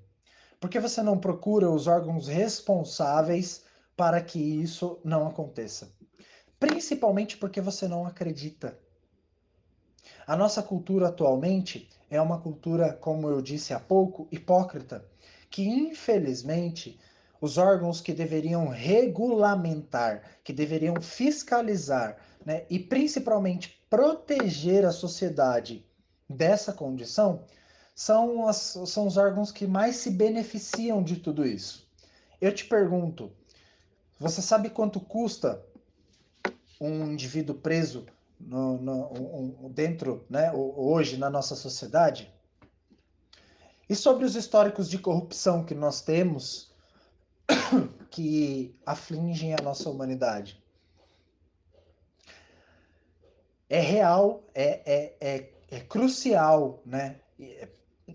Por 0.61 0.69
que 0.69 0.79
você 0.79 1.03
não 1.03 1.19
procura 1.19 1.71
os 1.71 1.87
órgãos 1.87 2.29
responsáveis 2.29 3.65
para 3.97 4.21
que 4.21 4.39
isso 4.39 5.01
não 5.03 5.27
aconteça? 5.27 5.91
Principalmente 6.63 7.37
porque 7.37 7.61
você 7.61 7.89
não 7.89 8.07
acredita. 8.07 8.79
A 10.25 10.37
nossa 10.37 10.63
cultura 10.63 11.09
atualmente 11.09 11.89
é 12.09 12.21
uma 12.21 12.41
cultura, 12.41 12.93
como 12.93 13.29
eu 13.29 13.43
disse 13.43 13.75
há 13.75 13.81
pouco, 13.81 14.29
hipócrita, 14.31 15.05
que 15.51 15.67
infelizmente 15.67 17.01
os 17.41 17.59
órgãos 17.59 18.01
que 18.01 18.13
deveriam 18.13 18.69
regulamentar, 18.69 20.23
que 20.45 20.53
deveriam 20.53 21.03
fiscalizar, 21.03 22.19
né, 22.47 22.65
e 22.71 22.79
principalmente 22.79 23.85
proteger 23.91 24.85
a 24.85 24.93
sociedade 24.93 25.85
dessa 26.29 26.73
condição, 26.73 27.43
são, 27.93 28.47
as, 28.47 28.79
são 28.87 29.09
os 29.09 29.17
órgãos 29.17 29.51
que 29.51 29.67
mais 29.67 29.97
se 29.97 30.13
beneficiam 30.13 31.03
de 31.03 31.17
tudo 31.17 31.45
isso. 31.45 31.91
Eu 32.41 32.55
te 32.55 32.65
pergunto, 32.67 33.33
você 34.17 34.41
sabe 34.41 34.71
quanto 34.71 35.01
custa 35.01 35.61
um 36.87 37.13
indivíduo 37.13 37.55
preso 37.55 38.07
no, 38.41 38.79
no, 38.79 39.69
dentro, 39.71 40.27
né, 40.29 40.53
hoje 40.53 41.17
na 41.17 41.31
nossa 41.31 41.55
sociedade? 41.55 42.33
E 43.89 43.95
sobre 43.95 44.25
os 44.25 44.35
históricos 44.35 44.89
de 44.89 44.99
corrupção 44.99 45.65
que 45.65 45.75
nós 45.75 46.01
temos 46.01 46.73
que 48.11 48.75
afligem 48.87 49.55
a 49.55 49.63
nossa 49.63 49.89
humanidade? 49.89 50.63
É 53.69 53.81
real, 53.81 54.45
é, 54.55 54.83
é, 54.85 55.17
é, 55.21 55.53
é 55.71 55.81
crucial 55.81 56.83
né, 56.85 57.21
é, 57.41 57.69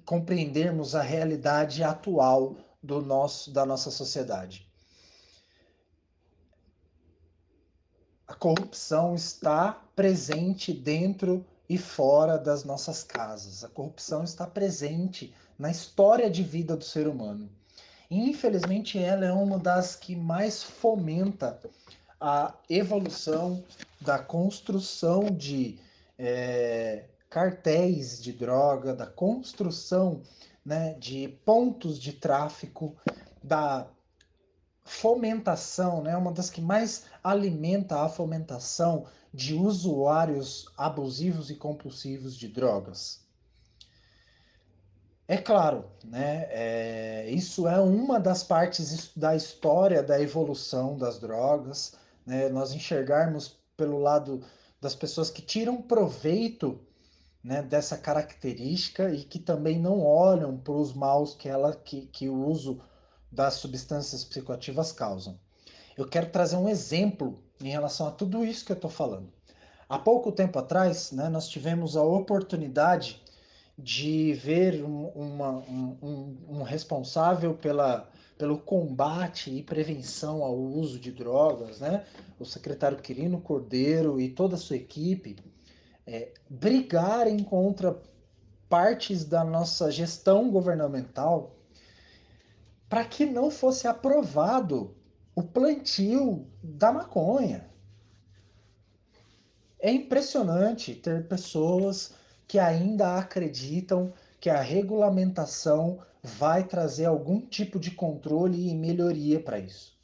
compreendermos 0.06 0.94
a 0.96 1.02
realidade 1.02 1.84
atual 1.84 2.56
do 2.82 3.02
nosso, 3.02 3.52
da 3.52 3.66
nossa 3.66 3.90
sociedade. 3.90 4.67
Corrupção 8.38 9.16
está 9.16 9.82
presente 9.96 10.74
dentro 10.74 11.46
e 11.70 11.78
fora 11.78 12.38
das 12.38 12.64
nossas 12.64 13.04
casas. 13.04 13.64
A 13.64 13.70
corrupção 13.70 14.24
está 14.24 14.46
presente 14.46 15.34
na 15.58 15.70
história 15.70 16.30
de 16.30 16.44
vida 16.44 16.76
do 16.76 16.84
ser 16.84 17.08
humano. 17.08 17.50
E, 18.10 18.30
infelizmente, 18.30 18.98
ela 18.98 19.26
é 19.26 19.32
uma 19.32 19.60
das 19.60 19.96
que 19.96 20.16
mais 20.16 20.64
fomenta 20.64 21.60
a 22.20 22.54
evolução 22.70 23.64
da 24.00 24.18
construção 24.18 25.26
de 25.26 25.78
é, 26.18 27.06
cartéis 27.30 28.22
de 28.22 28.32
droga, 28.32 28.94
da 28.94 29.06
construção 29.06 30.22
né, 30.66 30.96
de 31.00 31.28
pontos 31.46 32.00
de 32.00 32.14
tráfico, 32.14 32.96
da 33.44 33.88
fomentação, 34.84 36.02
né, 36.02 36.16
uma 36.16 36.32
das 36.32 36.50
que 36.50 36.62
mais 36.62 37.06
alimenta 37.30 38.02
a 38.02 38.10
fomentação 38.10 39.06
de 39.34 39.54
usuários 39.54 40.66
abusivos 40.78 41.50
e 41.50 41.56
compulsivos 41.56 42.36
de 42.36 42.48
drogas. 42.48 43.26
É 45.28 45.38
claro, 45.38 45.86
né, 46.06 46.48
é, 46.50 47.30
isso 47.30 47.68
é 47.68 47.80
uma 47.82 48.18
das 48.18 48.44
partes 48.44 49.12
da 49.14 49.36
história 49.36 50.02
da 50.02 50.22
evolução 50.22 50.98
das 50.98 51.20
drogas, 51.20 51.96
né, 52.26 52.48
nós 52.48 52.74
enxergarmos 52.74 53.58
pelo 53.76 54.00
lado 54.00 54.42
das 54.80 54.96
pessoas 54.96 55.30
que 55.30 55.42
tiram 55.42 55.82
proveito 55.82 56.80
né, 57.44 57.62
dessa 57.62 57.98
característica 57.98 59.12
e 59.12 59.24
que 59.24 59.40
também 59.40 59.78
não 59.78 60.02
olham 60.02 60.58
para 60.58 60.74
os 60.74 60.94
maus 60.94 61.36
que, 61.36 61.50
ela, 61.50 61.76
que, 61.76 62.08
que 62.08 62.30
o 62.30 62.46
uso 62.48 62.82
das 63.32 63.56
substâncias 63.56 64.24
psicoativas 64.24 64.92
causam. 64.92 65.38
Eu 65.98 66.08
quero 66.08 66.30
trazer 66.30 66.56
um 66.56 66.70
exemplo 66.70 67.40
em 67.60 67.70
relação 67.70 68.08
a 68.08 68.12
tudo 68.12 68.46
isso 68.46 68.64
que 68.64 68.72
eu 68.72 68.76
estou 68.76 68.90
falando. 68.90 69.34
Há 69.90 69.98
pouco 69.98 70.32
tempo 70.32 70.60
atrás, 70.60 71.12
né, 71.12 71.28
nós 71.28 71.50
tivemos 71.50 71.98
a 71.98 72.04
oportunidade 72.04 73.24
de 73.78 74.34
ver 74.34 74.84
um, 74.84 75.08
uma, 75.10 75.52
um, 75.60 76.38
um, 76.50 76.64
responsável 76.64 77.54
pela, 77.54 78.10
pelo 78.38 78.58
combate 78.58 79.52
e 79.52 79.64
prevenção 79.64 80.44
ao 80.44 80.56
uso 80.56 81.00
de 81.00 81.12
drogas, 81.12 81.80
né? 81.80 82.04
o 82.40 82.46
secretário 82.46 82.98
Quirino 82.98 83.40
Cordeiro 83.40 84.20
e 84.20 84.30
toda 84.30 84.56
a 84.56 84.60
sua 84.60 84.76
equipe, 84.76 85.36
é, 86.06 86.32
brigarem 86.50 87.44
contra 87.44 88.00
partes 88.68 89.24
da 89.24 89.44
nossa 89.44 89.92
gestão 89.92 90.50
governamental 90.50 91.56
para 92.90 93.06
que 93.06 93.26
não 93.26 93.52
fosse 93.52 93.88
aprovado 93.88 94.97
o 95.38 95.44
plantio 95.44 96.48
da 96.64 96.92
maconha. 96.92 97.70
É 99.80 99.92
impressionante 99.92 100.96
ter 100.96 101.28
pessoas 101.28 102.16
que 102.48 102.58
ainda 102.58 103.20
acreditam 103.20 104.12
que 104.40 104.50
a 104.50 104.60
regulamentação 104.60 106.00
vai 106.24 106.64
trazer 106.64 107.06
algum 107.06 107.40
tipo 107.40 107.80
de 107.80 107.92
controle 107.92 108.68
e 108.68 108.74
melhoria 108.74 109.40
para 109.40 109.60
isso. 109.60 109.96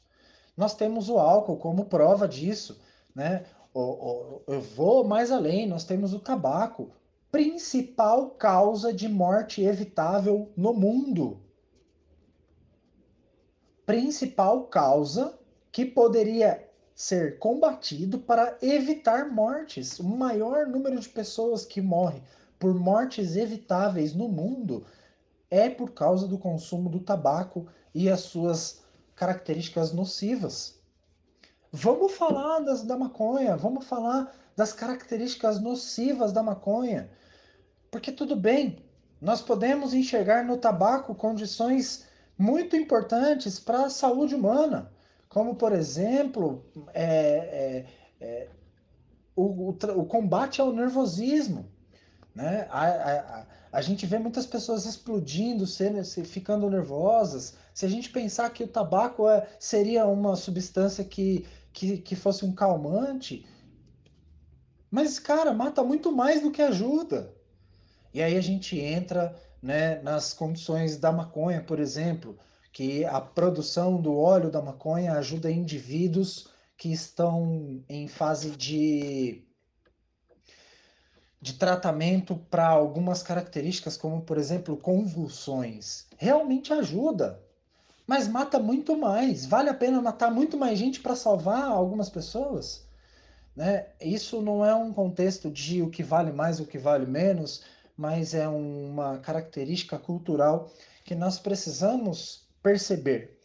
Nós 0.56 0.76
temos 0.76 1.08
o 1.08 1.18
álcool 1.18 1.56
como 1.56 1.86
prova 1.86 2.28
disso, 2.28 2.80
né? 3.12 3.44
Eu 3.74 4.60
vou 4.76 5.02
mais 5.02 5.32
além, 5.32 5.66
nós 5.66 5.82
temos 5.82 6.14
o 6.14 6.20
tabaco, 6.20 6.92
principal 7.32 8.30
causa 8.30 8.94
de 8.94 9.08
morte 9.08 9.64
evitável 9.64 10.52
no 10.56 10.72
mundo. 10.72 11.43
Principal 13.86 14.64
causa 14.64 15.38
que 15.70 15.84
poderia 15.84 16.66
ser 16.94 17.38
combatido 17.38 18.18
para 18.18 18.56
evitar 18.62 19.30
mortes. 19.30 19.98
O 19.98 20.04
maior 20.04 20.66
número 20.66 20.98
de 20.98 21.08
pessoas 21.08 21.64
que 21.64 21.82
morrem 21.82 22.22
por 22.58 22.72
mortes 22.74 23.36
evitáveis 23.36 24.14
no 24.14 24.28
mundo 24.28 24.86
é 25.50 25.68
por 25.68 25.92
causa 25.92 26.26
do 26.26 26.38
consumo 26.38 26.88
do 26.88 27.00
tabaco 27.00 27.66
e 27.94 28.08
as 28.08 28.20
suas 28.20 28.82
características 29.14 29.92
nocivas. 29.92 30.80
Vamos 31.70 32.12
falar 32.12 32.60
das, 32.60 32.82
da 32.82 32.96
maconha, 32.96 33.56
vamos 33.56 33.84
falar 33.86 34.34
das 34.56 34.72
características 34.72 35.60
nocivas 35.60 36.32
da 36.32 36.42
maconha. 36.42 37.10
Porque 37.90 38.12
tudo 38.12 38.34
bem, 38.36 38.78
nós 39.20 39.40
podemos 39.42 39.92
enxergar 39.92 40.44
no 40.44 40.56
tabaco 40.56 41.14
condições 41.14 42.06
muito 42.36 42.76
importantes 42.76 43.58
para 43.58 43.86
a 43.86 43.90
saúde 43.90 44.34
humana 44.34 44.92
como 45.34 45.56
por 45.56 45.72
exemplo 45.72 46.64
é, 46.94 47.04
é, 47.04 47.86
é, 48.20 48.48
o, 49.34 49.42
o, 49.42 49.70
o, 49.70 50.06
combate 50.06 50.60
ao 50.60 50.72
nervosismo. 50.72 51.68
Né? 52.32 52.68
A, 52.70 52.84
a, 52.84 53.46
a, 53.72 53.82
gente 53.82 54.06
vê 54.06 54.16
muitas 54.16 54.46
pessoas 54.46 54.86
explodindo, 54.86 55.66
sendo, 55.66 56.04
ficando 56.24 56.70
nervosas. 56.70 57.56
Se 57.74 57.84
a 57.84 57.88
gente 57.88 58.10
pensar 58.10 58.48
que 58.50 58.62
o 58.62 58.68
tabaco 58.68 59.28
é, 59.28 59.48
seria 59.58 60.06
uma 60.06 60.36
substância 60.36 61.04
que, 61.04 61.44
que, 61.72 61.98
que 61.98 62.14
fosse 62.14 62.44
um 62.44 62.54
calmante, 62.54 63.44
mas, 64.88 65.18
cara, 65.18 65.52
mata 65.52 65.82
muito 65.82 66.12
mais 66.12 66.42
do 66.42 66.52
que 66.52 66.62
ajuda. 66.62 67.34
E 68.12 68.22
aí 68.22 68.36
a 68.36 68.40
gente 68.40 68.78
entra 68.78 69.34
né, 69.64 69.98
nas 70.02 70.34
condições 70.34 70.98
da 70.98 71.10
maconha, 71.10 71.62
por 71.62 71.80
exemplo 71.80 72.38
que 72.70 73.04
a 73.04 73.20
produção 73.20 74.00
do 74.00 74.18
óleo 74.18 74.50
da 74.50 74.60
maconha 74.60 75.14
ajuda 75.14 75.50
indivíduos 75.50 76.48
que 76.76 76.92
estão 76.92 77.82
em 77.88 78.06
fase 78.06 78.50
de, 78.50 79.42
de 81.40 81.54
tratamento 81.54 82.36
para 82.50 82.66
algumas 82.66 83.22
características, 83.22 83.96
como 83.96 84.20
por 84.20 84.36
exemplo 84.36 84.76
convulsões. 84.76 86.08
Realmente 86.18 86.72
ajuda, 86.72 87.40
mas 88.06 88.28
mata 88.28 88.58
muito 88.58 88.98
mais. 88.98 89.46
Vale 89.46 89.70
a 89.70 89.74
pena 89.74 90.02
matar 90.02 90.30
muito 90.30 90.58
mais 90.58 90.78
gente 90.78 91.00
para 91.00 91.16
salvar 91.16 91.62
algumas 91.62 92.10
pessoas? 92.10 92.84
Né? 93.56 93.86
Isso 94.00 94.42
não 94.42 94.64
é 94.64 94.74
um 94.74 94.92
contexto 94.92 95.48
de 95.48 95.80
o 95.80 95.88
que 95.88 96.02
vale 96.02 96.32
mais, 96.32 96.58
o 96.58 96.66
que 96.66 96.76
vale 96.76 97.06
menos, 97.06 97.62
mas 97.96 98.34
é 98.34 98.48
uma 98.48 99.18
característica 99.18 99.98
cultural 99.98 100.70
que 101.04 101.14
nós 101.14 101.38
precisamos 101.38 102.48
perceber 102.62 103.38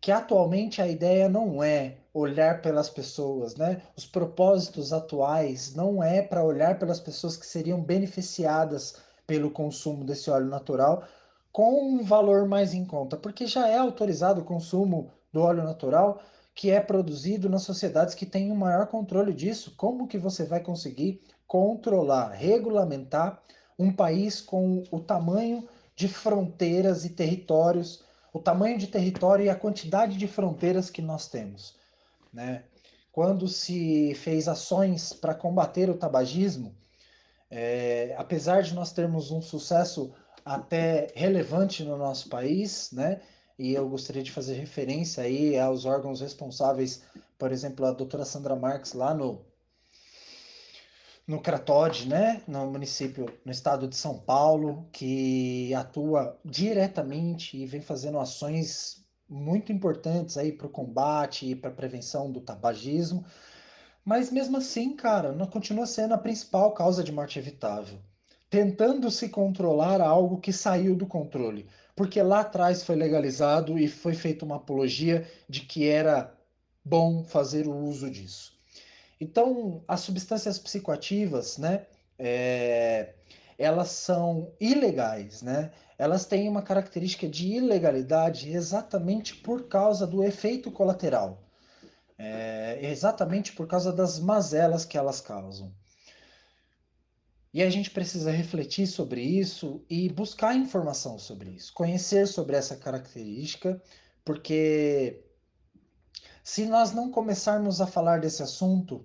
que 0.00 0.10
atualmente 0.10 0.80
a 0.80 0.88
ideia 0.88 1.28
não 1.28 1.62
é 1.62 1.98
olhar 2.14 2.62
pelas 2.62 2.88
pessoas, 2.88 3.54
né? 3.56 3.82
Os 3.96 4.06
propósitos 4.06 4.92
atuais 4.92 5.74
não 5.74 6.02
é 6.02 6.22
para 6.22 6.42
olhar 6.42 6.78
pelas 6.78 6.98
pessoas 6.98 7.36
que 7.36 7.46
seriam 7.46 7.82
beneficiadas 7.82 8.96
pelo 9.26 9.50
consumo 9.50 10.02
desse 10.04 10.30
óleo 10.30 10.46
natural 10.46 11.04
com 11.52 11.84
um 11.84 12.02
valor 12.02 12.48
mais 12.48 12.72
em 12.72 12.84
conta, 12.84 13.16
porque 13.16 13.46
já 13.46 13.68
é 13.68 13.76
autorizado 13.76 14.40
o 14.40 14.44
consumo 14.44 15.10
do 15.32 15.42
óleo 15.42 15.62
natural 15.62 16.22
que 16.54 16.70
é 16.70 16.80
produzido 16.80 17.48
nas 17.48 17.62
sociedades 17.62 18.14
que 18.14 18.26
têm 18.26 18.50
um 18.50 18.56
maior 18.56 18.86
controle 18.86 19.32
disso. 19.32 19.74
Como 19.76 20.08
que 20.08 20.18
você 20.18 20.44
vai 20.44 20.60
conseguir 20.60 21.22
controlar, 21.50 22.28
regulamentar 22.28 23.42
um 23.76 23.92
país 23.92 24.40
com 24.40 24.84
o 24.88 25.00
tamanho 25.00 25.68
de 25.96 26.06
fronteiras 26.06 27.04
e 27.04 27.10
territórios, 27.10 28.04
o 28.32 28.38
tamanho 28.38 28.78
de 28.78 28.86
território 28.86 29.44
e 29.44 29.50
a 29.50 29.56
quantidade 29.56 30.16
de 30.16 30.28
fronteiras 30.28 30.88
que 30.88 31.02
nós 31.02 31.26
temos. 31.26 31.74
Né? 32.32 32.62
Quando 33.10 33.48
se 33.48 34.14
fez 34.14 34.46
ações 34.46 35.12
para 35.12 35.34
combater 35.34 35.90
o 35.90 35.96
tabagismo, 35.96 36.72
é, 37.50 38.14
apesar 38.16 38.62
de 38.62 38.72
nós 38.72 38.92
termos 38.92 39.32
um 39.32 39.42
sucesso 39.42 40.12
até 40.44 41.08
relevante 41.16 41.82
no 41.82 41.96
nosso 41.96 42.28
país, 42.28 42.92
né? 42.92 43.20
E 43.58 43.72
eu 43.72 43.88
gostaria 43.88 44.22
de 44.22 44.30
fazer 44.30 44.54
referência 44.54 45.24
aí 45.24 45.58
aos 45.58 45.84
órgãos 45.84 46.20
responsáveis, 46.20 47.02
por 47.36 47.50
exemplo, 47.50 47.84
a 47.86 47.90
doutora 47.90 48.24
Sandra 48.24 48.54
Marques 48.54 48.92
lá 48.92 49.12
no 49.12 49.49
no 51.30 51.40
Cratode, 51.40 52.08
né, 52.08 52.42
no 52.48 52.68
município, 52.68 53.24
no 53.44 53.52
estado 53.52 53.86
de 53.86 53.94
São 53.94 54.18
Paulo, 54.18 54.88
que 54.90 55.72
atua 55.74 56.36
diretamente 56.44 57.56
e 57.56 57.64
vem 57.66 57.80
fazendo 57.80 58.18
ações 58.18 59.04
muito 59.28 59.70
importantes 59.70 60.36
aí 60.36 60.50
para 60.50 60.66
o 60.66 60.70
combate 60.70 61.48
e 61.48 61.54
para 61.54 61.70
a 61.70 61.72
prevenção 61.72 62.32
do 62.32 62.40
tabagismo. 62.40 63.24
Mas 64.04 64.32
mesmo 64.32 64.56
assim, 64.56 64.96
cara, 64.96 65.30
não 65.30 65.46
continua 65.46 65.86
sendo 65.86 66.14
a 66.14 66.18
principal 66.18 66.72
causa 66.72 67.04
de 67.04 67.12
morte 67.12 67.38
evitável. 67.38 68.00
Tentando 68.50 69.08
se 69.08 69.28
controlar 69.28 70.00
algo 70.00 70.40
que 70.40 70.52
saiu 70.52 70.96
do 70.96 71.06
controle. 71.06 71.68
Porque 71.94 72.20
lá 72.20 72.40
atrás 72.40 72.82
foi 72.82 72.96
legalizado 72.96 73.78
e 73.78 73.86
foi 73.86 74.14
feita 74.14 74.44
uma 74.44 74.56
apologia 74.56 75.24
de 75.48 75.60
que 75.60 75.86
era 75.86 76.36
bom 76.84 77.22
fazer 77.22 77.68
o 77.68 77.76
uso 77.76 78.10
disso. 78.10 78.59
Então, 79.20 79.84
as 79.86 80.00
substâncias 80.00 80.58
psicoativas, 80.58 81.58
né, 81.58 81.86
é, 82.18 83.14
elas 83.58 83.90
são 83.90 84.54
ilegais, 84.58 85.42
né? 85.42 85.70
Elas 85.98 86.24
têm 86.24 86.48
uma 86.48 86.62
característica 86.62 87.28
de 87.28 87.46
ilegalidade 87.48 88.50
exatamente 88.50 89.36
por 89.36 89.68
causa 89.68 90.06
do 90.06 90.24
efeito 90.24 90.72
colateral, 90.72 91.44
é, 92.16 92.78
exatamente 92.82 93.52
por 93.52 93.66
causa 93.66 93.92
das 93.92 94.18
mazelas 94.18 94.86
que 94.86 94.96
elas 94.96 95.20
causam. 95.20 95.74
E 97.52 97.62
a 97.62 97.68
gente 97.68 97.90
precisa 97.90 98.30
refletir 98.30 98.86
sobre 98.86 99.20
isso 99.20 99.84
e 99.90 100.08
buscar 100.08 100.56
informação 100.56 101.18
sobre 101.18 101.50
isso, 101.50 101.74
conhecer 101.74 102.26
sobre 102.26 102.56
essa 102.56 102.76
característica, 102.76 103.82
porque 104.24 105.22
se 106.42 106.64
nós 106.64 106.92
não 106.92 107.10
começarmos 107.10 107.80
a 107.80 107.86
falar 107.86 108.20
desse 108.20 108.42
assunto, 108.42 109.04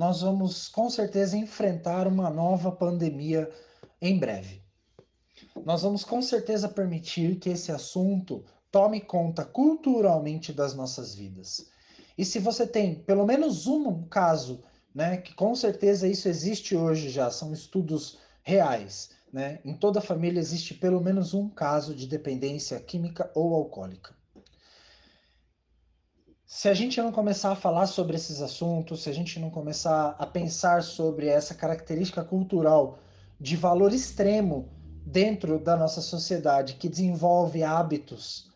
nós 0.00 0.22
vamos 0.22 0.66
com 0.66 0.88
certeza 0.88 1.36
enfrentar 1.36 2.08
uma 2.08 2.30
nova 2.30 2.72
pandemia 2.72 3.50
em 4.00 4.18
breve. 4.18 4.62
Nós 5.62 5.82
vamos 5.82 6.06
com 6.06 6.22
certeza 6.22 6.70
permitir 6.70 7.38
que 7.38 7.50
esse 7.50 7.70
assunto 7.70 8.42
tome 8.70 9.02
conta 9.02 9.44
culturalmente 9.44 10.54
das 10.54 10.72
nossas 10.72 11.14
vidas. 11.14 11.66
E 12.16 12.24
se 12.24 12.38
você 12.38 12.66
tem 12.66 12.94
pelo 12.94 13.26
menos 13.26 13.66
um 13.66 14.02
caso, 14.04 14.62
né, 14.94 15.18
que 15.18 15.34
com 15.34 15.54
certeza 15.54 16.08
isso 16.08 16.30
existe 16.30 16.74
hoje 16.74 17.10
já, 17.10 17.30
são 17.30 17.52
estudos 17.52 18.16
reais, 18.42 19.10
né? 19.30 19.60
Em 19.66 19.74
toda 19.74 20.00
família 20.00 20.40
existe 20.40 20.72
pelo 20.72 21.02
menos 21.02 21.34
um 21.34 21.46
caso 21.46 21.94
de 21.94 22.06
dependência 22.06 22.80
química 22.80 23.30
ou 23.34 23.54
alcoólica 23.54 24.18
se 26.52 26.68
a 26.68 26.74
gente 26.74 27.00
não 27.00 27.12
começar 27.12 27.52
a 27.52 27.54
falar 27.54 27.86
sobre 27.86 28.16
esses 28.16 28.42
assuntos, 28.42 29.04
se 29.04 29.08
a 29.08 29.12
gente 29.12 29.38
não 29.38 29.50
começar 29.50 30.16
a 30.18 30.26
pensar 30.26 30.82
sobre 30.82 31.28
essa 31.28 31.54
característica 31.54 32.24
cultural 32.24 32.98
de 33.38 33.54
valor 33.54 33.94
extremo 33.94 34.68
dentro 35.06 35.60
da 35.60 35.76
nossa 35.76 36.00
sociedade 36.00 36.74
que 36.74 36.88
desenvolve 36.88 37.62
hábitos, 37.62 38.50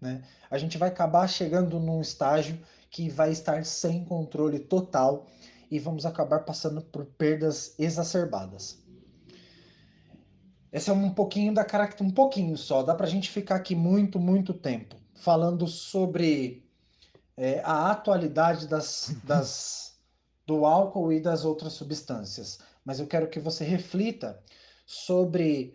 né, 0.00 0.22
a 0.48 0.56
gente 0.58 0.78
vai 0.78 0.90
acabar 0.90 1.26
chegando 1.28 1.80
num 1.80 2.00
estágio 2.00 2.56
que 2.88 3.08
vai 3.10 3.32
estar 3.32 3.64
sem 3.64 4.04
controle 4.04 4.60
total 4.60 5.26
e 5.68 5.80
vamos 5.80 6.06
acabar 6.06 6.44
passando 6.44 6.80
por 6.80 7.04
perdas 7.04 7.74
exacerbadas. 7.80 8.78
esse 10.72 10.88
é 10.88 10.92
um 10.92 11.10
pouquinho 11.10 11.52
da 11.52 11.64
característica, 11.64 12.08
um 12.08 12.14
pouquinho 12.14 12.56
só, 12.56 12.84
dá 12.84 12.94
para 12.94 13.06
a 13.06 13.10
gente 13.10 13.28
ficar 13.28 13.56
aqui 13.56 13.74
muito, 13.74 14.20
muito 14.20 14.54
tempo 14.54 14.94
falando 15.16 15.66
sobre 15.66 16.69
é, 17.40 17.62
a 17.64 17.90
atualidade 17.90 18.68
das, 18.68 19.16
das, 19.24 19.98
do 20.46 20.66
álcool 20.66 21.10
e 21.10 21.18
das 21.18 21.42
outras 21.42 21.72
substâncias. 21.72 22.58
Mas 22.84 23.00
eu 23.00 23.06
quero 23.06 23.28
que 23.28 23.40
você 23.40 23.64
reflita 23.64 24.38
sobre 24.84 25.74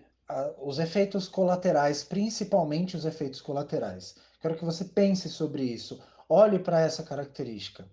os 0.62 0.78
efeitos 0.80 1.28
colaterais, 1.28 2.04
principalmente 2.04 2.96
os 2.96 3.04
efeitos 3.04 3.42
colaterais. 3.42 4.16
Quero 4.42 4.56
que 4.56 4.66
você 4.66 4.86
pense 4.86 5.28
sobre 5.28 5.64
isso. 5.64 6.00
Olhe 6.30 6.60
para 6.60 6.82
essa 6.82 7.04
característica. 7.04 7.88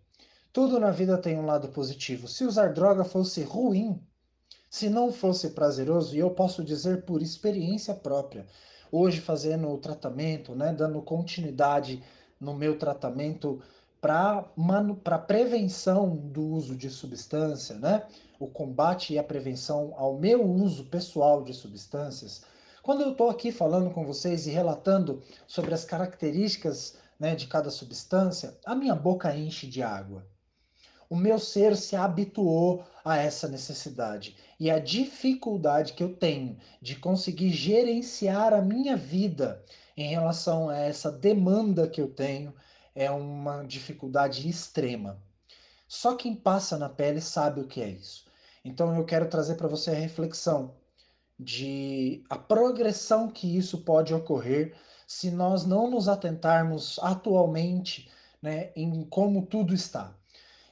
Tudo 0.52 0.78
na 0.78 0.90
vida 0.90 1.16
tem 1.16 1.38
um 1.38 1.46
lado 1.46 1.68
positivo. 1.68 2.28
Se 2.28 2.44
usar 2.44 2.74
droga 2.74 3.04
fosse 3.04 3.42
ruim, 3.42 4.02
se 4.68 4.90
não 4.90 5.10
fosse 5.12 5.50
prazeroso, 5.50 6.14
e 6.14 6.18
eu 6.18 6.30
posso 6.30 6.62
dizer 6.62 7.04
por 7.04 7.22
experiência 7.22 7.94
própria, 7.94 8.46
hoje 8.90 9.20
fazendo 9.20 9.70
o 9.70 9.78
tratamento, 9.78 10.54
né, 10.54 10.74
dando 10.74 11.00
continuidade 11.00 12.02
no 12.42 12.52
meu 12.52 12.76
tratamento 12.76 13.62
para 14.00 15.18
prevenção 15.26 16.16
do 16.16 16.42
uso 16.42 16.76
de 16.76 16.90
substância, 16.90 17.76
né? 17.76 18.04
o 18.40 18.48
combate 18.48 19.12
e 19.14 19.18
a 19.18 19.22
prevenção 19.22 19.94
ao 19.96 20.18
meu 20.18 20.44
uso 20.44 20.86
pessoal 20.86 21.44
de 21.44 21.54
substâncias, 21.54 22.42
quando 22.82 23.02
eu 23.02 23.12
estou 23.12 23.30
aqui 23.30 23.52
falando 23.52 23.90
com 23.90 24.04
vocês 24.04 24.44
e 24.48 24.50
relatando 24.50 25.22
sobre 25.46 25.72
as 25.72 25.84
características 25.84 26.96
né, 27.20 27.36
de 27.36 27.46
cada 27.46 27.70
substância, 27.70 28.58
a 28.66 28.74
minha 28.74 28.96
boca 28.96 29.36
enche 29.36 29.68
de 29.68 29.80
água. 29.80 30.26
O 31.08 31.14
meu 31.14 31.38
ser 31.38 31.76
se 31.76 31.94
habituou 31.94 32.84
a 33.04 33.18
essa 33.18 33.46
necessidade 33.46 34.36
e 34.58 34.68
a 34.68 34.80
dificuldade 34.80 35.92
que 35.92 36.02
eu 36.02 36.16
tenho 36.16 36.56
de 36.80 36.96
conseguir 36.96 37.50
gerenciar 37.50 38.52
a 38.52 38.60
minha 38.60 38.96
vida 38.96 39.62
em 39.96 40.08
relação 40.08 40.68
a 40.68 40.76
essa 40.78 41.10
demanda 41.10 41.88
que 41.88 42.00
eu 42.00 42.08
tenho 42.08 42.54
é 42.94 43.10
uma 43.10 43.62
dificuldade 43.62 44.48
extrema. 44.48 45.20
Só 45.88 46.14
quem 46.14 46.34
passa 46.34 46.78
na 46.78 46.88
pele 46.88 47.20
sabe 47.20 47.60
o 47.60 47.66
que 47.66 47.82
é 47.82 47.88
isso. 47.88 48.26
Então 48.64 48.96
eu 48.96 49.04
quero 49.04 49.28
trazer 49.28 49.56
para 49.56 49.68
você 49.68 49.90
a 49.90 49.94
reflexão 49.94 50.74
de 51.38 52.24
a 52.30 52.38
progressão 52.38 53.28
que 53.28 53.56
isso 53.56 53.78
pode 53.78 54.14
ocorrer 54.14 54.74
se 55.06 55.30
nós 55.30 55.66
não 55.66 55.90
nos 55.90 56.08
atentarmos 56.08 56.98
atualmente 57.02 58.10
né, 58.40 58.70
em 58.74 59.04
como 59.04 59.44
tudo 59.46 59.74
está. 59.74 60.14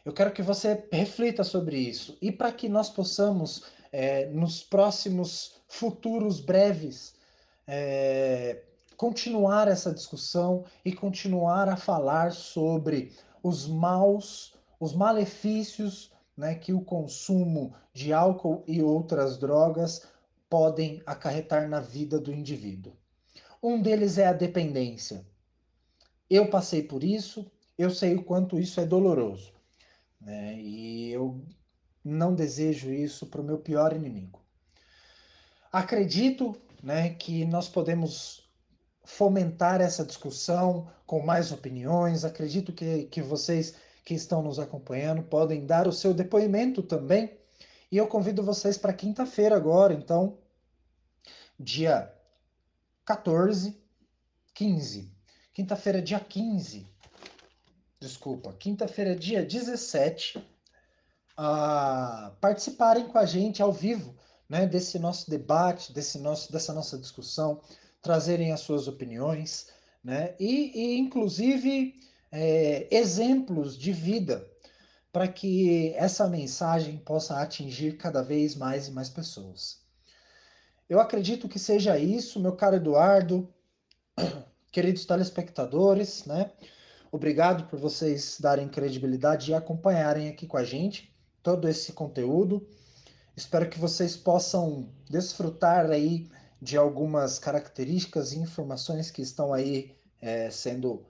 Eu 0.05 0.12
quero 0.12 0.32
que 0.32 0.42
você 0.42 0.86
reflita 0.90 1.44
sobre 1.44 1.76
isso 1.78 2.16
e 2.22 2.32
para 2.32 2.51
que 2.51 2.68
nós 2.68 2.88
possamos, 2.88 3.64
é, 3.92 4.26
nos 4.26 4.62
próximos 4.62 5.60
futuros 5.68 6.40
breves, 6.40 7.14
é, 7.66 8.62
continuar 9.01 9.66
essa 9.66 9.94
discussão 9.94 10.66
e 10.85 10.93
continuar 10.93 11.70
a 11.70 11.77
falar 11.77 12.32
sobre 12.32 13.16
os 13.43 13.66
maus, 13.66 14.52
os 14.78 14.93
malefícios 14.93 16.12
né, 16.36 16.55
que 16.55 16.74
o 16.74 16.82
consumo 16.82 17.74
de 17.94 18.12
álcool 18.12 18.62
e 18.66 18.82
outras 18.82 19.39
drogas 19.39 20.06
podem 20.51 21.02
acarretar 21.06 21.66
na 21.66 21.81
vida 21.81 22.20
do 22.20 22.31
indivíduo. 22.31 22.93
Um 23.62 23.81
deles 23.81 24.18
é 24.18 24.27
a 24.27 24.35
dependência. 24.35 25.24
Eu 26.28 26.51
passei 26.51 26.82
por 26.82 27.02
isso, 27.02 27.51
eu 27.78 27.89
sei 27.89 28.14
o 28.14 28.22
quanto 28.22 28.59
isso 28.60 28.82
é 28.82 28.85
doloroso. 28.85 29.55
Né? 30.20 30.60
E 30.60 31.10
eu 31.10 31.43
não 32.05 32.35
desejo 32.35 32.93
isso 32.93 33.27
para 33.28 33.40
o 33.40 33.44
meu 33.44 33.60
pior 33.60 33.97
inimigo. 33.97 34.43
Acredito 35.72 36.55
né, 36.82 37.14
que 37.14 37.47
nós 37.47 37.66
podemos 37.66 38.49
fomentar 39.16 39.80
essa 39.80 40.04
discussão 40.04 40.88
com 41.06 41.20
mais 41.20 41.52
opiniões. 41.52 42.24
Acredito 42.24 42.72
que, 42.72 43.04
que 43.04 43.20
vocês 43.20 43.74
que 44.04 44.14
estão 44.14 44.42
nos 44.42 44.58
acompanhando 44.58 45.22
podem 45.22 45.66
dar 45.66 45.86
o 45.86 45.92
seu 45.92 46.14
depoimento 46.14 46.82
também. 46.82 47.38
E 47.90 47.96
eu 47.96 48.06
convido 48.06 48.42
vocês 48.42 48.78
para 48.78 48.92
quinta-feira 48.92 49.56
agora, 49.56 49.92
então, 49.92 50.38
dia 51.58 52.12
14, 53.04 53.76
15. 54.54 55.12
Quinta-feira, 55.52 56.00
dia 56.00 56.20
15. 56.20 56.86
Desculpa, 57.98 58.52
quinta-feira, 58.52 59.14
dia 59.14 59.44
17, 59.44 60.42
a 61.36 62.32
participarem 62.40 63.06
com 63.08 63.18
a 63.18 63.26
gente 63.26 63.60
ao 63.60 63.72
vivo, 63.72 64.16
né, 64.48 64.66
desse 64.66 64.98
nosso 64.98 65.28
debate, 65.28 65.92
desse 65.92 66.18
nosso, 66.18 66.50
dessa 66.50 66.72
nossa 66.72 66.96
discussão, 66.96 67.60
trazerem 68.02 68.52
as 68.52 68.60
suas 68.60 68.89
opiniões, 68.89 69.68
né, 70.02 70.35
e, 70.40 70.72
e 70.74 70.98
inclusive 70.98 72.01
é, 72.32 72.89
exemplos 72.94 73.77
de 73.77 73.93
vida 73.93 74.48
para 75.12 75.27
que 75.27 75.93
essa 75.94 76.28
mensagem 76.28 76.97
possa 76.98 77.40
atingir 77.40 77.97
cada 77.97 78.22
vez 78.22 78.55
mais 78.55 78.89
e 78.89 78.93
mais 78.93 79.09
pessoas. 79.09 79.81
Eu 80.89 81.01
acredito 81.01 81.48
que 81.48 81.59
seja 81.59 81.98
isso, 81.98 82.40
meu 82.40 82.55
caro 82.56 82.77
Eduardo, 82.77 83.52
queridos 84.72 85.05
telespectadores, 85.05 86.24
né? 86.24 86.51
Obrigado 87.12 87.68
por 87.68 87.78
vocês 87.78 88.39
darem 88.40 88.68
credibilidade 88.68 89.51
e 89.51 89.55
acompanharem 89.55 90.28
aqui 90.28 90.47
com 90.47 90.56
a 90.56 90.64
gente 90.64 91.12
todo 91.43 91.68
esse 91.68 91.93
conteúdo. 91.93 92.68
Espero 93.36 93.68
que 93.68 93.78
vocês 93.78 94.16
possam 94.16 94.89
desfrutar 95.09 95.90
aí 95.90 96.28
de 96.60 96.76
algumas 96.76 97.38
características 97.38 98.32
e 98.32 98.38
informações 98.38 99.10
que 99.10 99.22
estão 99.22 99.52
aí 99.52 99.94
é, 100.20 100.50
sendo 100.50 101.02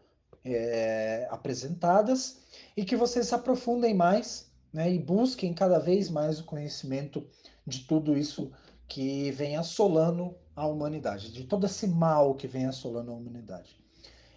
é, 0.44 1.26
apresentadas 1.30 2.38
e 2.76 2.84
que 2.84 2.96
vocês 2.96 3.26
se 3.26 3.34
aprofundem 3.34 3.94
mais 3.94 4.50
né, 4.72 4.92
e 4.92 4.98
busquem 4.98 5.52
cada 5.52 5.78
vez 5.78 6.08
mais 6.08 6.38
o 6.40 6.44
conhecimento 6.44 7.26
de 7.66 7.80
tudo 7.80 8.16
isso 8.16 8.50
que 8.88 9.30
vem 9.32 9.56
assolando 9.56 10.34
a 10.54 10.66
humanidade, 10.66 11.32
de 11.32 11.44
todo 11.44 11.66
esse 11.66 11.86
mal 11.86 12.34
que 12.34 12.46
vem 12.46 12.66
assolando 12.66 13.10
a 13.10 13.14
humanidade. 13.14 13.76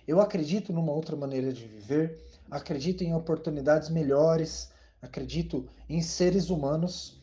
Eu 0.08 0.20
acredito 0.20 0.74
numa 0.74 0.92
outra 0.92 1.16
maneira 1.16 1.52
de 1.52 1.66
viver, 1.66 2.22
acredito 2.52 3.04
em 3.04 3.14
oportunidades 3.14 3.90
melhores, 3.90 4.72
acredito 5.02 5.68
em 5.90 6.02
seres 6.02 6.50
humanos 6.50 7.22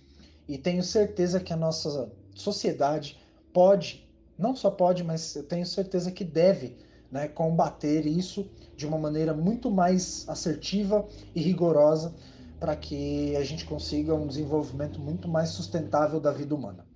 e 0.49 0.59
tenho 0.59 0.83
certeza 0.83 1.41
que 1.41 1.53
a 1.53 1.57
nossa 1.57 2.11
sociedade 2.35 3.19
pode, 3.53 4.09
não 4.39 4.55
só 4.55 4.71
pode, 4.71 5.05
mas 5.05 5.37
eu 5.37 5.43
tenho 5.43 5.67
certeza 5.67 6.11
que 6.11 6.25
deve 6.25 6.79
né, 7.11 7.29
combater 7.29 8.07
isso 8.07 8.51
de 8.77 8.87
uma 8.87 8.99
maneira 8.99 9.35
muito 9.35 9.71
mais 9.71 10.29
assertiva 10.29 11.07
e 11.35 11.41
rigorosa 11.41 12.15
para 12.59 12.77
que 12.77 13.35
a 13.37 13.43
gente 13.43 13.65
consiga 13.65 14.15
um 14.15 14.27
desenvolvimento 14.27 15.01
muito 15.01 15.29
mais 15.29 15.51
sustentável 15.51 16.21
da 16.21 16.31
vida 16.31 16.55
humana. 16.55 16.87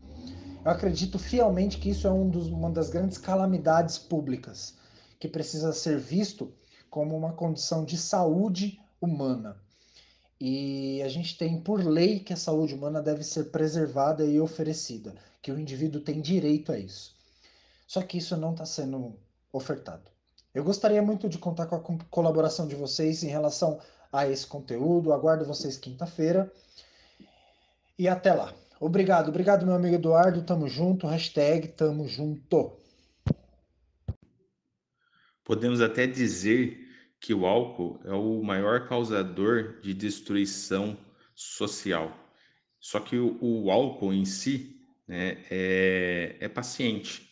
Eu 0.64 0.70
acredito 0.70 1.18
fielmente 1.18 1.78
que 1.78 1.90
isso 1.90 2.06
é 2.06 2.10
um 2.10 2.28
dos, 2.28 2.46
uma 2.46 2.70
das 2.70 2.90
grandes 2.90 3.18
calamidades 3.18 3.98
públicas 3.98 4.74
que 5.18 5.28
precisa 5.28 5.72
ser 5.72 5.98
visto 5.98 6.52
como 6.88 7.16
uma 7.16 7.32
condição 7.32 7.84
de 7.84 7.98
saúde 7.98 8.80
humana. 9.00 9.56
E 10.40 11.00
a 11.02 11.08
gente 11.08 11.38
tem 11.38 11.60
por 11.60 11.84
lei 11.84 12.20
que 12.20 12.32
a 12.32 12.36
saúde 12.36 12.74
humana 12.74 13.00
deve 13.00 13.22
ser 13.22 13.44
preservada 13.44 14.24
e 14.24 14.40
oferecida, 14.40 15.14
que 15.40 15.52
o 15.52 15.58
indivíduo 15.58 16.00
tem 16.00 16.20
direito 16.20 16.72
a 16.72 16.78
isso. 16.78 17.14
Só 17.86 18.02
que 18.02 18.18
isso 18.18 18.36
não 18.36 18.52
está 18.52 18.66
sendo 18.66 19.14
ofertado. 19.52 20.10
Eu 20.54 20.64
gostaria 20.64 21.02
muito 21.02 21.28
de 21.28 21.38
contar 21.38 21.66
com 21.66 21.76
a 21.76 22.04
colaboração 22.10 22.66
de 22.66 22.74
vocês 22.74 23.22
em 23.22 23.28
relação 23.28 23.80
a 24.12 24.28
esse 24.28 24.46
conteúdo. 24.46 25.12
Aguardo 25.12 25.44
vocês 25.44 25.76
quinta-feira. 25.76 26.50
E 27.98 28.08
até 28.08 28.32
lá. 28.32 28.52
Obrigado, 28.80 29.28
obrigado, 29.28 29.64
meu 29.64 29.74
amigo 29.74 29.96
Eduardo. 29.96 30.42
Tamo 30.42 30.68
junto. 30.68 31.06
Hashtag 31.06 31.68
tamo 31.68 32.06
junto. 32.06 32.72
Podemos 35.44 35.80
até 35.80 36.06
dizer 36.06 36.83
que 37.24 37.32
o 37.32 37.46
álcool 37.46 37.98
é 38.04 38.12
o 38.12 38.42
maior 38.42 38.86
causador 38.86 39.80
de 39.80 39.94
destruição 39.94 40.94
social. 41.34 42.14
Só 42.78 43.00
que 43.00 43.16
o, 43.16 43.38
o 43.40 43.70
álcool 43.70 44.12
em 44.12 44.26
si 44.26 44.76
né, 45.08 45.38
é, 45.50 46.36
é 46.38 46.48
paciente. 46.50 47.26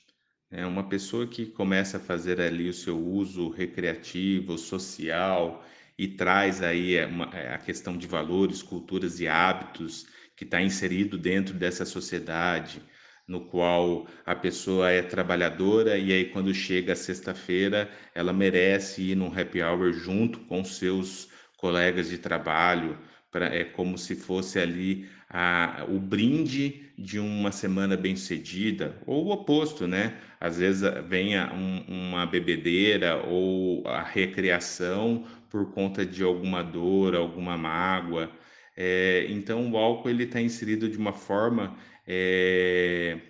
É 0.51 0.65
uma 0.65 0.89
pessoa 0.89 1.27
que 1.27 1.45
começa 1.45 1.99
a 1.99 2.01
fazer 2.01 2.41
ali 2.41 2.71
o 2.71 2.73
seu 2.73 2.99
uso 2.99 3.51
recreativo, 3.51 4.57
social 4.57 5.63
e 5.99 6.09
traz 6.09 6.63
aí 6.63 6.97
é, 6.97 7.07
é, 7.35 7.53
a 7.53 7.59
questão 7.59 7.95
de 7.95 8.07
valores, 8.07 8.63
culturas 8.63 9.21
e 9.21 9.29
hábitos 9.29 10.07
que 10.35 10.45
está 10.45 10.63
inserido 10.63 11.19
dentro 11.19 11.53
dessa 11.53 11.85
sociedade, 11.85 12.81
no 13.27 13.47
qual 13.47 14.07
a 14.27 14.35
pessoa 14.35 14.91
é 14.91 15.03
trabalhadora 15.03 15.97
e 15.97 16.13
aí 16.13 16.25
quando 16.27 16.53
chega 16.53 16.95
sexta-feira 16.97 17.91
ela 18.15 18.33
merece 18.33 19.03
ir 19.13 19.15
num 19.15 19.33
happy 19.33 19.63
hour 19.63 19.93
junto 19.93 20.41
com 20.41 20.65
seus 20.65 21.31
colegas 21.57 22.09
de 22.11 22.19
trabalho, 22.19 22.99
pra, 23.31 23.47
é 23.47 23.65
como 23.65 23.97
se 23.97 24.17
fosse 24.17 24.59
ali 24.59 25.09
a, 25.31 25.87
o 25.89 25.99
brinde 25.99 26.93
de 26.99 27.19
uma 27.19 27.53
semana 27.53 27.97
bem 27.97 28.17
sucedida, 28.17 28.99
ou 29.07 29.27
o 29.27 29.31
oposto, 29.33 29.87
né? 29.87 30.19
Às 30.41 30.59
vezes 30.59 30.83
vem 31.09 31.39
um, 31.39 31.85
uma 31.89 32.27
bebedeira 32.27 33.17
ou 33.25 33.87
a 33.87 34.03
recreação 34.03 35.25
por 35.49 35.73
conta 35.73 36.05
de 36.05 36.23
alguma 36.23 36.63
dor, 36.63 37.15
alguma 37.15 37.57
mágoa. 37.57 38.31
É, 38.77 39.27
então 39.29 39.71
o 39.71 39.77
álcool 39.77 40.11
ele 40.11 40.25
está 40.25 40.41
inserido 40.41 40.89
de 40.89 40.97
uma 40.99 41.13
forma 41.13 41.77
é, 42.07 43.21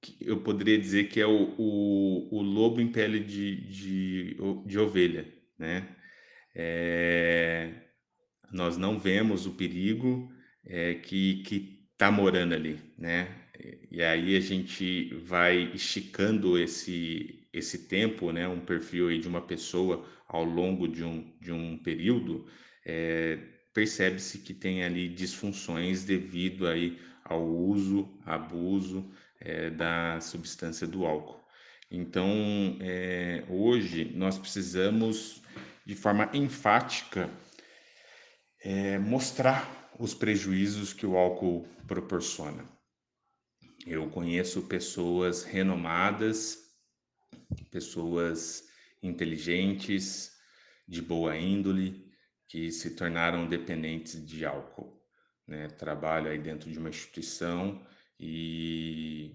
que 0.00 0.16
eu 0.20 0.40
poderia 0.42 0.78
dizer 0.78 1.08
que 1.08 1.20
é 1.20 1.26
o, 1.26 1.54
o, 1.58 2.38
o 2.38 2.42
lobo 2.42 2.80
em 2.80 2.90
pele 2.90 3.20
de, 3.20 3.56
de, 3.68 4.36
de 4.66 4.78
ovelha, 4.78 5.26
né? 5.58 5.96
É, 6.54 7.72
nós 8.52 8.76
não 8.76 8.98
vemos 8.98 9.46
o 9.46 9.52
perigo 9.52 10.30
é, 10.66 10.94
que 10.94 11.42
está 11.92 12.10
morando 12.10 12.54
ali, 12.54 12.78
né? 12.98 13.42
E 13.90 14.02
aí 14.02 14.36
a 14.36 14.40
gente 14.40 15.14
vai 15.24 15.72
esticando 15.74 16.58
esse, 16.58 17.46
esse 17.52 17.86
tempo, 17.86 18.32
né? 18.32 18.48
Um 18.48 18.60
perfil 18.60 19.08
aí 19.08 19.18
de 19.18 19.28
uma 19.28 19.40
pessoa 19.40 20.04
ao 20.28 20.44
longo 20.44 20.88
de 20.88 21.04
um, 21.04 21.30
de 21.40 21.52
um 21.52 21.78
período, 21.78 22.46
é, 22.84 23.38
percebe-se 23.74 24.38
que 24.38 24.54
tem 24.54 24.82
ali 24.82 25.08
disfunções 25.08 26.04
devido 26.04 26.66
aí 26.66 26.98
ao 27.24 27.44
uso, 27.44 28.08
abuso 28.24 29.10
é, 29.40 29.70
da 29.70 30.20
substância 30.20 30.86
do 30.86 31.04
álcool. 31.04 31.40
Então, 31.90 32.78
é, 32.80 33.44
hoje 33.48 34.12
nós 34.14 34.38
precisamos, 34.38 35.42
de 35.84 35.94
forma 35.94 36.30
enfática, 36.32 37.28
é, 38.60 38.98
mostrar 38.98 39.90
os 39.98 40.14
prejuízos 40.14 40.92
que 40.92 41.04
o 41.04 41.16
álcool 41.16 41.66
proporciona. 41.86 42.64
Eu 43.86 44.08
conheço 44.08 44.62
pessoas 44.62 45.42
renomadas, 45.42 46.58
pessoas 47.70 48.64
inteligentes, 49.02 50.32
de 50.86 51.02
boa 51.02 51.36
índole, 51.36 52.10
que 52.48 52.70
se 52.70 52.94
tornaram 52.94 53.46
dependentes 53.46 54.24
de 54.24 54.44
álcool. 54.44 55.01
Né? 55.46 55.68
Trabalho 55.68 56.30
aí 56.30 56.38
dentro 56.38 56.70
de 56.70 56.78
uma 56.78 56.88
instituição 56.88 57.84
e, 58.18 59.34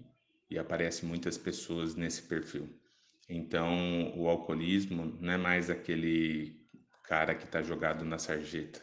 e 0.50 0.58
aparecem 0.58 1.08
muitas 1.08 1.36
pessoas 1.36 1.94
nesse 1.94 2.22
perfil. 2.22 2.68
Então, 3.28 4.16
o 4.16 4.28
alcoolismo 4.28 5.04
não 5.20 5.32
é 5.32 5.36
mais 5.36 5.68
aquele 5.68 6.66
cara 7.04 7.34
que 7.34 7.44
está 7.44 7.62
jogado 7.62 8.04
na 8.04 8.18
sarjeta, 8.18 8.82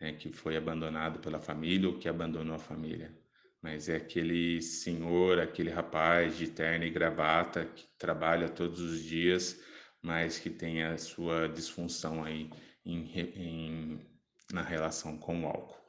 né, 0.00 0.12
que 0.12 0.32
foi 0.32 0.56
abandonado 0.56 1.18
pela 1.18 1.40
família 1.40 1.88
ou 1.88 1.98
que 1.98 2.08
abandonou 2.08 2.54
a 2.54 2.58
família, 2.58 3.16
mas 3.60 3.88
é 3.88 3.96
aquele 3.96 4.60
senhor, 4.62 5.38
aquele 5.40 5.70
rapaz 5.70 6.36
de 6.36 6.48
terno 6.48 6.84
e 6.84 6.90
gravata 6.90 7.64
que 7.64 7.86
trabalha 7.98 8.48
todos 8.48 8.80
os 8.80 9.02
dias, 9.02 9.60
mas 10.00 10.38
que 10.38 10.50
tem 10.50 10.82
a 10.82 10.98
sua 10.98 11.48
disfunção 11.48 12.24
aí 12.24 12.50
em, 12.84 13.18
em, 13.18 14.00
na 14.52 14.62
relação 14.62 15.16
com 15.16 15.42
o 15.42 15.46
álcool. 15.46 15.81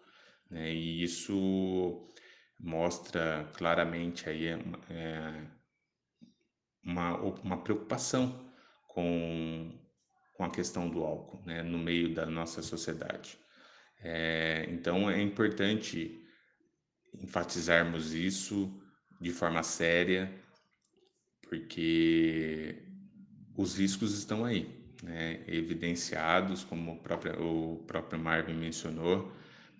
Né? 0.54 0.72
E 0.72 1.04
isso 1.04 2.08
mostra 2.60 3.50
claramente 3.56 4.30
aí 4.30 4.48
é, 4.48 5.48
uma, 6.84 7.18
uma 7.18 7.64
preocupação 7.64 8.50
com, 8.88 9.74
com 10.38 10.46
a 10.46 10.52
questão 10.52 10.88
do 10.88 11.04
álcool 11.04 11.44
né? 11.44 11.64
no 11.64 11.80
meio 11.80 12.14
da 12.14 12.28
nossa 12.28 12.62
sociedade. 12.62 13.38
É, 14.00 14.68
então 14.70 15.10
é 15.10 15.20
importante 15.20 16.24
enfatizarmos 17.16 18.14
isso 18.14 18.80
de 19.20 19.32
forma 19.32 19.64
séria, 19.64 20.32
porque 21.50 22.84
os 23.56 23.78
riscos 23.78 24.18
estão 24.18 24.44
aí, 24.44 24.68
né, 25.02 25.44
evidenciados, 25.48 26.64
como 26.64 26.94
o 26.94 27.00
próprio, 27.00 27.42
o 27.42 27.84
próprio 27.86 28.20
Marvin 28.20 28.56
mencionou, 28.56 29.32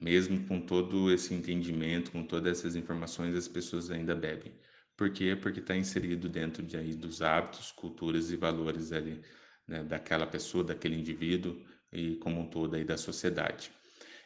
mesmo 0.04 0.46
com 0.46 0.60
todo 0.60 1.10
esse 1.10 1.34
entendimento, 1.34 2.12
com 2.12 2.26
todas 2.26 2.60
essas 2.60 2.76
informações, 2.76 3.36
as 3.36 3.48
pessoas 3.48 3.90
ainda 3.90 4.14
bebem. 4.14 4.52
Por 4.98 5.10
quê? 5.12 5.34
Porque 5.42 5.62
está 5.62 5.76
inserido 5.78 6.28
dentro 6.28 6.62
de 6.62 6.76
aí 6.76 6.94
dos 6.94 7.22
hábitos, 7.22 7.72
culturas 7.72 8.30
e 8.30 8.36
valores 8.36 8.92
ali, 8.92 9.22
né, 9.66 9.82
daquela 9.82 10.28
pessoa, 10.28 10.62
daquele 10.62 10.96
indivíduo 10.98 11.56
e 11.92 12.18
como 12.18 12.42
um 12.42 12.48
todo 12.48 12.76
aí 12.76 12.84
da 12.84 12.98
sociedade. 12.98 13.72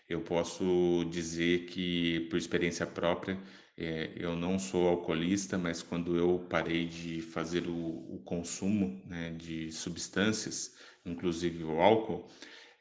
Eu 0.10 0.22
posso 0.22 1.06
dizer 1.12 1.68
que, 1.68 2.22
por 2.30 2.38
experiência 2.38 2.88
própria, 2.88 3.40
é, 3.78 4.14
eu 4.16 4.36
não 4.36 4.58
sou 4.58 4.88
alcoolista, 4.88 5.60
mas 5.60 5.84
quando 5.84 6.18
eu 6.18 6.48
parei 6.50 6.88
de 6.88 7.22
fazer 7.22 7.68
o, 7.68 8.16
o 8.16 8.22
consumo 8.26 9.00
né, 9.06 9.32
de 9.38 9.72
substâncias, 9.72 10.76
inclusive 11.06 11.64
o 11.64 11.80
álcool, 11.80 12.28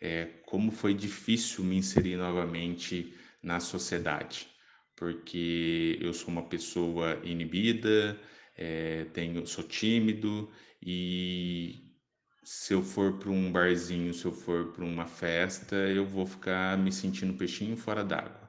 é, 0.01 0.27
como 0.47 0.71
foi 0.71 0.95
difícil 0.95 1.65
me 1.65 1.77
inserir 1.77 2.17
novamente 2.17 3.15
na 3.43 3.61
sociedade, 3.61 4.49
porque 4.97 5.99
eu 6.01 6.13
sou 6.13 6.29
uma 6.29 6.49
pessoa 6.49 7.21
inibida, 7.23 8.19
é, 8.57 9.05
tenho, 9.13 9.47
sou 9.47 9.65
tímido 9.65 10.51
e 10.83 11.87
se 12.43 12.73
eu 12.75 12.83
for 12.83 13.19
para 13.19 13.31
um 13.31 13.51
barzinho, 13.51 14.15
se 14.15 14.25
eu 14.25 14.33
for 14.33 14.73
para 14.73 14.85
uma 14.85 15.07
festa, 15.07 15.75
eu 15.77 16.07
vou 16.07 16.27
ficar 16.27 16.79
me 16.79 16.93
sentindo 16.93 17.35
peixinho 17.35 17.77
fora 17.77 18.05
d'água. 18.05 18.49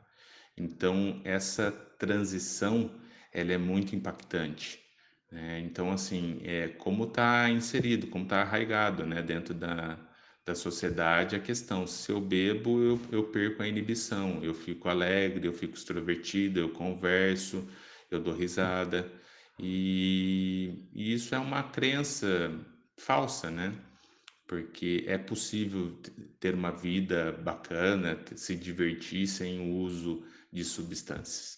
Então, 0.55 1.21
essa 1.23 1.71
transição, 1.71 2.91
ela 3.33 3.53
é 3.53 3.57
muito 3.57 3.95
impactante. 3.95 4.79
Né? 5.31 5.59
Então, 5.61 5.91
assim, 5.91 6.39
é, 6.43 6.67
como 6.69 7.05
está 7.05 7.49
inserido, 7.49 8.07
como 8.07 8.23
está 8.25 8.41
arraigado 8.41 9.05
né, 9.05 9.21
dentro 9.21 9.53
da, 9.53 9.97
da 10.47 10.55
sociedade 10.55 11.35
a 11.35 11.39
questão, 11.39 11.85
se 11.85 12.11
eu 12.11 12.21
bebo, 12.21 12.81
eu, 12.81 13.01
eu 13.11 13.23
perco 13.25 13.61
a 13.61 13.67
inibição, 13.67 14.43
eu 14.43 14.53
fico 14.53 14.89
alegre, 14.89 15.45
eu 15.45 15.53
fico 15.53 15.75
extrovertido, 15.75 16.59
eu 16.59 16.69
converso, 16.69 17.67
eu 18.09 18.19
dou 18.19 18.33
risada. 18.33 19.11
E, 19.59 20.87
e 20.93 21.13
isso 21.13 21.35
é 21.35 21.39
uma 21.39 21.63
crença 21.63 22.51
falsa, 22.97 23.51
né? 23.51 23.77
porque 24.47 25.03
é 25.05 25.17
possível 25.17 25.99
ter 26.39 26.55
uma 26.55 26.71
vida 26.71 27.33
bacana, 27.33 28.17
se 28.35 28.55
divertir 28.55 29.27
sem 29.27 29.59
o 29.59 29.75
uso 29.75 30.23
de 30.51 30.63
substâncias. 30.63 31.57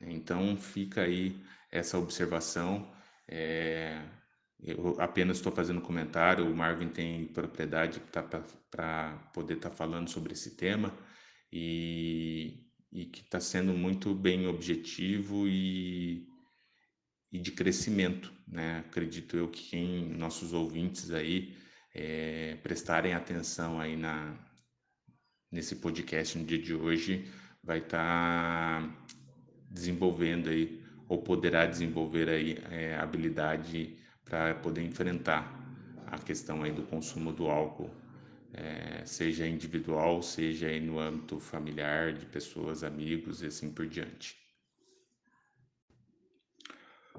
Então 0.00 0.56
fica 0.56 1.02
aí 1.02 1.40
essa 1.70 1.96
observação. 1.96 2.92
É, 3.28 4.02
eu 4.64 4.96
apenas 4.98 5.36
estou 5.36 5.52
fazendo 5.52 5.80
comentário, 5.82 6.50
o 6.50 6.56
Marvin 6.56 6.88
tem 6.88 7.26
propriedade 7.26 8.00
para 8.70 9.12
poder 9.34 9.54
estar 9.54 9.68
tá 9.68 9.76
falando 9.76 10.08
sobre 10.08 10.32
esse 10.32 10.56
tema 10.56 10.90
e, 11.52 12.66
e 12.90 13.04
que 13.04 13.20
está 13.20 13.38
sendo 13.38 13.74
muito 13.74 14.14
bem 14.14 14.46
objetivo 14.46 15.46
e, 15.46 16.26
e 17.30 17.38
de 17.38 17.52
crescimento. 17.52 18.32
Né? 18.48 18.78
Acredito 18.78 19.36
eu 19.36 19.48
que 19.48 19.68
quem, 19.68 20.08
nossos 20.14 20.54
ouvintes 20.54 21.10
aí, 21.10 21.54
é, 21.94 22.56
prestarem 22.62 23.12
atenção 23.12 23.78
aí 23.78 23.98
na, 23.98 24.34
nesse 25.52 25.76
podcast 25.76 26.38
no 26.38 26.44
dia 26.44 26.58
de 26.58 26.74
hoje, 26.74 27.30
vai 27.62 27.80
estar 27.80 28.82
tá 28.82 29.06
desenvolvendo 29.70 30.48
aí, 30.48 30.82
ou 31.06 31.22
poderá 31.22 31.66
desenvolver 31.66 32.30
aí 32.30 32.56
é, 32.70 32.96
habilidade 32.96 34.02
para 34.24 34.54
poder 34.54 34.82
enfrentar 34.82 35.52
a 36.06 36.18
questão 36.18 36.62
aí 36.62 36.72
do 36.72 36.82
consumo 36.82 37.32
do 37.32 37.48
álcool, 37.48 37.90
é, 38.52 39.04
seja 39.04 39.46
individual, 39.46 40.22
seja 40.22 40.68
aí 40.68 40.80
no 40.80 40.98
âmbito 40.98 41.40
familiar, 41.40 42.12
de 42.12 42.24
pessoas, 42.26 42.84
amigos 42.84 43.42
e 43.42 43.46
assim 43.46 43.70
por 43.70 43.86
diante. 43.86 44.36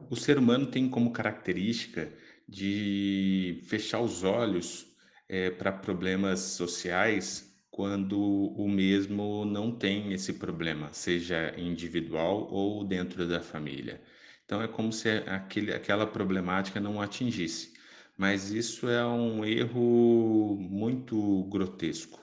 O 0.10 0.16
ser 0.16 0.38
humano 0.38 0.68
tem 0.68 0.90
como 0.90 1.12
característica 1.12 2.12
de 2.48 3.60
fechar 3.64 4.02
os 4.02 4.24
olhos 4.24 4.86
é, 5.28 5.50
para 5.50 5.72
problemas 5.72 6.40
sociais 6.40 7.54
quando 7.72 8.18
o 8.18 8.70
mesmo 8.70 9.44
não 9.44 9.72
tem 9.72 10.14
esse 10.14 10.34
problema, 10.34 10.94
seja 10.94 11.54
individual 11.58 12.48
ou 12.50 12.86
dentro 12.86 13.28
da 13.28 13.42
família. 13.42 14.02
Então 14.46 14.62
é 14.62 14.68
como 14.68 14.92
se 14.94 15.10
aquele, 15.28 15.74
aquela 15.74 16.06
problemática 16.08 16.80
não 16.80 17.02
atingisse. 17.02 17.74
Mas 18.18 18.52
isso 18.52 18.88
é 18.88 19.06
um 19.06 19.44
erro 19.44 20.58
muito 20.60 21.44
grotesco, 21.46 22.20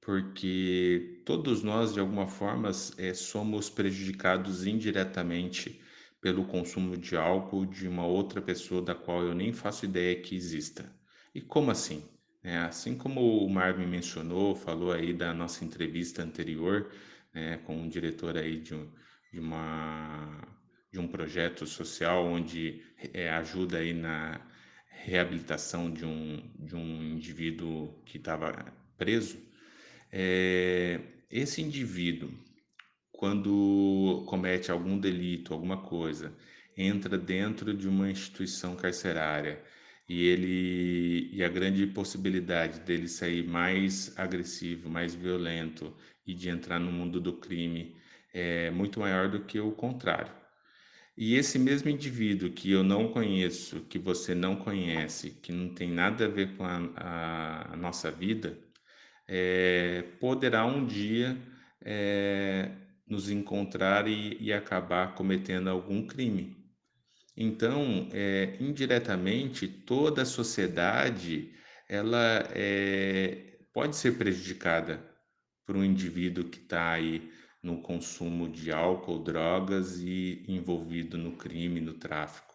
porque 0.00 1.22
todos 1.24 1.62
nós, 1.62 1.92
de 1.94 2.00
alguma 2.00 2.28
forma, 2.28 2.70
é, 2.98 3.14
somos 3.14 3.68
prejudicados 3.70 4.66
indiretamente 4.66 5.80
pelo 6.20 6.44
consumo 6.46 6.96
de 6.96 7.16
álcool 7.16 7.66
de 7.66 7.88
uma 7.88 8.06
outra 8.06 8.40
pessoa 8.40 8.80
da 8.82 8.94
qual 8.94 9.22
eu 9.22 9.34
nem 9.34 9.52
faço 9.52 9.84
ideia 9.84 10.20
que 10.20 10.36
exista. 10.36 10.94
E 11.34 11.40
como 11.40 11.70
assim? 11.70 12.04
né? 12.44 12.58
Assim 12.58 12.96
como 12.96 13.44
o 13.44 13.48
Marvin 13.50 13.86
mencionou, 13.86 14.54
falou 14.54 14.92
aí 14.92 15.12
da 15.14 15.32
nossa 15.34 15.64
entrevista 15.64 16.22
anterior, 16.22 16.90
né, 17.32 17.58
com 17.58 17.76
um 17.76 17.88
diretor 17.88 18.36
aí 18.36 18.60
de, 18.60 18.74
um, 18.74 18.92
de 19.32 19.40
uma 19.40 20.46
de 20.94 21.00
um 21.00 21.08
projeto 21.08 21.66
social 21.66 22.24
onde 22.24 22.80
é, 23.12 23.28
ajuda 23.28 23.78
aí 23.78 23.92
na 23.92 24.40
reabilitação 24.88 25.92
de 25.92 26.04
um, 26.04 26.40
de 26.56 26.76
um 26.76 27.02
indivíduo 27.02 28.00
que 28.06 28.16
estava 28.16 28.72
preso, 28.96 29.36
é, 30.12 31.00
esse 31.28 31.60
indivíduo, 31.60 32.30
quando 33.10 34.24
comete 34.28 34.70
algum 34.70 34.96
delito, 34.96 35.52
alguma 35.52 35.78
coisa, 35.78 36.32
entra 36.76 37.18
dentro 37.18 37.74
de 37.74 37.88
uma 37.88 38.08
instituição 38.08 38.76
carcerária 38.76 39.60
e 40.08 40.24
ele 40.24 41.28
e 41.32 41.42
a 41.42 41.48
grande 41.48 41.88
possibilidade 41.88 42.78
dele 42.82 43.08
sair 43.08 43.44
mais 43.44 44.16
agressivo, 44.16 44.88
mais 44.88 45.12
violento 45.12 45.92
e 46.24 46.32
de 46.32 46.48
entrar 46.48 46.78
no 46.78 46.92
mundo 46.92 47.20
do 47.20 47.32
crime 47.32 47.96
é 48.32 48.70
muito 48.70 49.00
maior 49.00 49.28
do 49.28 49.40
que 49.40 49.58
o 49.58 49.72
contrário. 49.72 50.43
E 51.16 51.36
esse 51.36 51.58
mesmo 51.58 51.88
indivíduo 51.88 52.50
que 52.50 52.72
eu 52.72 52.82
não 52.82 53.08
conheço, 53.08 53.80
que 53.82 53.98
você 53.98 54.34
não 54.34 54.56
conhece, 54.56 55.30
que 55.30 55.52
não 55.52 55.72
tem 55.72 55.88
nada 55.90 56.24
a 56.24 56.28
ver 56.28 56.56
com 56.56 56.64
a, 56.64 57.72
a, 57.72 57.76
nossa 57.76 58.10
vida, 58.10 58.58
é, 59.28 60.02
poderá 60.18 60.66
um 60.66 60.84
dia 60.84 61.38
é, 61.80 62.72
nos 63.06 63.30
encontrar 63.30 64.08
e, 64.08 64.36
e, 64.40 64.52
acabar 64.52 65.14
cometendo 65.14 65.68
algum 65.70 66.04
crime. 66.04 66.56
Então, 67.36 68.08
é, 68.12 68.56
indiretamente, 68.60 69.68
toda 69.68 70.22
a 70.22 70.26
sociedade 70.26 71.52
ela 71.88 72.48
pode 73.72 73.94
ser 73.96 74.16
prejudicada 74.16 75.04
por 75.66 75.76
um 75.76 75.84
indivíduo 75.84 76.44
que 76.44 76.58
está 76.58 76.92
aí 76.92 77.30
no 77.64 77.80
consumo 77.80 78.46
de 78.46 78.70
álcool, 78.70 79.24
drogas 79.24 79.98
e 79.98 80.44
envolvido 80.46 81.16
no 81.16 81.32
crime, 81.32 81.80
no 81.80 81.94
tráfico. 81.94 82.54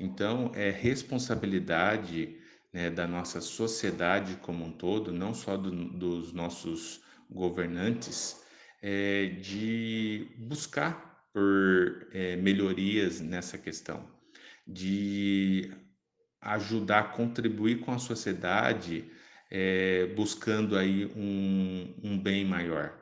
Então, 0.00 0.50
é 0.54 0.70
responsabilidade 0.70 2.38
né, 2.72 2.88
da 2.88 3.06
nossa 3.06 3.42
sociedade 3.42 4.36
como 4.36 4.64
um 4.64 4.72
todo, 4.72 5.12
não 5.12 5.34
só 5.34 5.56
do, 5.56 5.70
dos 5.70 6.32
nossos 6.32 7.02
governantes, 7.30 8.42
é, 8.80 9.26
de 9.26 10.28
buscar 10.38 11.28
por 11.32 12.08
é, 12.12 12.36
melhorias 12.36 13.20
nessa 13.20 13.58
questão, 13.58 14.08
de 14.66 15.70
ajudar, 16.40 17.12
contribuir 17.12 17.80
com 17.80 17.92
a 17.92 17.98
sociedade, 17.98 19.04
é, 19.50 20.06
buscando 20.16 20.76
aí 20.76 21.06
um, 21.14 21.94
um 22.02 22.18
bem 22.18 22.44
maior. 22.46 22.97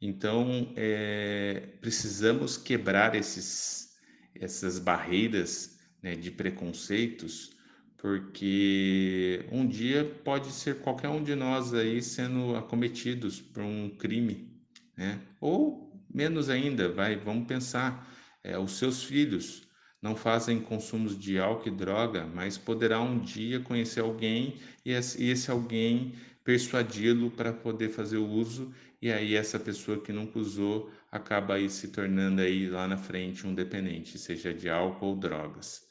Então, 0.00 0.72
é, 0.76 1.74
precisamos 1.80 2.56
quebrar 2.56 3.14
esses, 3.14 3.96
essas 4.34 4.78
barreiras 4.78 5.78
né, 6.02 6.14
de 6.14 6.30
preconceitos, 6.30 7.56
porque 7.96 9.44
um 9.50 9.66
dia 9.66 10.04
pode 10.24 10.52
ser 10.52 10.76
qualquer 10.80 11.08
um 11.08 11.22
de 11.22 11.34
nós 11.34 11.74
aí 11.74 12.00
sendo 12.00 12.54
acometidos 12.54 13.40
por 13.40 13.62
um 13.62 13.90
crime, 13.90 14.56
né? 14.96 15.20
Ou 15.40 15.92
menos 16.12 16.48
ainda, 16.48 16.88
vai, 16.88 17.16
vamos 17.16 17.48
pensar, 17.48 18.08
é, 18.44 18.56
os 18.56 18.78
seus 18.78 19.02
filhos 19.02 19.68
não 20.00 20.14
fazem 20.14 20.60
consumos 20.60 21.18
de 21.18 21.38
álcool 21.38 21.68
e 21.68 21.72
droga, 21.72 22.24
mas 22.24 22.56
poderá 22.56 23.00
um 23.00 23.18
dia 23.18 23.60
conhecer 23.60 24.00
alguém 24.00 24.56
e 24.84 24.92
esse, 24.92 25.50
alguém 25.50 26.14
persuadi-lo 26.44 27.30
para 27.32 27.52
poder 27.52 27.90
fazer 27.90 28.16
o 28.16 28.26
uso 28.26 28.72
e 29.00 29.12
aí 29.12 29.36
essa 29.36 29.58
pessoa 29.58 30.02
que 30.02 30.12
nunca 30.12 30.38
usou 30.38 30.90
acaba 31.10 31.54
aí 31.54 31.70
se 31.70 31.88
tornando 31.88 32.40
aí 32.40 32.68
lá 32.68 32.88
na 32.88 32.96
frente 32.96 33.46
um 33.46 33.54
dependente, 33.54 34.18
seja 34.18 34.52
de 34.52 34.68
álcool 34.68 35.06
ou 35.06 35.16
drogas. 35.16 35.86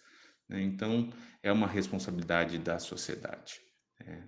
Né? 0.48 0.62
Então 0.62 1.12
é 1.42 1.52
uma 1.52 1.68
responsabilidade 1.68 2.58
da 2.58 2.80
sociedade. 2.80 3.62
Né? 4.00 4.28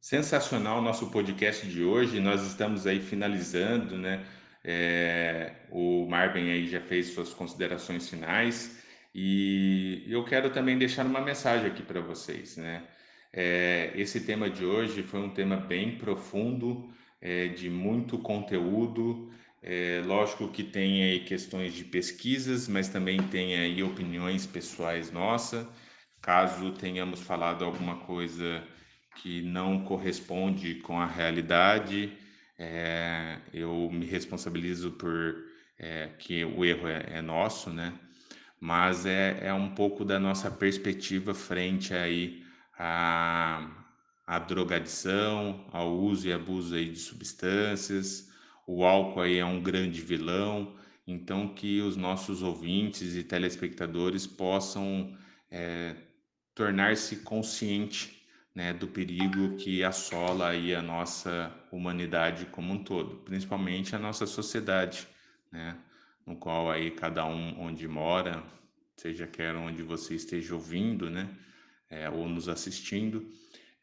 Sensacional 0.00 0.80
nosso 0.80 1.10
podcast 1.10 1.66
de 1.66 1.82
hoje. 1.82 2.20
Nós 2.20 2.46
estamos 2.46 2.86
aí 2.86 3.00
finalizando, 3.00 3.98
né? 3.98 4.24
É, 4.62 5.66
o 5.70 6.06
Marvin 6.08 6.48
aí 6.50 6.68
já 6.68 6.80
fez 6.80 7.08
suas 7.08 7.34
considerações 7.34 8.08
finais 8.08 8.82
e 9.14 10.04
eu 10.08 10.24
quero 10.24 10.50
também 10.50 10.76
deixar 10.78 11.06
uma 11.06 11.20
mensagem 11.20 11.66
aqui 11.66 11.82
para 11.82 12.00
vocês, 12.00 12.56
né? 12.56 12.86
É, 13.32 13.92
esse 13.94 14.20
tema 14.20 14.48
de 14.48 14.64
hoje 14.64 15.02
foi 15.02 15.20
um 15.20 15.30
tema 15.30 15.56
bem 15.56 15.98
profundo, 15.98 16.90
é, 17.20 17.48
de 17.48 17.68
muito 17.70 18.18
conteúdo. 18.18 19.30
É, 19.62 20.02
lógico 20.06 20.48
que 20.48 20.62
tem 20.62 21.02
aí 21.02 21.20
questões 21.20 21.74
de 21.74 21.84
pesquisas, 21.84 22.68
mas 22.68 22.88
também 22.88 23.18
tem 23.28 23.56
aí 23.56 23.82
opiniões 23.82 24.46
pessoais 24.46 25.10
nossas. 25.10 25.66
Caso 26.22 26.72
tenhamos 26.72 27.20
falado 27.20 27.64
alguma 27.64 27.96
coisa 27.98 28.62
que 29.16 29.42
não 29.42 29.82
corresponde 29.84 30.76
com 30.76 30.98
a 31.00 31.06
realidade, 31.06 32.12
é, 32.58 33.38
eu 33.52 33.90
me 33.90 34.06
responsabilizo 34.06 34.92
por 34.92 35.44
é, 35.78 36.10
que 36.18 36.44
o 36.44 36.64
erro 36.64 36.88
é, 36.88 37.18
é 37.18 37.22
nosso, 37.22 37.70
né? 37.70 37.92
Mas 38.60 39.04
é, 39.06 39.38
é 39.42 39.52
um 39.52 39.74
pouco 39.74 40.04
da 40.04 40.18
nossa 40.18 40.50
perspectiva 40.50 41.34
frente 41.34 41.92
aí 41.94 42.45
a, 42.78 43.70
a 44.26 44.38
drogadição, 44.38 45.66
ao 45.72 45.96
uso 45.96 46.28
e 46.28 46.32
abuso 46.32 46.74
aí 46.74 46.90
de 46.90 46.98
substâncias. 46.98 48.30
O 48.66 48.84
álcool 48.84 49.20
aí 49.20 49.38
é 49.38 49.44
um 49.44 49.62
grande 49.62 50.00
vilão, 50.00 50.74
então 51.06 51.54
que 51.54 51.80
os 51.80 51.96
nossos 51.96 52.42
ouvintes 52.42 53.14
e 53.14 53.22
telespectadores 53.22 54.26
possam 54.26 55.16
é, 55.50 55.94
tornar-se 56.54 57.16
consciente 57.16 58.26
né, 58.54 58.72
do 58.72 58.88
perigo 58.88 59.56
que 59.56 59.84
assola 59.84 60.48
aí 60.48 60.74
a 60.74 60.80
nossa 60.80 61.52
humanidade 61.70 62.46
como 62.46 62.72
um 62.72 62.82
todo, 62.82 63.16
principalmente 63.16 63.94
a 63.94 63.98
nossa 63.98 64.26
sociedade, 64.26 65.06
né, 65.52 65.76
no 66.26 66.36
qual 66.36 66.70
aí 66.70 66.90
cada 66.90 67.26
um 67.26 67.60
onde 67.60 67.86
mora, 67.86 68.42
seja 68.96 69.26
quer 69.26 69.54
onde 69.54 69.82
você 69.82 70.14
esteja 70.14 70.54
ouvindo, 70.54 71.10
né, 71.10 71.28
é, 71.90 72.08
ou 72.10 72.28
nos 72.28 72.48
assistindo, 72.48 73.30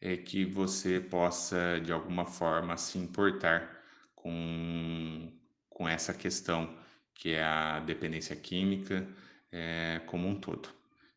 é 0.01 0.17
que 0.17 0.45
você 0.45 0.99
possa 0.99 1.79
de 1.83 1.91
alguma 1.91 2.25
forma 2.25 2.75
se 2.77 2.97
importar 2.97 3.83
com, 4.15 5.31
com 5.69 5.87
essa 5.87 6.13
questão 6.13 6.77
que 7.13 7.31
é 7.31 7.43
a 7.43 7.79
dependência 7.79 8.35
química 8.35 9.07
é, 9.51 10.01
como 10.07 10.27
um 10.27 10.35
todo. 10.35 10.69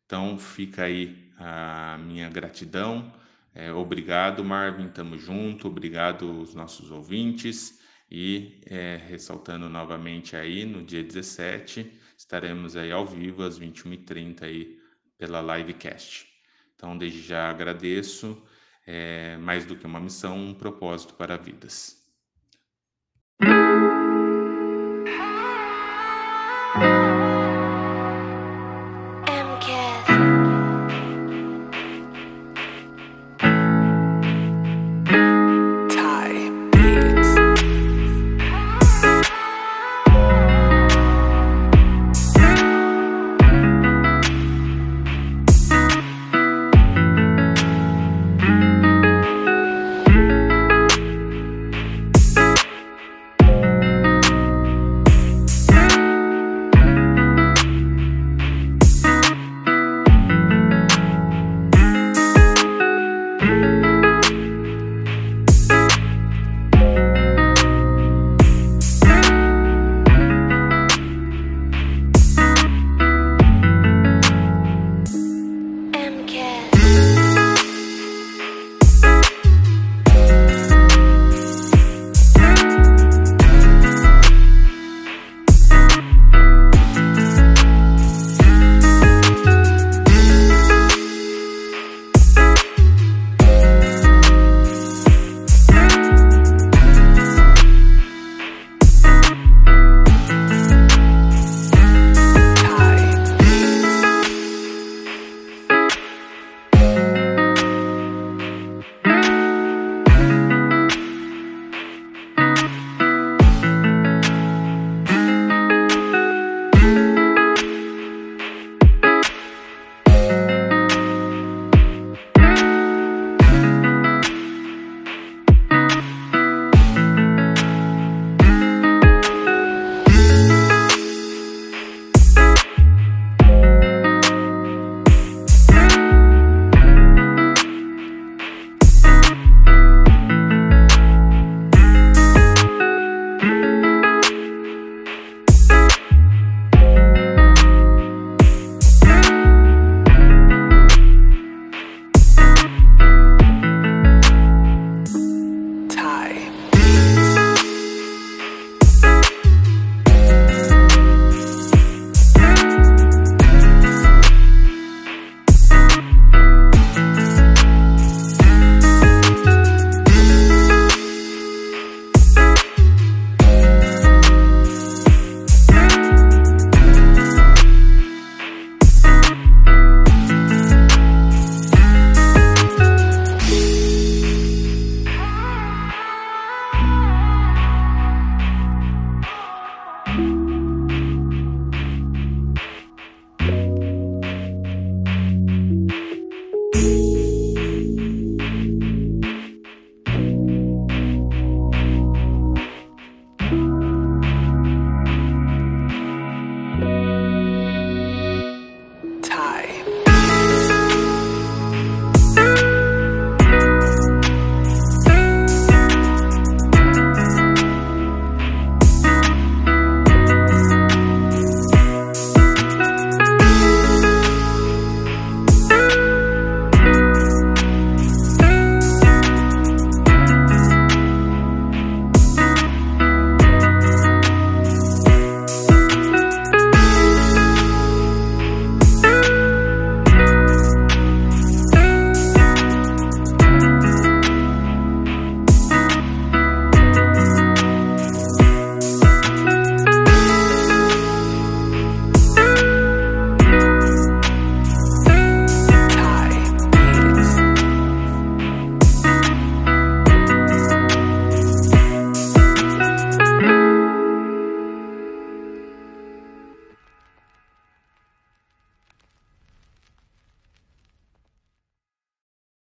Então 0.05 0.37
fica 0.37 0.83
aí 0.83 1.29
a 1.37 1.97
minha 1.97 2.29
gratidão. 2.29 3.11
É, 3.53 3.73
obrigado, 3.73 4.43
Marvin, 4.43 4.87
tamo 4.89 5.17
junto. 5.17 5.67
Obrigado 5.67 6.41
os 6.41 6.55
nossos 6.55 6.91
ouvintes. 6.91 7.81
E 8.09 8.61
é, 8.65 9.01
ressaltando 9.05 9.67
novamente 9.67 10.35
aí, 10.35 10.63
no 10.65 10.81
dia 10.81 11.03
17, 11.03 11.91
estaremos 12.17 12.77
aí 12.77 12.91
ao 12.91 13.05
vivo 13.05 13.43
às 13.43 13.59
21h30 13.59 14.43
aí 14.43 14.79
pela 15.17 15.41
livecast. 15.57 16.36
Então, 16.77 16.97
desde 16.97 17.21
já 17.21 17.49
agradeço. 17.49 18.41
É 18.85 19.35
mais 19.37 19.65
do 19.65 19.75
que 19.75 19.85
uma 19.85 19.99
missão, 19.99 20.37
um 20.37 20.53
propósito 20.53 21.15
para 21.15 21.35
vidas. 21.35 21.97